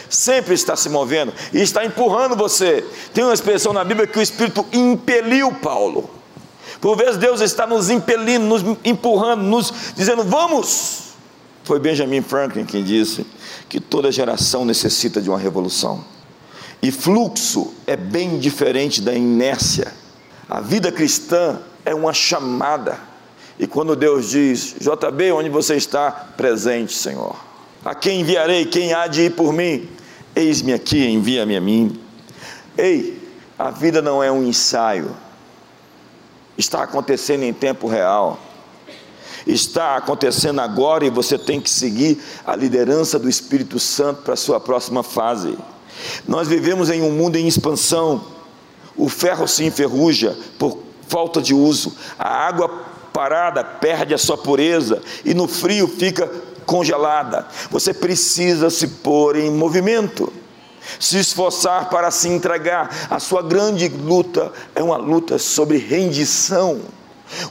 sempre 0.09 0.55
está 0.55 0.77
se 0.77 0.89
movendo 0.89 1.33
e 1.53 1.61
está 1.61 1.85
empurrando 1.85 2.37
você. 2.37 2.85
Tem 3.15 3.25
uma 3.25 3.35
expressão 3.35 3.73
na 3.73 3.85
Bíblia 3.85 4.07
que 4.07 4.19
o 4.19 4.23
Espírito 4.23 4.67
impeliu 4.73 5.53
Paulo. 5.53 6.11
Por 6.81 6.97
vezes 6.97 7.17
Deus 7.17 7.41
está 7.41 7.67
nos 7.67 7.91
impelindo, 7.91 8.45
nos 8.45 8.63
empurrando, 8.85 9.43
nos 9.43 9.73
dizendo: 9.95 10.25
vamos. 10.25 11.13
Foi 11.65 11.79
Benjamin 11.79 12.23
Franklin 12.23 12.65
quem 12.65 12.83
disse 12.83 13.25
que 13.69 13.79
toda 13.79 14.11
geração 14.11 14.65
necessita 14.65 15.21
de 15.21 15.31
uma 15.31 15.39
revolução. 15.39 16.05
E 16.83 16.91
fluxo 16.91 17.73
é 17.87 17.97
bem 17.97 18.39
diferente 18.39 19.01
da 19.01 19.15
inércia. 19.15 19.93
A 20.49 20.61
vida 20.61 20.91
cristã 20.91 21.61
é 21.85 21.95
uma 21.95 22.13
chamada. 22.13 22.99
E 23.59 23.67
quando 23.69 23.95
Deus 23.95 24.31
diz: 24.31 24.75
JB, 24.81 25.31
onde 25.33 25.49
você 25.49 25.77
está? 25.77 26.11
Presente, 26.11 26.93
Senhor. 26.93 27.37
A 27.85 27.95
quem 27.95 28.21
enviarei? 28.21 28.65
Quem 28.65 28.93
há 28.93 29.07
de 29.07 29.23
ir 29.23 29.31
por 29.31 29.53
mim? 29.53 29.89
Eis-me 30.35 30.73
aqui, 30.73 31.07
envia-me 31.07 31.57
a 31.57 31.61
mim. 31.61 32.01
Ei, 32.77 33.23
a 33.59 33.71
vida 33.71 34.03
não 34.03 34.23
é 34.23 34.33
um 34.33 34.43
ensaio. 34.43 35.15
Está 36.59 36.83
acontecendo 36.83 37.45
em 37.45 37.53
tempo 37.53 37.87
real. 37.87 38.41
Está 39.47 39.97
acontecendo 39.97 40.61
agora 40.61 41.05
e 41.05 41.11
você 41.11 41.39
tem 41.39 41.61
que 41.61 41.71
seguir 41.71 42.21
a 42.47 42.55
liderança 42.55 43.19
do 43.19 43.29
Espírito 43.29 43.79
Santo 43.79 44.23
para 44.23 44.35
a 44.35 44.37
sua 44.37 44.61
próxima 44.61 45.03
fase. 45.03 45.57
Nós 46.27 46.49
vivemos 46.49 46.91
em 46.91 47.03
um 47.03 47.11
mundo 47.11 47.37
em 47.37 47.47
expansão. 47.47 48.25
O 48.97 49.09
ferro 49.09 49.47
se 49.47 49.65
enferruja 49.65 50.37
por 50.59 50.79
falta 51.09 51.41
de 51.41 51.55
uso. 51.55 51.95
A 52.19 52.29
água 52.29 52.69
parada 53.13 53.63
perde 53.63 54.15
a 54.15 54.19
sua 54.19 54.37
pureza 54.37 55.03
e 55.25 55.35
no 55.35 55.47
frio 55.47 55.87
fica 55.87 56.31
congelada. 56.65 57.47
Você 57.71 57.93
precisa 57.93 58.71
se 58.71 58.87
pôr 58.87 59.37
em 59.37 59.51
movimento. 59.51 60.33
Se 60.99 61.19
esforçar 61.19 61.89
para 61.91 62.11
se 62.11 62.29
entregar. 62.29 63.09
A 63.11 63.21
sua 63.21 63.43
grande 63.43 63.89
luta 63.89 64.53
é 64.75 64.83
uma 64.83 64.97
luta 64.97 65.39
sobre 65.39 65.79
rendição. 65.79 66.81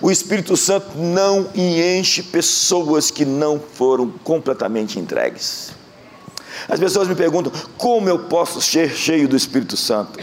O 0.01 0.11
Espírito 0.11 0.55
Santo 0.57 0.97
não 0.97 1.47
enche 1.55 2.21
pessoas 2.23 3.09
que 3.09 3.25
não 3.25 3.59
foram 3.59 4.09
completamente 4.23 4.99
entregues. 4.99 5.71
As 6.71 6.79
pessoas 6.79 7.09
me 7.09 7.15
perguntam: 7.15 7.51
como 7.77 8.07
eu 8.07 8.17
posso 8.17 8.61
ser 8.61 8.95
cheio 8.95 9.27
do 9.27 9.35
Espírito 9.35 9.75
Santo? 9.75 10.17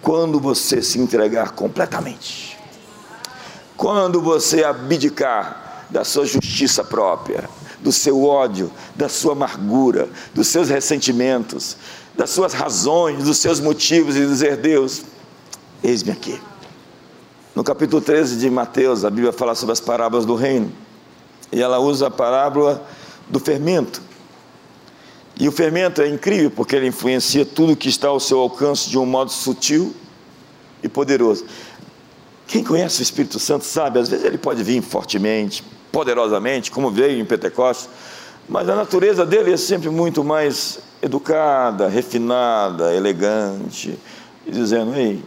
Quando 0.00 0.40
você 0.40 0.80
se 0.80 0.98
entregar 0.98 1.50
completamente, 1.50 2.58
quando 3.76 4.18
você 4.22 4.64
abdicar 4.64 5.84
da 5.90 6.02
sua 6.02 6.24
justiça 6.24 6.82
própria, 6.82 7.48
do 7.80 7.92
seu 7.92 8.24
ódio, 8.24 8.72
da 8.96 9.06
sua 9.06 9.32
amargura, 9.32 10.08
dos 10.32 10.48
seus 10.48 10.70
ressentimentos, 10.70 11.76
das 12.16 12.30
suas 12.30 12.54
razões, 12.54 13.22
dos 13.24 13.36
seus 13.36 13.60
motivos 13.60 14.16
e 14.16 14.20
dizer: 14.20 14.56
Deus, 14.56 15.02
eis-me 15.84 16.10
aqui. 16.10 16.40
No 17.54 17.62
capítulo 17.62 18.00
13 18.00 18.38
de 18.38 18.48
Mateus, 18.48 19.04
a 19.04 19.10
Bíblia 19.10 19.30
fala 19.30 19.54
sobre 19.54 19.74
as 19.74 19.80
parábolas 19.80 20.24
do 20.24 20.36
reino, 20.36 20.72
e 21.52 21.60
ela 21.60 21.78
usa 21.78 22.06
a 22.06 22.10
parábola 22.10 22.82
do 23.28 23.38
fermento. 23.38 24.00
E 25.38 25.48
o 25.48 25.52
fermento 25.52 26.02
é 26.02 26.08
incrível 26.08 26.50
porque 26.50 26.76
ele 26.76 26.86
influencia 26.86 27.44
tudo 27.44 27.76
que 27.76 27.88
está 27.88 28.08
ao 28.08 28.20
seu 28.20 28.38
alcance 28.38 28.88
de 28.88 28.98
um 28.98 29.06
modo 29.06 29.30
sutil 29.30 29.94
e 30.82 30.88
poderoso. 30.88 31.44
Quem 32.46 32.62
conhece 32.62 33.00
o 33.00 33.02
Espírito 33.02 33.38
Santo 33.38 33.64
sabe, 33.64 33.98
às 33.98 34.08
vezes 34.08 34.24
ele 34.24 34.36
pode 34.36 34.62
vir 34.62 34.82
fortemente, 34.82 35.64
poderosamente, 35.90 36.70
como 36.70 36.90
veio 36.90 37.18
em 37.18 37.24
Pentecostes, 37.24 37.88
mas 38.48 38.68
a 38.68 38.76
natureza 38.76 39.24
dele 39.24 39.52
é 39.52 39.56
sempre 39.56 39.88
muito 39.88 40.22
mais 40.22 40.80
educada, 41.00 41.88
refinada, 41.88 42.94
elegante, 42.94 43.98
e 44.46 44.50
dizendo: 44.50 44.94
Ei, 44.94 45.22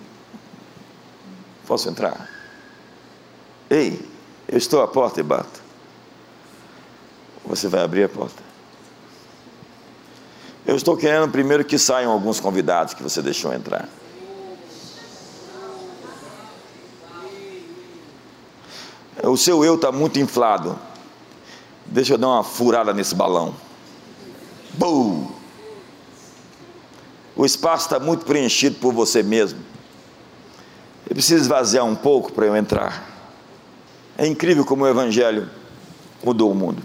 posso 1.65 1.89
entrar? 1.89 2.29
Ei, 3.69 3.99
eu 4.47 4.57
estou 4.57 4.81
à 4.81 4.87
porta 4.87 5.19
e 5.19 5.23
bato. 5.23 5.63
Você 7.45 7.67
vai 7.67 7.81
abrir 7.81 8.03
a 8.03 8.09
porta? 8.09 8.44
Eu 10.65 10.75
estou 10.75 10.97
querendo 10.97 11.29
primeiro 11.31 11.63
que 11.63 11.77
saiam 11.77 12.11
alguns 12.11 12.39
convidados 12.39 12.95
que 12.95 13.03
você 13.03 13.21
deixou 13.21 13.53
entrar. 13.53 13.87
O 19.21 19.37
seu 19.37 19.63
eu 19.63 19.75
está 19.75 19.91
muito 19.91 20.19
inflado. 20.19 20.77
Deixa 21.85 22.13
eu 22.13 22.17
dar 22.17 22.29
uma 22.29 22.43
furada 22.43 22.93
nesse 22.93 23.13
balão. 23.13 23.53
Bum! 24.73 25.31
O 27.35 27.45
espaço 27.45 27.85
está 27.85 27.99
muito 27.99 28.25
preenchido 28.25 28.77
por 28.79 28.91
você 28.91 29.21
mesmo. 29.21 29.59
Eu 31.07 31.13
preciso 31.13 31.43
esvaziar 31.43 31.85
um 31.85 31.95
pouco 31.95 32.31
para 32.31 32.45
eu 32.47 32.55
entrar. 32.55 33.07
É 34.17 34.25
incrível 34.25 34.65
como 34.65 34.83
o 34.83 34.87
Evangelho 34.87 35.47
mudou 36.23 36.51
o 36.51 36.55
mundo. 36.55 36.81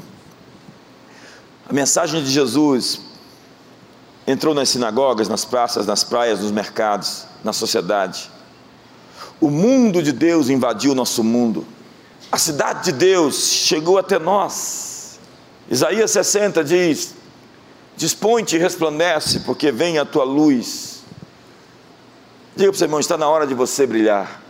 A 1.66 1.72
mensagem 1.72 2.22
de 2.22 2.30
Jesus 2.30 3.09
entrou 4.30 4.54
nas 4.54 4.68
sinagogas, 4.68 5.28
nas 5.28 5.44
praças, 5.44 5.86
nas 5.86 6.04
praias, 6.04 6.40
nos 6.40 6.50
mercados, 6.50 7.24
na 7.42 7.52
sociedade. 7.52 8.30
O 9.40 9.50
mundo 9.50 10.02
de 10.02 10.12
Deus 10.12 10.48
invadiu 10.48 10.92
o 10.92 10.94
nosso 10.94 11.24
mundo. 11.24 11.66
A 12.30 12.38
cidade 12.38 12.84
de 12.84 12.92
Deus 12.92 13.50
chegou 13.50 13.98
até 13.98 14.18
nós. 14.18 15.18
Isaías 15.70 16.10
60 16.10 16.62
diz: 16.62 17.14
Dispõe-te 17.96 18.56
e 18.56 18.58
resplandece, 18.58 19.40
porque 19.40 19.72
vem 19.72 19.98
a 19.98 20.04
tua 20.04 20.24
luz. 20.24 21.02
Diga 22.54 22.70
para 22.70 22.76
o 22.76 22.78
seu 22.78 22.86
irmão: 22.86 23.00
está 23.00 23.16
na 23.16 23.28
hora 23.28 23.46
de 23.46 23.54
você 23.54 23.86
brilhar. 23.86 24.40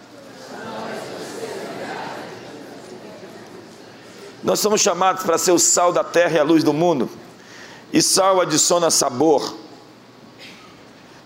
Nós 4.42 4.58
somos 4.58 4.80
chamados 4.80 5.22
para 5.22 5.36
ser 5.36 5.52
o 5.52 5.58
sal 5.58 5.92
da 5.92 6.02
terra 6.02 6.36
e 6.36 6.38
a 6.38 6.42
luz 6.42 6.64
do 6.64 6.72
mundo. 6.72 7.10
E 7.92 8.00
sal 8.00 8.40
adiciona 8.40 8.90
sabor. 8.90 9.59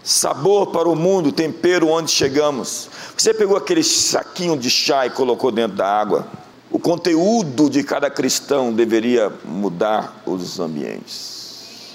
Sabor 0.04 0.66
para 0.66 0.86
o 0.86 0.94
mundo, 0.94 1.32
tempero 1.32 1.88
onde 1.88 2.10
chegamos. 2.10 2.90
Você 3.16 3.32
pegou 3.32 3.56
aquele 3.56 3.82
saquinho 3.82 4.54
de 4.54 4.68
chá 4.68 5.06
e 5.06 5.10
colocou 5.10 5.50
dentro 5.50 5.78
da 5.78 5.88
água. 5.88 6.28
O 6.70 6.78
conteúdo 6.78 7.70
de 7.70 7.82
cada 7.82 8.10
cristão 8.10 8.70
deveria 8.70 9.32
mudar 9.42 10.22
os 10.26 10.60
ambientes. 10.60 11.94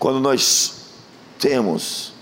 Quando 0.00 0.18
nós 0.18 0.72
temos 1.38 2.12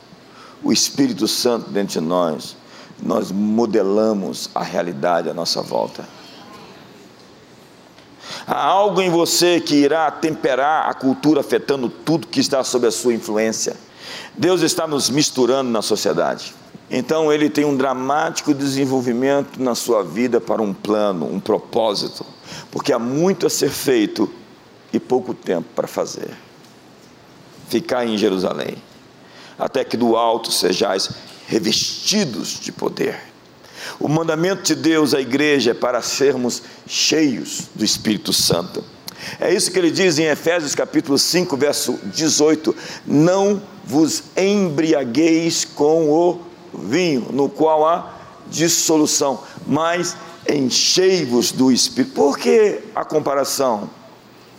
o 0.62 0.70
Espírito 0.70 1.26
Santo 1.26 1.70
dentro 1.70 2.00
de 2.00 2.06
nós, 2.06 2.54
nós 3.02 3.32
modelamos 3.32 4.50
a 4.54 4.62
realidade 4.62 5.30
à 5.30 5.34
nossa 5.34 5.62
volta. 5.62 6.06
Há 8.46 8.62
algo 8.62 9.00
em 9.00 9.08
você 9.08 9.60
que 9.60 9.76
irá 9.76 10.10
temperar 10.10 10.90
a 10.90 10.94
cultura, 10.94 11.40
afetando 11.40 11.88
tudo 11.88 12.26
que 12.26 12.40
está 12.40 12.62
sob 12.62 12.86
a 12.86 12.90
sua 12.90 13.14
influência. 13.14 13.76
Deus 14.36 14.62
está 14.62 14.86
nos 14.86 15.08
misturando 15.08 15.70
na 15.70 15.82
sociedade. 15.82 16.54
Então 16.90 17.32
ele 17.32 17.48
tem 17.48 17.64
um 17.64 17.76
dramático 17.76 18.52
desenvolvimento 18.52 19.60
na 19.60 19.74
sua 19.74 20.02
vida 20.02 20.40
para 20.40 20.60
um 20.60 20.74
plano, 20.74 21.26
um 21.26 21.40
propósito, 21.40 22.24
porque 22.70 22.92
há 22.92 22.98
muito 22.98 23.46
a 23.46 23.50
ser 23.50 23.70
feito 23.70 24.30
e 24.92 25.00
pouco 25.00 25.32
tempo 25.32 25.68
para 25.74 25.88
fazer. 25.88 26.30
Ficar 27.68 28.06
em 28.06 28.18
Jerusalém, 28.18 28.76
até 29.58 29.82
que 29.84 29.96
do 29.96 30.16
alto 30.16 30.52
sejais 30.52 31.10
revestidos 31.46 32.60
de 32.60 32.70
poder. 32.70 33.18
O 33.98 34.08
mandamento 34.08 34.62
de 34.62 34.74
Deus 34.74 35.14
à 35.14 35.20
igreja 35.20 35.70
é 35.70 35.74
para 35.74 36.02
sermos 36.02 36.62
cheios 36.86 37.68
do 37.74 37.84
Espírito 37.84 38.32
Santo. 38.32 38.84
É 39.40 39.52
isso 39.52 39.70
que 39.70 39.78
ele 39.78 39.90
diz 39.90 40.18
em 40.18 40.24
Efésios 40.24 40.74
capítulo 40.74 41.18
5, 41.18 41.56
verso 41.56 41.98
18: 42.04 42.74
Não 43.06 43.62
vos 43.86 44.24
embriagueis 44.36 45.64
com 45.64 46.10
o 46.10 46.40
vinho, 46.72 47.28
no 47.30 47.48
qual 47.48 47.86
há 47.86 48.14
dissolução, 48.46 49.40
mas 49.66 50.16
enchei-vos 50.48 51.52
do 51.52 51.70
Espírito. 51.70 52.14
Por 52.14 52.38
que 52.38 52.80
a 52.94 53.04
comparação? 53.04 53.88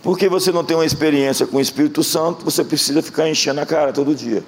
Porque 0.02 0.28
você 0.28 0.52
não 0.52 0.64
tem 0.64 0.76
uma 0.76 0.86
experiência 0.86 1.46
com 1.46 1.56
o 1.56 1.60
Espírito 1.60 2.02
Santo, 2.04 2.44
você 2.44 2.62
precisa 2.62 3.02
ficar 3.02 3.28
enchendo 3.28 3.60
a 3.60 3.66
cara 3.66 3.92
todo 3.92 4.14
dia. 4.14 4.44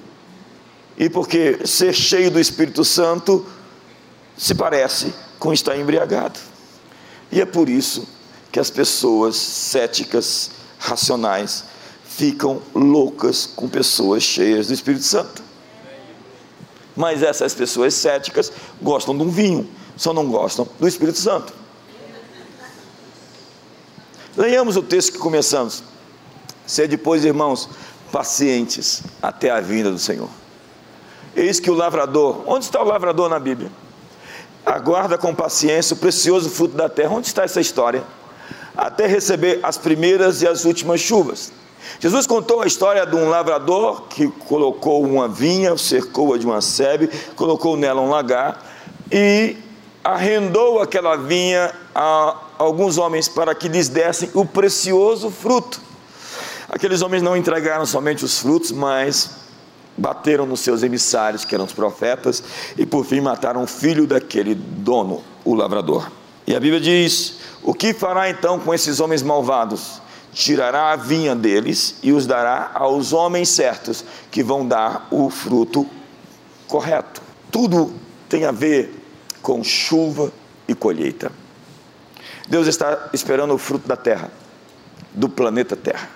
E 0.97 1.09
porque 1.09 1.65
ser 1.65 1.93
cheio 1.93 2.31
do 2.31 2.39
Espírito 2.39 2.83
Santo 2.83 3.45
se 4.37 4.55
parece 4.55 5.13
com 5.37 5.53
estar 5.53 5.77
embriagado. 5.77 6.39
E 7.31 7.41
é 7.41 7.45
por 7.45 7.69
isso 7.69 8.07
que 8.51 8.59
as 8.59 8.69
pessoas 8.69 9.35
céticas, 9.35 10.51
racionais, 10.77 11.65
ficam 12.19 12.61
loucas 12.75 13.45
com 13.45 13.69
pessoas 13.69 14.23
cheias 14.23 14.67
do 14.67 14.73
Espírito 14.73 15.05
Santo. 15.05 15.41
Mas 16.93 17.23
essas 17.23 17.53
pessoas 17.53 17.93
céticas 17.93 18.51
gostam 18.81 19.15
de 19.15 19.23
um 19.23 19.29
vinho, 19.29 19.69
só 19.95 20.11
não 20.11 20.27
gostam 20.27 20.67
do 20.77 20.85
Espírito 20.85 21.17
Santo. 21.17 21.53
Leiamos 24.35 24.75
o 24.75 24.83
texto 24.83 25.13
que 25.13 25.17
começamos. 25.17 25.81
Ser 26.67 26.89
depois, 26.89 27.23
irmãos, 27.23 27.69
pacientes 28.11 29.01
até 29.21 29.49
a 29.49 29.61
vinda 29.61 29.89
do 29.89 29.97
Senhor. 29.97 30.29
Eis 31.33 31.57
que 31.57 31.71
o 31.71 31.73
lavrador, 31.73 32.43
onde 32.45 32.65
está 32.65 32.81
o 32.81 32.85
lavrador 32.85 33.29
na 33.29 33.39
Bíblia? 33.39 33.71
aguarda 34.65 35.17
com 35.17 35.33
paciência 35.33 35.93
o 35.93 35.97
precioso 35.97 36.49
fruto 36.49 36.75
da 36.75 36.89
terra. 36.89 37.11
Onde 37.11 37.27
está 37.27 37.43
essa 37.43 37.61
história? 37.61 38.03
Até 38.75 39.07
receber 39.07 39.61
as 39.63 39.77
primeiras 39.77 40.41
e 40.41 40.47
as 40.47 40.65
últimas 40.65 40.99
chuvas. 40.99 41.51
Jesus 41.99 42.25
contou 42.25 42.61
a 42.61 42.67
história 42.67 43.05
de 43.05 43.15
um 43.15 43.29
lavrador 43.29 44.03
que 44.09 44.27
colocou 44.27 45.03
uma 45.03 45.27
vinha, 45.27 45.77
cercou-a 45.77 46.37
de 46.37 46.45
uma 46.45 46.61
sebe, 46.61 47.09
colocou 47.35 47.75
nela 47.75 48.01
um 48.01 48.09
lagar 48.09 48.63
e 49.11 49.57
arrendou 50.03 50.81
aquela 50.81 51.15
vinha 51.15 51.73
a 51.93 52.35
alguns 52.57 52.97
homens 52.97 53.27
para 53.27 53.53
que 53.53 53.67
lhes 53.67 53.89
dessem 53.89 54.29
o 54.33 54.45
precioso 54.45 55.29
fruto. 55.29 55.81
Aqueles 56.69 57.01
homens 57.01 57.23
não 57.23 57.35
entregaram 57.35 57.85
somente 57.85 58.23
os 58.23 58.39
frutos, 58.39 58.71
mas 58.71 59.31
bateram 59.97 60.45
nos 60.45 60.61
seus 60.61 60.83
emissários, 60.83 61.43
que 61.43 61.53
eram 61.53 61.65
os 61.65 61.73
profetas, 61.73 62.43
e 62.77 62.85
por 62.85 63.05
fim 63.05 63.19
mataram 63.19 63.63
o 63.63 63.67
filho 63.67 64.05
daquele 64.05 64.55
dono, 64.55 65.23
o 65.43 65.53
lavrador. 65.55 66.09
E 66.45 66.55
a 66.55 66.59
Bíblia 66.59 66.79
diz: 66.79 67.35
O 67.63 67.73
que 67.73 67.93
fará 67.93 68.29
então 68.29 68.59
com 68.59 68.73
esses 68.73 68.99
homens 68.99 69.21
malvados? 69.21 70.01
Tirará 70.33 70.91
a 70.91 70.95
vinha 70.95 71.35
deles 71.35 71.95
e 72.03 72.11
os 72.11 72.25
dará 72.25 72.71
aos 72.73 73.13
homens 73.13 73.49
certos, 73.49 74.05
que 74.29 74.43
vão 74.43 74.67
dar 74.67 75.07
o 75.11 75.29
fruto 75.29 75.87
correto. 76.67 77.21
Tudo 77.51 77.93
tem 78.27 78.45
a 78.45 78.51
ver 78.51 78.93
com 79.41 79.63
chuva 79.63 80.31
e 80.67 80.75
colheita. 80.75 81.31
Deus 82.47 82.67
está 82.67 83.09
esperando 83.13 83.53
o 83.53 83.57
fruto 83.57 83.87
da 83.87 83.95
terra, 83.95 84.31
do 85.13 85.29
planeta 85.29 85.75
Terra. 85.75 86.09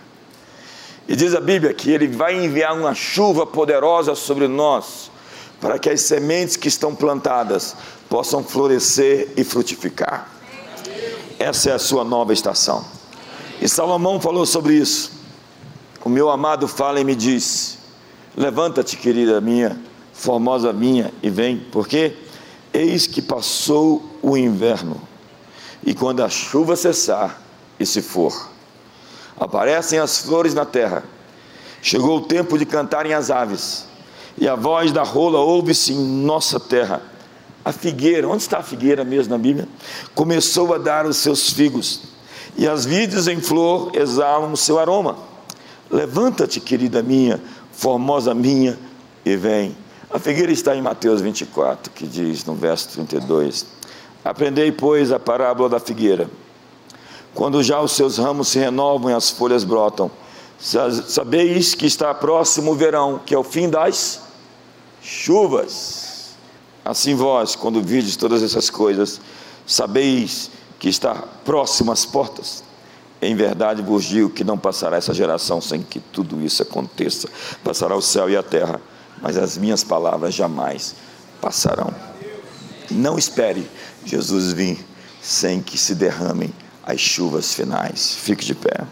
E 1.07 1.15
diz 1.15 1.35
a 1.35 1.41
Bíblia 1.41 1.73
que 1.73 1.91
ele 1.91 2.07
vai 2.07 2.33
enviar 2.33 2.75
uma 2.77 2.95
chuva 2.95 3.45
poderosa 3.45 4.15
sobre 4.15 4.47
nós, 4.47 5.11
para 5.59 5.77
que 5.77 5.89
as 5.89 6.01
sementes 6.01 6.55
que 6.55 6.67
estão 6.67 6.95
plantadas 6.95 7.75
possam 8.09 8.43
florescer 8.43 9.31
e 9.35 9.43
frutificar. 9.43 10.29
Essa 11.37 11.71
é 11.71 11.73
a 11.73 11.79
sua 11.79 12.03
nova 12.03 12.31
estação. 12.33 12.85
E 13.63 13.69
Salomão 13.69 14.19
falou 14.19 14.45
sobre 14.45 14.73
isso. 14.73 15.09
O 16.03 16.09
meu 16.09 16.29
amado 16.29 16.67
fala 16.67 16.99
e 16.99 17.03
me 17.05 17.15
diz: 17.15 17.77
Levanta-te, 18.35 18.97
querida 18.97 19.39
minha, 19.39 19.79
formosa 20.11 20.73
minha, 20.73 21.13
e 21.23 21.29
vem, 21.29 21.65
porque 21.71 22.13
eis 22.73 23.07
que 23.07 23.21
passou 23.21 24.03
o 24.21 24.35
inverno, 24.35 25.01
e 25.81 25.93
quando 25.93 26.21
a 26.21 26.27
chuva 26.27 26.75
cessar 26.75 27.41
e 27.79 27.85
se 27.85 28.01
for, 28.01 28.49
aparecem 29.39 29.97
as 29.97 30.17
flores 30.17 30.53
na 30.53 30.65
terra. 30.65 31.05
Chegou 31.81 32.17
o 32.17 32.21
tempo 32.21 32.57
de 32.57 32.65
cantarem 32.65 33.13
as 33.13 33.31
aves, 33.31 33.85
e 34.37 34.45
a 34.45 34.55
voz 34.55 34.91
da 34.91 35.03
rola 35.03 35.39
ouve-se 35.39 35.93
em 35.93 36.03
nossa 36.03 36.59
terra. 36.59 37.01
A 37.63 37.71
figueira, 37.71 38.27
onde 38.27 38.41
está 38.41 38.57
a 38.57 38.63
figueira 38.63 39.05
mesmo 39.05 39.31
na 39.31 39.37
Bíblia? 39.37 39.69
Começou 40.13 40.73
a 40.73 40.77
dar 40.77 41.05
os 41.05 41.15
seus 41.15 41.49
figos, 41.49 42.11
e 42.57 42.67
as 42.67 42.85
vides 42.85 43.27
em 43.27 43.39
flor 43.39 43.91
exalam 43.95 44.51
o 44.51 44.57
seu 44.57 44.79
aroma. 44.79 45.17
Levanta-te, 45.89 46.59
querida 46.59 47.01
minha, 47.01 47.41
formosa 47.71 48.33
minha, 48.33 48.77
e 49.25 49.35
vem. 49.35 49.75
A 50.09 50.19
figueira 50.19 50.51
está 50.51 50.75
em 50.75 50.81
Mateus 50.81 51.21
24, 51.21 51.91
que 51.91 52.05
diz 52.05 52.45
no 52.45 52.53
verso 52.53 52.89
32: 52.89 53.65
Aprendei, 54.23 54.71
pois, 54.71 55.11
a 55.11 55.19
parábola 55.19 55.69
da 55.69 55.79
figueira. 55.79 56.29
Quando 57.33 57.63
já 57.63 57.81
os 57.81 57.93
seus 57.93 58.17
ramos 58.17 58.49
se 58.49 58.59
renovam 58.59 59.09
e 59.09 59.13
as 59.13 59.31
folhas 59.31 59.63
brotam, 59.63 60.11
sabeis 60.59 61.73
que 61.73 61.85
está 61.85 62.13
próximo 62.13 62.71
o 62.71 62.75
verão, 62.75 63.19
que 63.25 63.33
é 63.33 63.37
o 63.37 63.43
fim 63.43 63.69
das 63.69 64.21
chuvas. 65.01 66.35
Assim 66.85 67.15
vós, 67.15 67.55
quando 67.55 67.81
vides 67.81 68.15
todas 68.15 68.43
essas 68.43 68.69
coisas, 68.69 69.19
sabeis 69.65 70.51
que 70.83 70.89
está 70.89 71.15
próximo 71.45 71.93
às 71.93 72.05
portas. 72.05 72.61
Em 73.21 73.33
verdade 73.37 73.81
vos 73.81 74.03
digo 74.03 74.29
que 74.29 74.43
não 74.43 74.57
passará 74.57 74.97
essa 74.97 75.13
geração 75.13 75.61
sem 75.61 75.81
que 75.81 75.97
tudo 75.97 76.41
isso 76.41 76.61
aconteça. 76.61 77.29
Passará 77.63 77.95
o 77.95 78.01
céu 78.01 78.29
e 78.29 78.35
a 78.35 78.43
terra, 78.43 78.81
mas 79.21 79.37
as 79.37 79.57
minhas 79.57 79.81
palavras 79.81 80.33
jamais 80.33 80.93
passarão. 81.39 81.89
Não 82.91 83.17
espere 83.17 83.65
Jesus 84.05 84.51
vir 84.51 84.77
sem 85.21 85.61
que 85.61 85.77
se 85.77 85.95
derramem 85.95 86.53
as 86.85 86.99
chuvas 86.99 87.53
finais. 87.53 88.15
Fique 88.15 88.43
de 88.43 88.53
pé. 88.53 88.85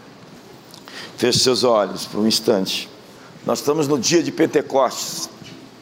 Feche 1.18 1.40
seus 1.40 1.62
olhos 1.62 2.06
por 2.06 2.20
um 2.20 2.26
instante. 2.26 2.88
Nós 3.44 3.58
estamos 3.58 3.86
no 3.86 3.98
dia 3.98 4.22
de 4.22 4.32
Pentecostes 4.32 5.28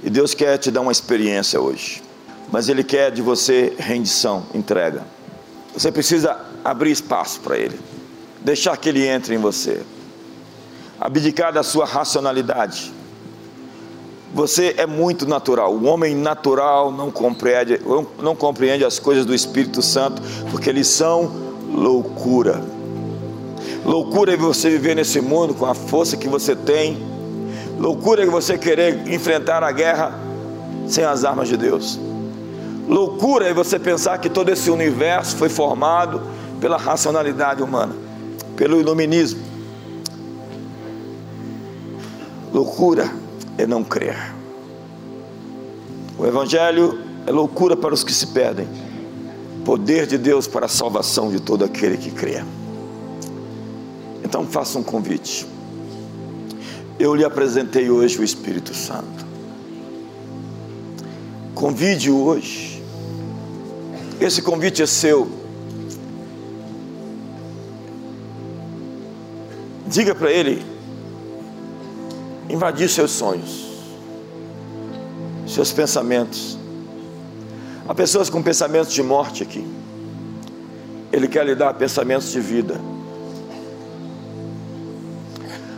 e 0.02 0.11
Deus 0.11 0.34
quer 0.34 0.58
te 0.58 0.72
dar 0.72 0.80
uma 0.80 0.90
experiência 0.90 1.61
hoje, 1.61 2.02
mas 2.50 2.68
Ele 2.68 2.82
quer 2.82 3.12
de 3.12 3.22
você 3.22 3.76
rendição, 3.78 4.44
entrega. 4.52 5.19
Você 5.74 5.90
precisa 5.92 6.36
abrir 6.64 6.90
espaço 6.90 7.40
para 7.40 7.56
Ele, 7.56 7.78
deixar 8.40 8.76
que 8.76 8.88
Ele 8.88 9.06
entre 9.06 9.34
em 9.34 9.38
você, 9.38 9.82
abdicar 11.00 11.52
da 11.52 11.62
sua 11.62 11.84
racionalidade. 11.84 12.92
Você 14.32 14.74
é 14.76 14.86
muito 14.86 15.26
natural. 15.26 15.74
O 15.74 15.84
homem 15.84 16.14
natural 16.14 16.92
não 16.92 17.10
compreende, 17.10 17.80
não 18.22 18.36
compreende 18.36 18.84
as 18.84 18.98
coisas 18.98 19.26
do 19.26 19.34
Espírito 19.34 19.82
Santo, 19.82 20.22
porque 20.50 20.70
eles 20.70 20.86
são 20.86 21.30
loucura. 21.72 22.62
Loucura 23.84 24.34
é 24.34 24.36
você 24.36 24.70
viver 24.70 24.94
nesse 24.94 25.20
mundo 25.20 25.54
com 25.54 25.66
a 25.66 25.74
força 25.74 26.16
que 26.16 26.28
você 26.28 26.54
tem. 26.54 26.98
Loucura 27.78 28.22
é 28.22 28.26
você 28.26 28.56
querer 28.58 29.08
enfrentar 29.08 29.64
a 29.64 29.72
guerra 29.72 30.18
sem 30.86 31.02
as 31.02 31.24
armas 31.24 31.48
de 31.48 31.56
Deus. 31.56 31.98
Loucura 32.91 33.47
é 33.47 33.55
você 33.55 33.78
pensar 33.78 34.18
que 34.18 34.28
todo 34.28 34.49
esse 34.49 34.68
universo 34.68 35.36
foi 35.36 35.49
formado 35.49 36.20
pela 36.61 36.76
racionalidade 36.76 37.62
humana, 37.62 37.95
pelo 38.57 38.80
iluminismo. 38.80 39.41
Loucura 42.53 43.09
é 43.57 43.64
não 43.64 43.84
crer. 43.84 44.34
O 46.18 46.26
Evangelho 46.26 46.99
é 47.28 47.30
loucura 47.30 47.76
para 47.76 47.95
os 47.95 48.03
que 48.03 48.12
se 48.12 48.26
perdem, 48.26 48.66
poder 49.64 50.05
de 50.05 50.18
Deus 50.18 50.49
para 50.49 50.66
a 50.66 50.68
salvação 50.68 51.30
de 51.30 51.38
todo 51.38 51.64
aquele 51.64 51.97
que 51.97 52.11
crê. 52.11 52.43
Então 54.24 54.45
faça 54.45 54.76
um 54.80 54.82
convite. 54.82 55.47
Eu 56.99 57.14
lhe 57.14 57.24
apresentei 57.24 57.88
hoje 57.88 58.18
o 58.18 58.24
Espírito 58.24 58.74
Santo. 58.74 59.24
Convide-o 61.55 62.20
hoje. 62.24 62.69
Esse 64.20 64.42
convite 64.42 64.82
é 64.82 64.86
seu. 64.86 65.30
Diga 69.86 70.14
para 70.14 70.30
ele 70.30 70.62
invadir 72.50 72.88
seus 72.90 73.12
sonhos, 73.12 73.66
seus 75.48 75.72
pensamentos. 75.72 76.58
Há 77.88 77.94
pessoas 77.94 78.28
com 78.28 78.42
pensamentos 78.42 78.92
de 78.92 79.02
morte 79.02 79.42
aqui. 79.42 79.66
Ele 81.10 81.26
quer 81.26 81.46
lhe 81.46 81.54
dar 81.54 81.72
pensamentos 81.74 82.30
de 82.30 82.40
vida. 82.40 82.78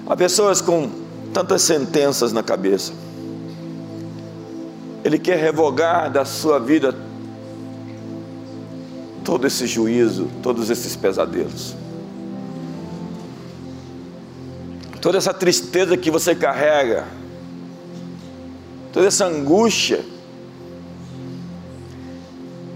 Há 0.04 0.16
pessoas 0.16 0.60
com 0.60 0.90
tantas 1.32 1.62
sentenças 1.62 2.32
na 2.32 2.42
cabeça. 2.42 2.92
Ele 5.04 5.18
quer 5.18 5.38
revogar 5.38 6.10
da 6.10 6.24
sua 6.24 6.58
vida 6.58 6.94
todo 9.24 9.46
esse 9.46 9.66
juízo, 9.66 10.28
todos 10.42 10.70
esses 10.70 10.96
pesadelos. 10.96 11.74
Toda 15.00 15.18
essa 15.18 15.34
tristeza 15.34 15.96
que 15.96 16.10
você 16.10 16.34
carrega, 16.34 17.06
toda 18.92 19.06
essa 19.06 19.26
angústia, 19.26 20.04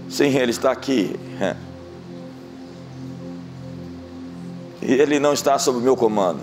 sem 0.09 0.33
Ele 0.33 0.51
estar 0.51 0.71
aqui. 0.71 1.15
E 4.81 4.93
Ele 4.93 5.19
não 5.19 5.33
está 5.33 5.57
sob 5.57 5.77
o 5.77 5.81
meu 5.81 5.95
comando. 5.95 6.41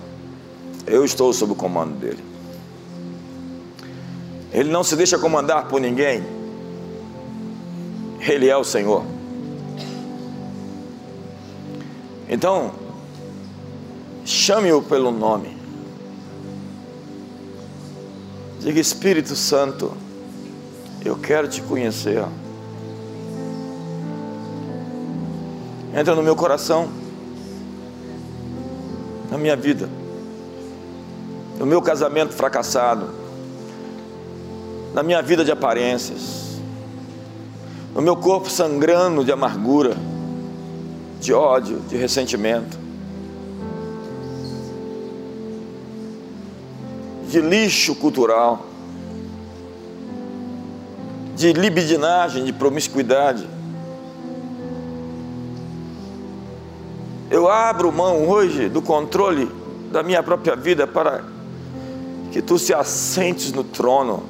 Eu 0.87 1.05
estou 1.05 1.33
sob 1.33 1.53
o 1.53 1.55
comando 1.55 1.99
dele. 1.99 2.23
Ele 4.53 4.71
não 4.71 4.85
se 4.85 4.97
deixa 4.97 5.19
comandar 5.19 5.67
por 5.67 5.81
ninguém. 5.81 6.23
Ele 8.21 8.49
é 8.49 8.57
o 8.57 8.65
Senhor. 8.65 9.14
Então, 12.29 12.73
chame-o 14.25 14.83
pelo 14.83 15.11
nome. 15.11 15.57
Diga, 18.61 18.81
Espírito 18.81 19.37
Santo, 19.37 19.93
eu 21.05 21.17
quero 21.17 21.49
te 21.49 21.61
conhecer. 21.63 22.25
Entra 25.95 26.15
no 26.15 26.23
meu 26.23 26.35
coração, 26.35 26.89
na 29.31 29.37
minha 29.37 29.55
vida 29.55 29.89
no 31.59 31.67
meu 31.67 31.81
casamento 31.81 32.33
fracassado, 32.33 33.11
na 34.93 35.03
minha 35.03 35.23
vida 35.23 35.45
de 35.45 35.53
aparências, 35.53 36.59
no 37.95 38.03
meu 38.03 38.17
corpo 38.17 38.51
sangrando 38.51 39.25
de 39.25 39.33
amargura, 39.33 39.97
de 41.25 41.33
ódio, 41.33 41.81
de 41.89 41.97
ressentimento, 41.97 42.79
de 47.31 47.41
lixo 47.41 47.95
cultural, 47.95 48.67
de 51.35 51.55
libidinagem, 51.55 52.45
de 52.45 52.53
promiscuidade. 52.53 53.49
Eu 57.31 57.49
abro 57.49 57.91
mão 57.91 58.29
hoje 58.29 58.69
do 58.69 58.83
controle 58.83 59.51
da 59.91 60.03
minha 60.03 60.23
própria 60.23 60.55
vida 60.55 60.87
para 60.87 61.25
que 62.33 62.43
tu 62.43 62.59
se 62.59 62.75
assentes 62.75 63.51
no 63.51 63.65
trono 63.65 64.25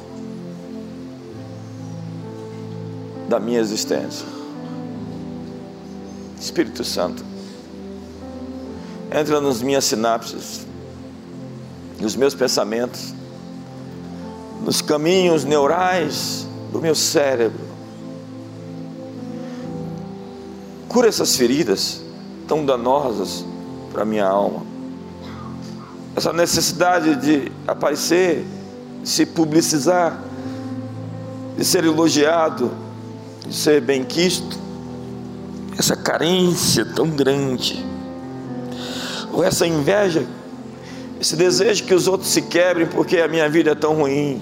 da 3.29 3.41
minha 3.41 3.59
existência. 3.59 4.34
Espírito 6.45 6.85
Santo, 6.85 7.25
entra 9.11 9.41
nas 9.41 9.63
minhas 9.63 9.85
sinapses, 9.85 10.67
nos 12.01 12.17
meus 12.17 12.35
pensamentos, 12.35 13.15
nos 14.65 14.81
caminhos 14.81 15.45
neurais 15.45 16.47
do 16.73 16.81
meu 16.81 16.95
cérebro. 16.95 17.65
Cura 20.89 21.09
essas 21.09 21.37
feridas 21.37 22.01
tão 22.47 22.65
danosas 22.65 23.45
para 23.93 24.05
minha 24.05 24.27
alma 24.27 24.75
essa 26.17 26.33
necessidade 26.33 27.17
de 27.17 27.53
aparecer, 27.67 28.47
de 29.03 29.09
se 29.09 29.27
publicizar, 29.27 30.23
de 31.57 31.65
ser 31.65 31.85
elogiado, 31.85 32.71
de 33.47 33.55
ser 33.55 33.81
bem-quisto, 33.81 34.57
essa 35.79 35.97
carência 35.97 36.85
tão 36.85 37.09
grande, 37.09 37.85
ou 39.33 39.43
essa 39.43 39.67
inveja, 39.67 40.27
esse 41.21 41.37
desejo 41.37 41.85
que 41.85 41.95
os 41.95 42.07
outros 42.07 42.31
se 42.31 42.43
quebrem 42.43 42.87
porque 42.87 43.19
a 43.19 43.29
minha 43.29 43.49
vida 43.49 43.73
é 43.73 43.75
tão 43.75 43.95
ruim, 43.95 44.41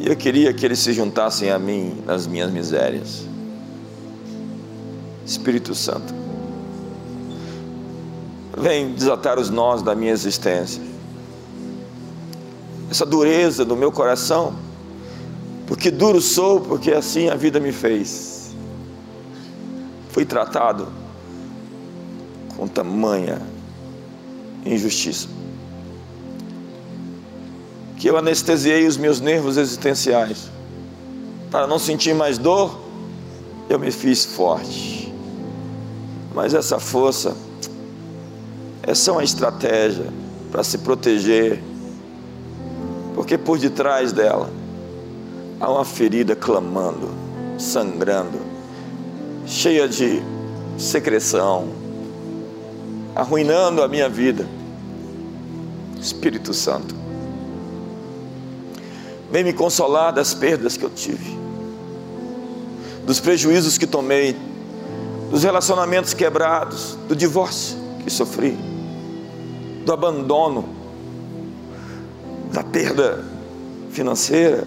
e 0.00 0.08
eu 0.08 0.16
queria 0.16 0.52
que 0.52 0.64
eles 0.64 0.78
se 0.78 0.92
juntassem 0.92 1.50
a 1.50 1.58
mim 1.58 2.02
nas 2.06 2.26
minhas 2.26 2.50
misérias. 2.50 3.26
Espírito 5.24 5.74
Santo, 5.74 6.12
vem 8.56 8.92
desatar 8.92 9.38
os 9.38 9.50
nós 9.50 9.82
da 9.82 9.94
minha 9.94 10.12
existência 10.12 10.92
essa 12.92 13.06
dureza 13.06 13.64
do 13.64 13.74
meu 13.74 13.90
coração, 13.90 14.54
porque 15.66 15.90
duro 15.90 16.20
sou, 16.20 16.60
porque 16.60 16.92
assim 16.92 17.30
a 17.30 17.34
vida 17.34 17.58
me 17.58 17.72
fez. 17.72 18.31
Fui 20.22 20.26
tratado 20.28 20.86
com 22.56 22.68
tamanha 22.68 23.42
injustiça, 24.64 25.26
que 27.96 28.08
eu 28.08 28.16
anestesiei 28.16 28.86
os 28.86 28.96
meus 28.96 29.20
nervos 29.20 29.56
existenciais, 29.56 30.48
para 31.50 31.66
não 31.66 31.76
sentir 31.76 32.14
mais 32.14 32.38
dor, 32.38 32.78
eu 33.68 33.80
me 33.80 33.90
fiz 33.90 34.24
forte. 34.24 35.12
Mas 36.32 36.54
essa 36.54 36.78
força 36.78 37.36
é 38.84 38.94
só 38.94 39.14
uma 39.14 39.24
estratégia 39.24 40.06
para 40.52 40.62
se 40.62 40.78
proteger 40.78 41.60
porque 43.16 43.36
por 43.36 43.58
detrás 43.58 44.12
dela 44.12 44.48
há 45.58 45.68
uma 45.68 45.84
ferida 45.84 46.36
clamando, 46.36 47.10
sangrando, 47.58 48.51
cheia 49.46 49.88
de 49.88 50.22
secreção, 50.78 51.68
arruinando 53.14 53.82
a 53.82 53.88
minha 53.88 54.08
vida. 54.08 54.46
Espírito 56.00 56.52
Santo, 56.52 56.94
vem 59.30 59.44
me 59.44 59.52
consolar 59.52 60.12
das 60.12 60.34
perdas 60.34 60.76
que 60.76 60.84
eu 60.84 60.90
tive, 60.90 61.38
dos 63.06 63.20
prejuízos 63.20 63.78
que 63.78 63.86
tomei, 63.86 64.36
dos 65.30 65.44
relacionamentos 65.44 66.12
quebrados, 66.12 66.98
do 67.08 67.14
divórcio 67.14 67.76
que 68.02 68.10
sofri, 68.10 68.58
do 69.84 69.92
abandono 69.92 70.82
da 72.52 72.62
perda 72.62 73.24
financeira, 73.90 74.66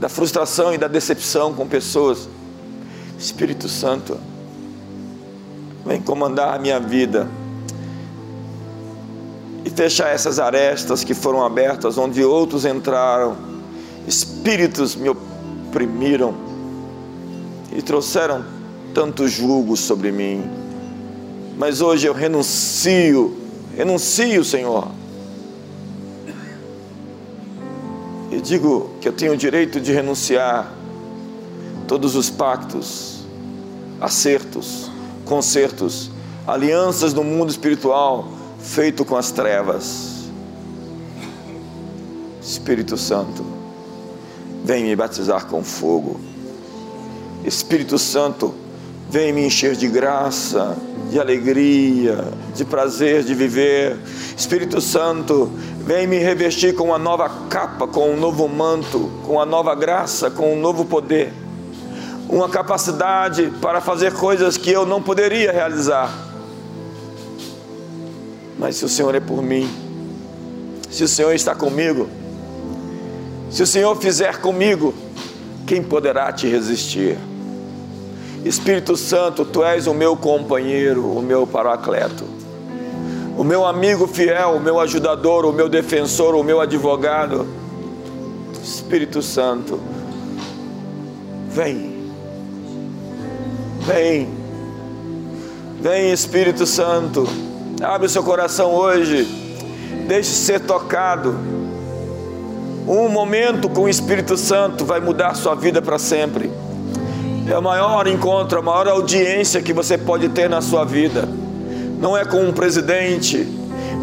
da 0.00 0.08
frustração 0.08 0.72
e 0.72 0.78
da 0.78 0.88
decepção 0.88 1.52
com 1.52 1.66
pessoas. 1.66 2.28
Espírito 3.18 3.68
Santo, 3.68 4.18
vem 5.84 6.00
comandar 6.00 6.54
a 6.54 6.58
minha 6.58 6.78
vida 6.78 7.28
e 9.64 9.70
fechar 9.70 10.08
essas 10.08 10.38
arestas 10.38 11.02
que 11.02 11.14
foram 11.14 11.44
abertas, 11.44 11.98
onde 11.98 12.22
outros 12.22 12.64
entraram, 12.64 13.36
espíritos 14.06 14.94
me 14.94 15.08
oprimiram 15.08 16.34
e 17.72 17.82
trouxeram 17.82 18.44
tanto 18.94 19.26
julgo 19.26 19.76
sobre 19.76 20.12
mim. 20.12 20.44
Mas 21.58 21.80
hoje 21.80 22.06
eu 22.06 22.12
renuncio, 22.12 23.36
renuncio, 23.76 24.44
Senhor. 24.44 24.88
Digo 28.46 28.92
que 29.00 29.08
eu 29.08 29.12
tenho 29.12 29.32
o 29.32 29.36
direito 29.36 29.80
de 29.80 29.92
renunciar 29.92 30.72
todos 31.86 32.16
os 32.16 32.28
pactos, 32.28 33.20
acertos, 34.00 34.90
concertos, 35.24 36.10
alianças 36.46 37.14
no 37.14 37.24
mundo 37.24 37.50
espiritual 37.50 38.28
feito 38.58 39.04
com 39.04 39.16
as 39.16 39.30
trevas. 39.30 40.26
Espírito 42.42 42.96
Santo, 42.96 43.44
vem 44.64 44.84
me 44.84 44.94
batizar 44.96 45.46
com 45.46 45.62
fogo. 45.62 46.20
Espírito 47.44 47.98
Santo, 47.98 48.54
vem 49.08 49.32
me 49.32 49.46
encher 49.46 49.76
de 49.76 49.88
graça, 49.88 50.76
de 51.10 51.20
alegria, 51.20 52.32
de 52.54 52.64
prazer 52.64 53.22
de 53.22 53.34
viver. 53.34 53.96
Espírito 54.36 54.80
Santo, 54.80 55.50
vem 55.84 56.06
me 56.06 56.18
revestir 56.18 56.74
com 56.74 56.84
uma 56.84 56.98
nova 56.98 57.28
capa, 57.48 57.86
com 57.86 58.10
um 58.10 58.16
novo 58.16 58.48
manto, 58.48 59.10
com 59.24 59.34
uma 59.34 59.46
nova 59.46 59.74
graça, 59.74 60.30
com 60.30 60.52
um 60.52 60.60
novo 60.60 60.84
poder. 60.84 61.32
Uma 62.28 62.48
capacidade 62.48 63.52
para 63.60 63.80
fazer 63.80 64.12
coisas 64.14 64.56
que 64.56 64.70
eu 64.70 64.84
não 64.84 65.00
poderia 65.00 65.52
realizar. 65.52 66.12
Mas 68.58 68.76
se 68.76 68.84
o 68.84 68.88
Senhor 68.88 69.14
é 69.14 69.20
por 69.20 69.42
mim, 69.42 69.68
se 70.90 71.04
o 71.04 71.08
Senhor 71.08 71.32
está 71.34 71.54
comigo, 71.54 72.08
se 73.50 73.62
o 73.62 73.66
Senhor 73.66 73.94
fizer 73.96 74.40
comigo, 74.40 74.94
quem 75.66 75.82
poderá 75.82 76.32
te 76.32 76.48
resistir? 76.48 77.18
Espírito 78.44 78.96
Santo, 78.96 79.44
tu 79.44 79.64
és 79.64 79.86
o 79.86 79.94
meu 79.94 80.16
companheiro, 80.16 81.04
o 81.04 81.20
meu 81.20 81.46
paracleto, 81.46 82.24
o 83.36 83.44
meu 83.44 83.66
amigo 83.66 84.06
fiel, 84.06 84.52
o 84.56 84.60
meu 84.60 84.80
ajudador, 84.80 85.44
o 85.44 85.52
meu 85.52 85.68
defensor, 85.68 86.34
o 86.34 86.42
meu 86.42 86.60
advogado. 86.60 87.46
Espírito 88.62 89.20
Santo, 89.20 89.80
vem, 91.48 91.95
vem, 93.86 94.28
vem 95.80 96.10
Espírito 96.10 96.66
Santo, 96.66 97.26
abre 97.80 98.08
o 98.08 98.10
seu 98.10 98.24
coração 98.24 98.74
hoje, 98.74 99.24
deixe 100.08 100.30
ser 100.30 100.60
tocado. 100.60 101.36
Um 102.88 103.08
momento 103.08 103.68
com 103.68 103.82
o 103.82 103.88
Espírito 103.88 104.36
Santo 104.36 104.84
vai 104.84 105.00
mudar 105.00 105.34
sua 105.34 105.54
vida 105.54 105.80
para 105.80 105.98
sempre. 105.98 106.50
É 107.48 107.56
o 107.56 107.62
maior 107.62 108.08
encontro, 108.08 108.58
a 108.58 108.62
maior 108.62 108.88
audiência 108.88 109.62
que 109.62 109.72
você 109.72 109.96
pode 109.96 110.30
ter 110.30 110.50
na 110.50 110.60
sua 110.60 110.84
vida. 110.84 111.28
Não 112.00 112.16
é 112.16 112.24
com 112.24 112.42
um 112.42 112.52
presidente, 112.52 113.46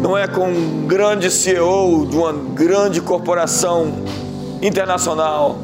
não 0.00 0.16
é 0.16 0.26
com 0.26 0.48
um 0.48 0.86
grande 0.86 1.30
CEO 1.30 2.06
de 2.06 2.16
uma 2.16 2.32
grande 2.32 3.02
corporação 3.02 3.92
internacional. 4.62 5.58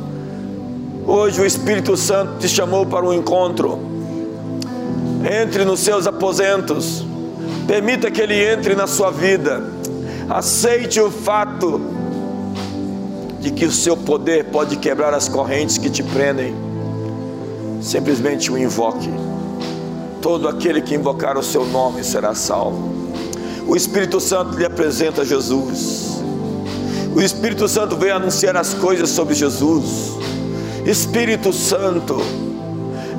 Hoje 1.07 1.41
o 1.41 1.47
Espírito 1.47 1.97
Santo 1.97 2.39
te 2.39 2.49
chamou 2.49 2.85
para 2.85 3.07
um 3.07 3.15
encontro. 3.15 3.90
Entre 5.25 5.65
nos 5.65 5.81
seus 5.81 6.07
aposentos. 6.07 7.05
Permita 7.67 8.11
que 8.11 8.21
ele 8.21 8.43
entre 8.43 8.75
na 8.75 8.87
sua 8.87 9.11
vida. 9.11 9.63
Aceite 10.29 11.01
o 11.01 11.11
fato 11.11 11.81
de 13.41 13.51
que 13.51 13.65
o 13.65 13.73
seu 13.73 13.97
poder 13.97 14.47
pode 14.47 14.77
quebrar 14.77 15.15
as 15.15 15.29
correntes 15.29 15.79
que 15.79 15.89
te 15.89 16.03
prendem 16.03 16.55
simplesmente 17.81 18.53
o 18.53 18.59
invoque. 18.59 19.11
Todo 20.21 20.49
aquele 20.49 20.83
que 20.83 20.95
invocar 20.95 21.39
o 21.39 21.43
seu 21.43 21.65
nome 21.65 22.05
será 22.05 22.35
salvo. 22.35 22.93
O 23.67 23.75
Espírito 23.75 24.21
Santo 24.21 24.57
lhe 24.59 24.65
apresenta 24.65 25.25
Jesus. 25.25 26.21
O 27.15 27.21
Espírito 27.21 27.67
Santo 27.67 27.97
vem 27.97 28.11
anunciar 28.11 28.57
as 28.57 28.75
coisas 28.75 29.11
sobre 29.11 29.35
Jesus. 29.35 30.13
Espírito 30.85 31.53
Santo, 31.53 32.21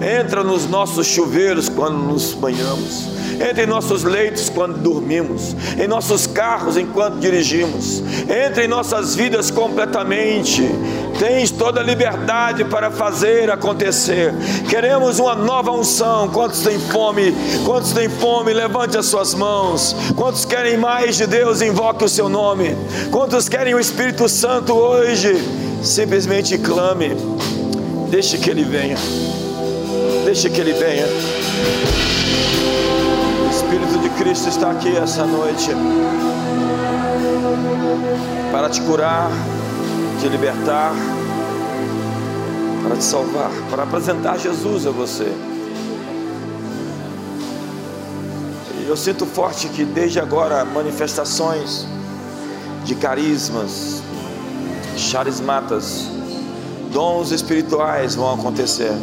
entra 0.02 0.44
nos 0.44 0.68
nossos 0.68 1.08
chuveiros 1.08 1.70
quando 1.70 1.98
nos 1.98 2.34
banhamos, 2.34 3.08
entra 3.36 3.64
em 3.64 3.68
nossos 3.68 4.04
leitos 4.04 4.50
quando 4.50 4.78
dormimos, 4.78 5.56
em 5.80 5.88
nossos 5.88 6.28
carros 6.28 6.78
enquanto 6.78 7.20
dirigimos, 7.20 8.04
entra 8.30 8.64
em 8.64 8.68
nossas 8.68 9.16
vidas 9.16 9.52
completamente 9.52 10.64
tens 11.22 11.52
toda 11.52 11.82
a 11.82 11.84
liberdade 11.84 12.66
para 12.66 12.90
fazer 12.90 13.52
acontecer. 13.52 14.34
Queremos 14.68 15.20
uma 15.20 15.36
nova 15.36 15.72
unção. 15.72 16.28
Quantos 16.30 16.62
têm 16.62 16.80
fome? 16.80 17.32
Quantos 17.64 17.92
têm 17.92 18.10
fome? 18.10 18.52
Levante 18.52 18.98
as 18.98 19.06
suas 19.06 19.36
mãos. 19.36 19.96
Quantos 20.16 20.46
querem 20.46 20.78
mais 20.78 21.18
de 21.18 21.28
Deus? 21.28 21.62
Invoque 21.62 22.04
o 22.04 22.10
seu 22.10 22.28
nome. 22.28 22.76
Quantos 23.12 23.48
querem 23.48 23.76
o 23.76 23.80
Espírito 23.80 24.28
Santo 24.28 24.74
hoje? 24.74 25.40
Simplesmente 25.84 26.58
clame. 26.58 27.16
Deixe 28.10 28.40
que 28.40 28.50
ele 28.50 28.64
venha. 28.64 28.98
Deixe 30.32 30.50
que 30.50 30.62
ele 30.62 30.72
venha. 30.72 31.06
O 33.44 33.50
Espírito 33.50 34.00
de 34.00 34.10
Cristo 34.12 34.48
está 34.48 34.72
aqui 34.72 34.96
essa 34.96 35.26
noite 35.26 35.72
para 38.50 38.70
te 38.70 38.80
curar 38.84 39.30
te 40.22 40.30
libertar, 40.30 40.94
para 42.82 42.96
te 42.96 43.04
salvar, 43.04 43.52
para 43.70 43.84
apresentar 43.84 44.40
Jesus 44.40 44.88
a 44.88 44.92
você. 44.92 45.30
E 48.80 48.86
eu 48.88 48.96
sinto 48.96 49.26
forte 49.26 49.68
que 49.68 49.84
desde 49.84 50.22
agora 50.22 50.64
manifestações 50.64 51.86
de 52.86 52.96
carismas, 52.96 54.02
charismatas, 54.96 56.08
dons 56.90 57.32
espirituais 57.32 58.16
vão 58.16 58.34
acontecer. 58.34 58.94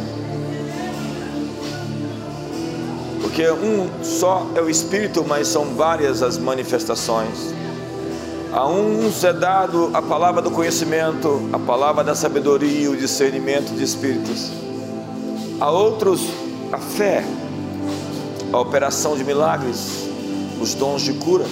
Porque 3.39 3.51
um 3.53 4.03
só 4.03 4.45
é 4.53 4.61
o 4.61 4.69
Espírito, 4.69 5.23
mas 5.25 5.47
são 5.47 5.73
várias 5.73 6.21
as 6.21 6.37
manifestações. 6.37 7.53
A 8.51 8.67
uns 8.67 9.23
é 9.23 9.31
dado 9.31 9.91
a 9.93 10.01
palavra 10.01 10.41
do 10.41 10.51
conhecimento, 10.51 11.49
a 11.53 11.57
palavra 11.57 12.03
da 12.03 12.13
sabedoria 12.13 12.91
o 12.91 12.97
discernimento 12.97 13.73
de 13.73 13.81
espíritos. 13.81 14.51
A 15.57 15.71
outros, 15.71 16.19
a 16.69 16.79
fé, 16.79 17.23
a 18.51 18.59
operação 18.59 19.15
de 19.15 19.23
milagres, 19.23 20.09
os 20.59 20.73
dons 20.73 21.03
de 21.03 21.13
cura. 21.13 21.45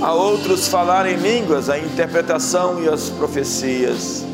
A 0.00 0.12
outros, 0.12 0.68
falar 0.68 1.04
em 1.06 1.16
línguas, 1.16 1.68
a 1.68 1.80
interpretação 1.80 2.80
e 2.80 2.88
as 2.88 3.08
profecias. 3.08 4.24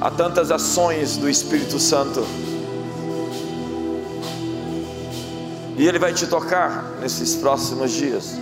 Há 0.00 0.08
tantas 0.12 0.52
ações 0.52 1.16
do 1.16 1.28
Espírito 1.28 1.80
Santo. 1.80 2.24
E 5.76 5.86
Ele 5.86 5.98
vai 5.98 6.12
te 6.12 6.26
tocar 6.26 6.98
nesses 7.00 7.34
próximos 7.34 7.90
dias. 7.90 8.38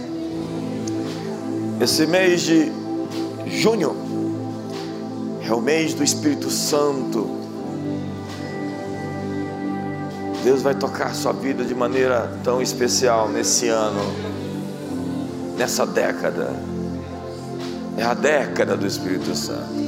Esse 1.80 2.06
mês 2.06 2.42
de 2.42 2.70
junho 3.46 3.96
é 5.44 5.52
o 5.52 5.60
mês 5.60 5.94
do 5.94 6.04
Espírito 6.04 6.50
Santo. 6.50 7.28
Deus 10.44 10.60
vai 10.60 10.74
tocar 10.74 11.14
sua 11.14 11.32
vida 11.32 11.64
de 11.64 11.74
maneira 11.74 12.38
tão 12.42 12.60
especial 12.60 13.28
nesse 13.28 13.68
ano, 13.68 14.00
nessa 15.56 15.86
década. 15.86 16.54
É 17.96 18.02
a 18.02 18.14
década 18.14 18.76
do 18.76 18.86
Espírito 18.86 19.34
Santo. 19.34 19.82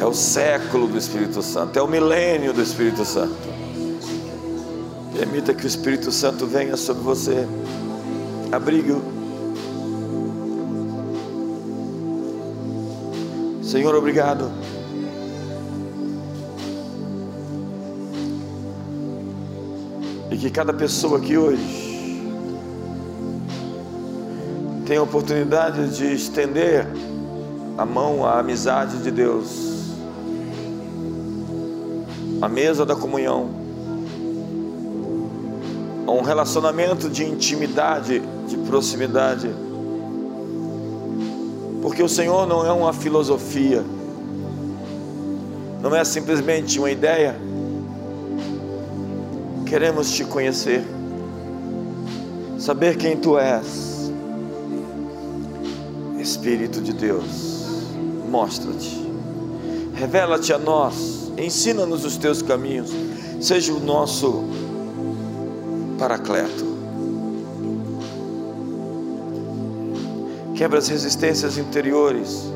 É 0.00 0.06
o 0.06 0.14
século 0.14 0.86
do 0.86 0.96
Espírito 0.96 1.42
Santo, 1.42 1.76
é 1.76 1.82
o 1.82 1.88
milênio 1.88 2.52
do 2.52 2.62
Espírito 2.62 3.04
Santo. 3.04 3.57
Permita 5.18 5.52
que 5.52 5.64
o 5.64 5.66
Espírito 5.66 6.12
Santo 6.12 6.46
venha 6.46 6.76
sobre 6.76 7.02
você. 7.02 7.44
Abrigue-o. 8.52 9.02
Senhor, 13.60 13.96
obrigado. 13.96 14.48
E 20.30 20.36
que 20.36 20.50
cada 20.52 20.72
pessoa 20.72 21.18
aqui 21.18 21.36
hoje 21.36 22.22
tenha 24.86 25.00
a 25.00 25.02
oportunidade 25.02 25.96
de 25.96 26.14
estender 26.14 26.86
a 27.76 27.84
mão 27.84 28.24
à 28.24 28.38
amizade 28.38 29.02
de 29.02 29.10
Deus, 29.10 29.96
a 32.40 32.48
mesa 32.48 32.86
da 32.86 32.94
comunhão 32.94 33.67
um 36.10 36.22
relacionamento 36.22 37.08
de 37.08 37.24
intimidade, 37.24 38.22
de 38.46 38.56
proximidade. 38.58 39.48
Porque 41.82 42.02
o 42.02 42.08
Senhor 42.08 42.46
não 42.46 42.66
é 42.66 42.72
uma 42.72 42.92
filosofia, 42.92 43.84
não 45.82 45.94
é 45.94 46.04
simplesmente 46.04 46.78
uma 46.78 46.90
ideia. 46.90 47.36
Queremos 49.66 50.10
te 50.10 50.24
conhecer, 50.24 50.82
saber 52.58 52.96
quem 52.96 53.16
tu 53.16 53.38
és, 53.38 54.10
Espírito 56.18 56.80
de 56.80 56.92
Deus, 56.92 57.64
mostra-te, 58.28 58.98
revela-te 59.94 60.52
a 60.52 60.58
nós, 60.58 61.30
ensina-nos 61.38 62.04
os 62.04 62.16
teus 62.16 62.42
caminhos, 62.42 62.90
seja 63.40 63.72
o 63.72 63.80
nosso 63.80 64.44
paracleto. 65.98 66.78
Quebra 70.54 70.78
as 70.78 70.88
resistências 70.88 71.58
interiores, 71.58 72.50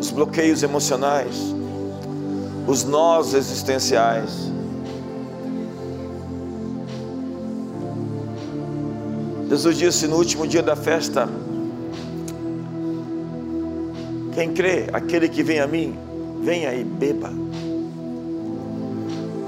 os 0.00 0.10
bloqueios 0.10 0.62
emocionais, 0.62 1.54
os 2.66 2.84
nós 2.84 3.34
existenciais. 3.34 4.50
Jesus 9.48 9.78
disse 9.78 10.06
no 10.08 10.16
último 10.16 10.46
dia 10.46 10.62
da 10.62 10.74
festa: 10.74 11.28
Quem 14.34 14.52
crê, 14.52 14.86
aquele 14.92 15.28
que 15.28 15.42
vem 15.42 15.60
a 15.60 15.66
mim, 15.66 15.96
venha 16.42 16.74
e 16.74 16.82
beba. 16.82 17.45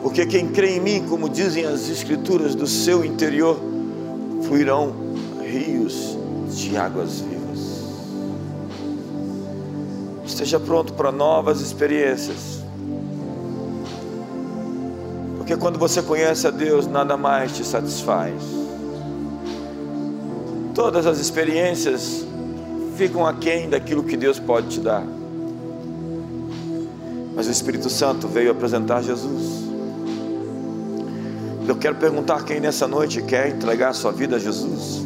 Porque 0.09 0.25
quem 0.25 0.49
crê 0.49 0.77
em 0.77 0.81
mim, 0.81 1.05
como 1.07 1.29
dizem 1.29 1.67
as 1.67 1.91
Escrituras, 1.91 2.55
do 2.55 2.67
seu 2.67 3.05
interior 3.05 3.61
fluirão 4.45 4.95
rios 5.43 6.17
de 6.51 6.79
águas 6.79 7.21
vivas. 7.21 7.85
Esteja 10.25 10.59
pronto 10.59 10.95
para 10.95 11.13
novas 11.13 11.61
experiências. 11.61 12.65
Porque 15.37 15.55
quando 15.59 15.79
você 15.79 16.01
conhece 16.01 16.47
a 16.47 16.51
Deus, 16.51 16.87
nada 16.87 17.15
mais 17.15 17.55
te 17.55 17.63
satisfaz. 17.63 18.33
Todas 20.75 21.05
as 21.05 21.19
experiências 21.19 22.25
ficam 22.97 23.27
aquém 23.27 23.69
daquilo 23.69 24.03
que 24.03 24.17
Deus 24.17 24.39
pode 24.39 24.69
te 24.69 24.81
dar. 24.81 25.05
Mas 27.37 27.47
o 27.47 27.51
Espírito 27.51 27.91
Santo 27.91 28.27
veio 28.27 28.51
apresentar 28.51 29.03
Jesus. 29.03 29.68
Eu 31.69 31.77
quero 31.77 31.97
perguntar 31.97 32.47
quem 32.47 32.61
nessa 32.61 32.89
noite 32.89 33.21
quer 33.21 33.51
entregar 33.51 33.93
sua 33.93 34.11
vida 34.11 34.37
a 34.37 34.39
Jesus. 34.39 35.03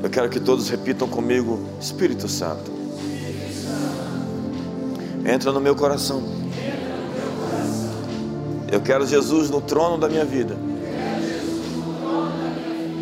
Eu 0.00 0.08
quero 0.08 0.30
que 0.30 0.38
todos 0.38 0.68
repitam 0.68 1.08
comigo: 1.08 1.58
Espírito 1.80 2.28
Santo, 2.28 2.70
entra 5.26 5.50
no 5.50 5.60
meu 5.60 5.74
coração. 5.74 6.22
Eu 8.70 8.80
quero 8.80 9.04
Jesus 9.04 9.50
no 9.50 9.60
trono 9.60 9.98
da 9.98 10.08
minha 10.08 10.24
vida. 10.24 10.56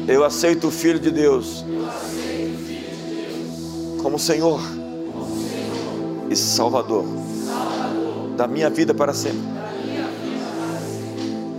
Eu 0.08 0.24
aceito 0.24 0.68
o 0.68 0.70
Filho 0.70 0.98
de 0.98 1.10
Deus 1.10 1.66
como 4.02 4.18
Senhor 4.18 4.58
e 6.30 6.34
Salvador 6.34 7.04
da 8.38 8.46
minha 8.46 8.70
vida 8.70 8.94
para 8.94 9.12
sempre. 9.12 9.57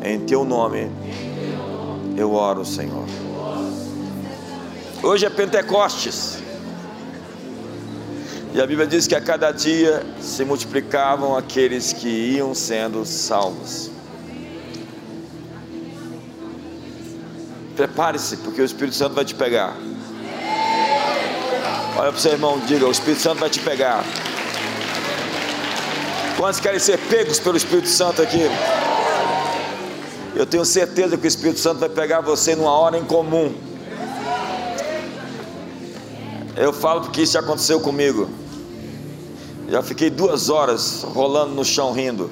Em 0.10 0.20
teu 0.22 0.43
nome 0.43 0.89
eu 2.18 2.34
oro, 2.34 2.66
Senhor. 2.66 3.05
Hoje 5.03 5.28
é 5.28 5.30
Pentecostes. 5.30 6.39
E 8.51 8.60
a 8.60 8.66
Bíblia 8.66 8.88
diz 8.88 9.05
que 9.05 9.14
a 9.14 9.22
cada 9.22 9.51
dia 9.51 10.03
se 10.20 10.43
multiplicavam 10.43 11.38
aqueles 11.38 11.93
que 11.93 12.07
iam 12.07 12.55
sendo 12.55 13.05
salvos. 13.05 13.91
Prepare-se, 17.76 18.38
porque 18.38 18.64
o 18.64 18.66
Espírito 18.66 18.95
Santo 18.95 19.14
vai 19.14 19.24
te 19.24 19.36
pegar. 19.36 19.78
Olha 21.95 22.12
para 22.12 22.18
o 22.18 22.20
seu 22.20 22.32
irmão, 22.32 22.60
diga: 22.66 22.88
O 22.88 22.91
Espírito 22.91 23.22
Santo 23.22 23.41
vai 23.41 23.49
te 23.51 23.60
pegar. 23.60 24.03
Quantos 26.36 26.60
querem 26.60 26.80
ser 26.80 26.97
pegos 26.97 27.39
pelo 27.39 27.57
Espírito 27.57 27.89
Santo 27.89 28.24
aqui? 28.24 28.49
Eu 30.36 30.45
tenho 30.45 30.63
certeza 30.63 31.17
que 31.17 31.25
o 31.25 31.27
Espírito 31.27 31.59
Santo 31.59 31.80
vai 31.80 31.89
pegar 31.89 32.21
você 32.21 32.55
numa 32.55 32.71
hora 32.71 32.97
em 32.97 33.03
comum. 33.03 33.53
Eu 36.55 36.73
falo 36.73 37.01
porque 37.01 37.21
isso 37.21 37.34
já 37.34 37.39
aconteceu 37.39 37.80
comigo. 37.80 38.30
Já 39.69 39.82
fiquei 39.82 40.09
duas 40.09 40.49
horas 40.49 41.03
rolando 41.03 41.53
no 41.53 41.63
chão 41.63 41.91
rindo. 41.91 42.30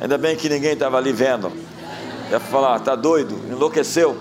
Ainda 0.00 0.16
bem 0.16 0.36
que 0.36 0.48
ninguém 0.48 0.72
estava 0.72 0.96
ali 0.96 1.12
vendo. 1.12 1.52
Ia 2.30 2.40
falar, 2.40 2.80
tá 2.80 2.94
doido? 2.94 3.34
Enlouqueceu. 3.50 4.16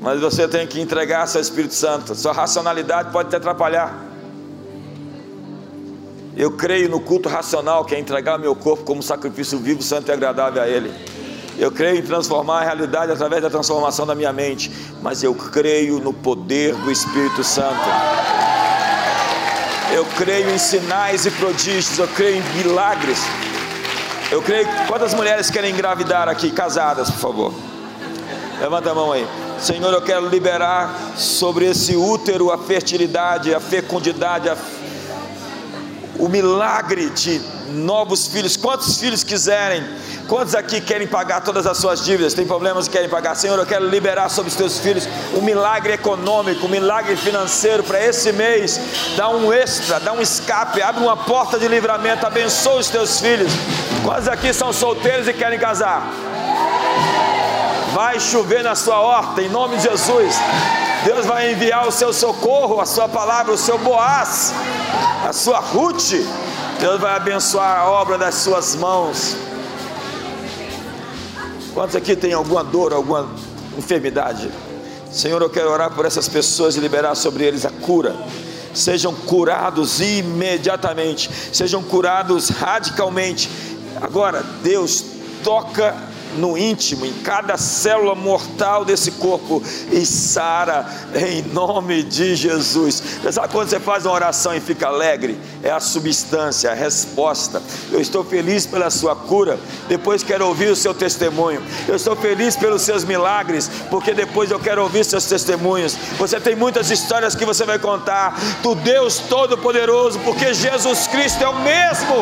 Mas 0.00 0.20
você 0.20 0.46
tem 0.46 0.66
que 0.66 0.80
entregar 0.80 1.26
seu 1.26 1.40
Espírito 1.40 1.74
Santo. 1.74 2.14
Sua 2.14 2.32
racionalidade 2.32 3.10
pode 3.10 3.30
te 3.30 3.36
atrapalhar. 3.36 4.13
Eu 6.36 6.50
creio 6.50 6.88
no 6.88 6.98
culto 6.98 7.28
racional, 7.28 7.84
que 7.84 7.94
é 7.94 7.98
entregar 7.98 8.38
meu 8.38 8.56
corpo 8.56 8.82
como 8.84 9.02
sacrifício 9.02 9.58
vivo, 9.58 9.82
santo 9.82 10.08
e 10.08 10.12
agradável 10.12 10.60
a 10.60 10.68
Ele. 10.68 10.92
Eu 11.56 11.70
creio 11.70 11.98
em 11.98 12.02
transformar 12.02 12.62
a 12.62 12.64
realidade 12.64 13.12
através 13.12 13.40
da 13.40 13.48
transformação 13.48 14.04
da 14.04 14.14
minha 14.14 14.32
mente, 14.32 14.70
mas 15.00 15.22
eu 15.22 15.32
creio 15.32 16.00
no 16.00 16.12
poder 16.12 16.74
do 16.74 16.90
Espírito 16.90 17.44
Santo. 17.44 17.78
Eu 19.92 20.04
creio 20.16 20.50
em 20.50 20.58
sinais 20.58 21.24
e 21.24 21.30
prodígios, 21.30 21.96
eu 21.98 22.08
creio 22.08 22.38
em 22.38 22.56
milagres. 22.58 23.18
Eu 24.32 24.42
creio. 24.42 24.66
Quantas 24.88 25.14
mulheres 25.14 25.48
querem 25.50 25.72
engravidar 25.72 26.28
aqui, 26.28 26.50
casadas, 26.50 27.08
por 27.10 27.20
favor? 27.20 27.54
Levanta 28.60 28.90
a 28.90 28.94
mão 28.94 29.12
aí. 29.12 29.24
Senhor, 29.60 29.92
eu 29.92 30.02
quero 30.02 30.28
liberar 30.28 31.12
sobre 31.16 31.66
esse 31.66 31.94
útero 31.94 32.50
a 32.50 32.58
fertilidade, 32.58 33.54
a 33.54 33.60
fecundidade, 33.60 34.48
a 34.48 34.56
o 36.18 36.28
milagre 36.28 37.10
de 37.10 37.40
novos 37.68 38.26
filhos. 38.26 38.56
Quantos 38.56 38.98
filhos 38.98 39.24
quiserem? 39.24 39.84
Quantos 40.28 40.54
aqui 40.54 40.80
querem 40.80 41.06
pagar 41.06 41.42
todas 41.42 41.66
as 41.66 41.76
suas 41.76 42.04
dívidas? 42.04 42.32
Tem 42.32 42.46
problemas 42.46 42.86
e 42.86 42.90
querem 42.90 43.08
pagar? 43.08 43.34
Senhor, 43.34 43.58
eu 43.58 43.66
quero 43.66 43.86
liberar 43.88 44.28
sobre 44.30 44.50
os 44.50 44.56
teus 44.56 44.78
filhos 44.78 45.06
um 45.34 45.42
milagre 45.42 45.92
econômico, 45.92 46.66
um 46.66 46.70
milagre 46.70 47.16
financeiro 47.16 47.82
para 47.82 48.02
esse 48.04 48.32
mês. 48.32 48.80
Dá 49.16 49.28
um 49.28 49.52
extra, 49.52 50.00
dá 50.00 50.12
um 50.12 50.20
escape, 50.20 50.80
abre 50.80 51.02
uma 51.02 51.16
porta 51.16 51.58
de 51.58 51.68
livramento, 51.68 52.26
abençoa 52.26 52.76
os 52.76 52.88
teus 52.88 53.20
filhos. 53.20 53.52
Quantos 54.02 54.28
aqui 54.28 54.52
são 54.52 54.72
solteiros 54.72 55.28
e 55.28 55.32
querem 55.32 55.58
casar? 55.58 56.10
Vai 57.92 58.18
chover 58.18 58.62
na 58.62 58.74
sua 58.74 59.00
horta, 59.00 59.42
em 59.42 59.48
nome 59.48 59.76
de 59.76 59.84
Jesus. 59.84 60.34
Deus 61.02 61.26
vai 61.26 61.52
enviar 61.52 61.86
o 61.88 61.92
seu 61.92 62.12
socorro, 62.12 62.80
a 62.80 62.86
sua 62.86 63.08
palavra, 63.08 63.52
o 63.52 63.58
seu 63.58 63.78
Boaz, 63.78 64.54
a 65.26 65.32
sua 65.32 65.58
Ruth. 65.58 66.12
Deus 66.78 67.00
vai 67.00 67.16
abençoar 67.16 67.80
a 67.80 67.90
obra 67.90 68.16
das 68.16 68.36
suas 68.36 68.74
mãos. 68.74 69.36
Quantos 71.72 71.96
aqui 71.96 72.14
tem 72.14 72.32
alguma 72.32 72.62
dor, 72.62 72.92
alguma 72.92 73.28
enfermidade? 73.76 74.50
Senhor, 75.10 75.40
eu 75.42 75.50
quero 75.50 75.70
orar 75.70 75.90
por 75.90 76.06
essas 76.06 76.28
pessoas 76.28 76.76
e 76.76 76.80
liberar 76.80 77.14
sobre 77.14 77.44
eles 77.44 77.64
a 77.64 77.70
cura. 77.70 78.14
Sejam 78.72 79.14
curados 79.14 80.00
imediatamente, 80.00 81.30
sejam 81.52 81.82
curados 81.82 82.48
radicalmente. 82.48 83.48
Agora, 84.00 84.44
Deus 84.62 85.04
toca 85.42 85.94
no 86.36 86.56
íntimo, 86.56 87.06
em 87.06 87.12
cada 87.22 87.56
célula 87.56 88.14
mortal 88.14 88.84
desse 88.84 89.12
corpo 89.12 89.62
e 89.90 90.04
sara 90.04 90.86
em 91.14 91.42
nome 91.42 92.02
de 92.02 92.34
Jesus. 92.34 93.02
Você 93.22 93.32
sabe 93.32 93.48
quando 93.52 93.68
você 93.68 93.80
faz 93.80 94.04
uma 94.04 94.14
oração 94.14 94.54
e 94.54 94.60
fica 94.60 94.88
alegre? 94.88 95.38
É 95.62 95.70
a 95.70 95.80
substância, 95.80 96.70
a 96.70 96.74
resposta. 96.74 97.62
Eu 97.90 98.00
estou 98.00 98.24
feliz 98.24 98.66
pela 98.66 98.90
sua 98.90 99.14
cura, 99.14 99.58
depois 99.88 100.22
quero 100.22 100.46
ouvir 100.46 100.70
o 100.70 100.76
seu 100.76 100.94
testemunho. 100.94 101.62
Eu 101.88 101.96
estou 101.96 102.16
feliz 102.16 102.56
pelos 102.56 102.82
seus 102.82 103.04
milagres, 103.04 103.70
porque 103.90 104.12
depois 104.12 104.50
eu 104.50 104.58
quero 104.58 104.82
ouvir 104.82 105.04
seus 105.04 105.24
testemunhos. 105.24 105.96
Você 106.18 106.40
tem 106.40 106.54
muitas 106.54 106.90
histórias 106.90 107.34
que 107.34 107.44
você 107.44 107.64
vai 107.64 107.78
contar 107.78 108.38
do 108.62 108.74
Deus 108.74 109.18
Todo-Poderoso, 109.18 110.18
porque 110.20 110.52
Jesus 110.52 111.06
Cristo 111.06 111.42
é 111.42 111.48
o 111.48 111.60
mesmo 111.60 112.14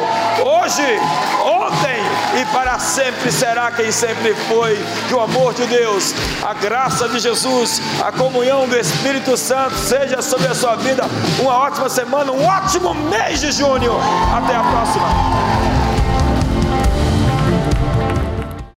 hoje, 0.45 0.83
ontem 1.45 2.03
e 2.41 2.45
para 2.47 2.79
sempre 2.79 3.31
será 3.31 3.71
quem 3.71 3.93
sempre 4.03 4.35
foi. 4.49 4.77
Que 5.07 5.15
o 5.15 5.21
amor 5.21 5.55
de 5.55 5.65
Deus, 5.67 6.13
a 6.43 6.53
graça 6.53 7.09
de 7.09 7.21
Jesus, 7.21 7.81
a 8.03 8.11
comunhão 8.11 8.67
do 8.67 8.77
Espírito 8.77 9.37
Santo 9.37 9.77
seja 9.77 10.21
sobre 10.21 10.49
a 10.49 10.55
sua 10.55 10.75
vida. 10.75 11.05
Uma 11.41 11.57
ótima 11.57 11.89
semana, 11.89 12.33
um 12.33 12.45
ótimo 12.45 12.95
mês 12.95 13.41
de 13.41 13.53
junho. 13.53 13.93
Até 14.35 14.57
a 14.57 15.72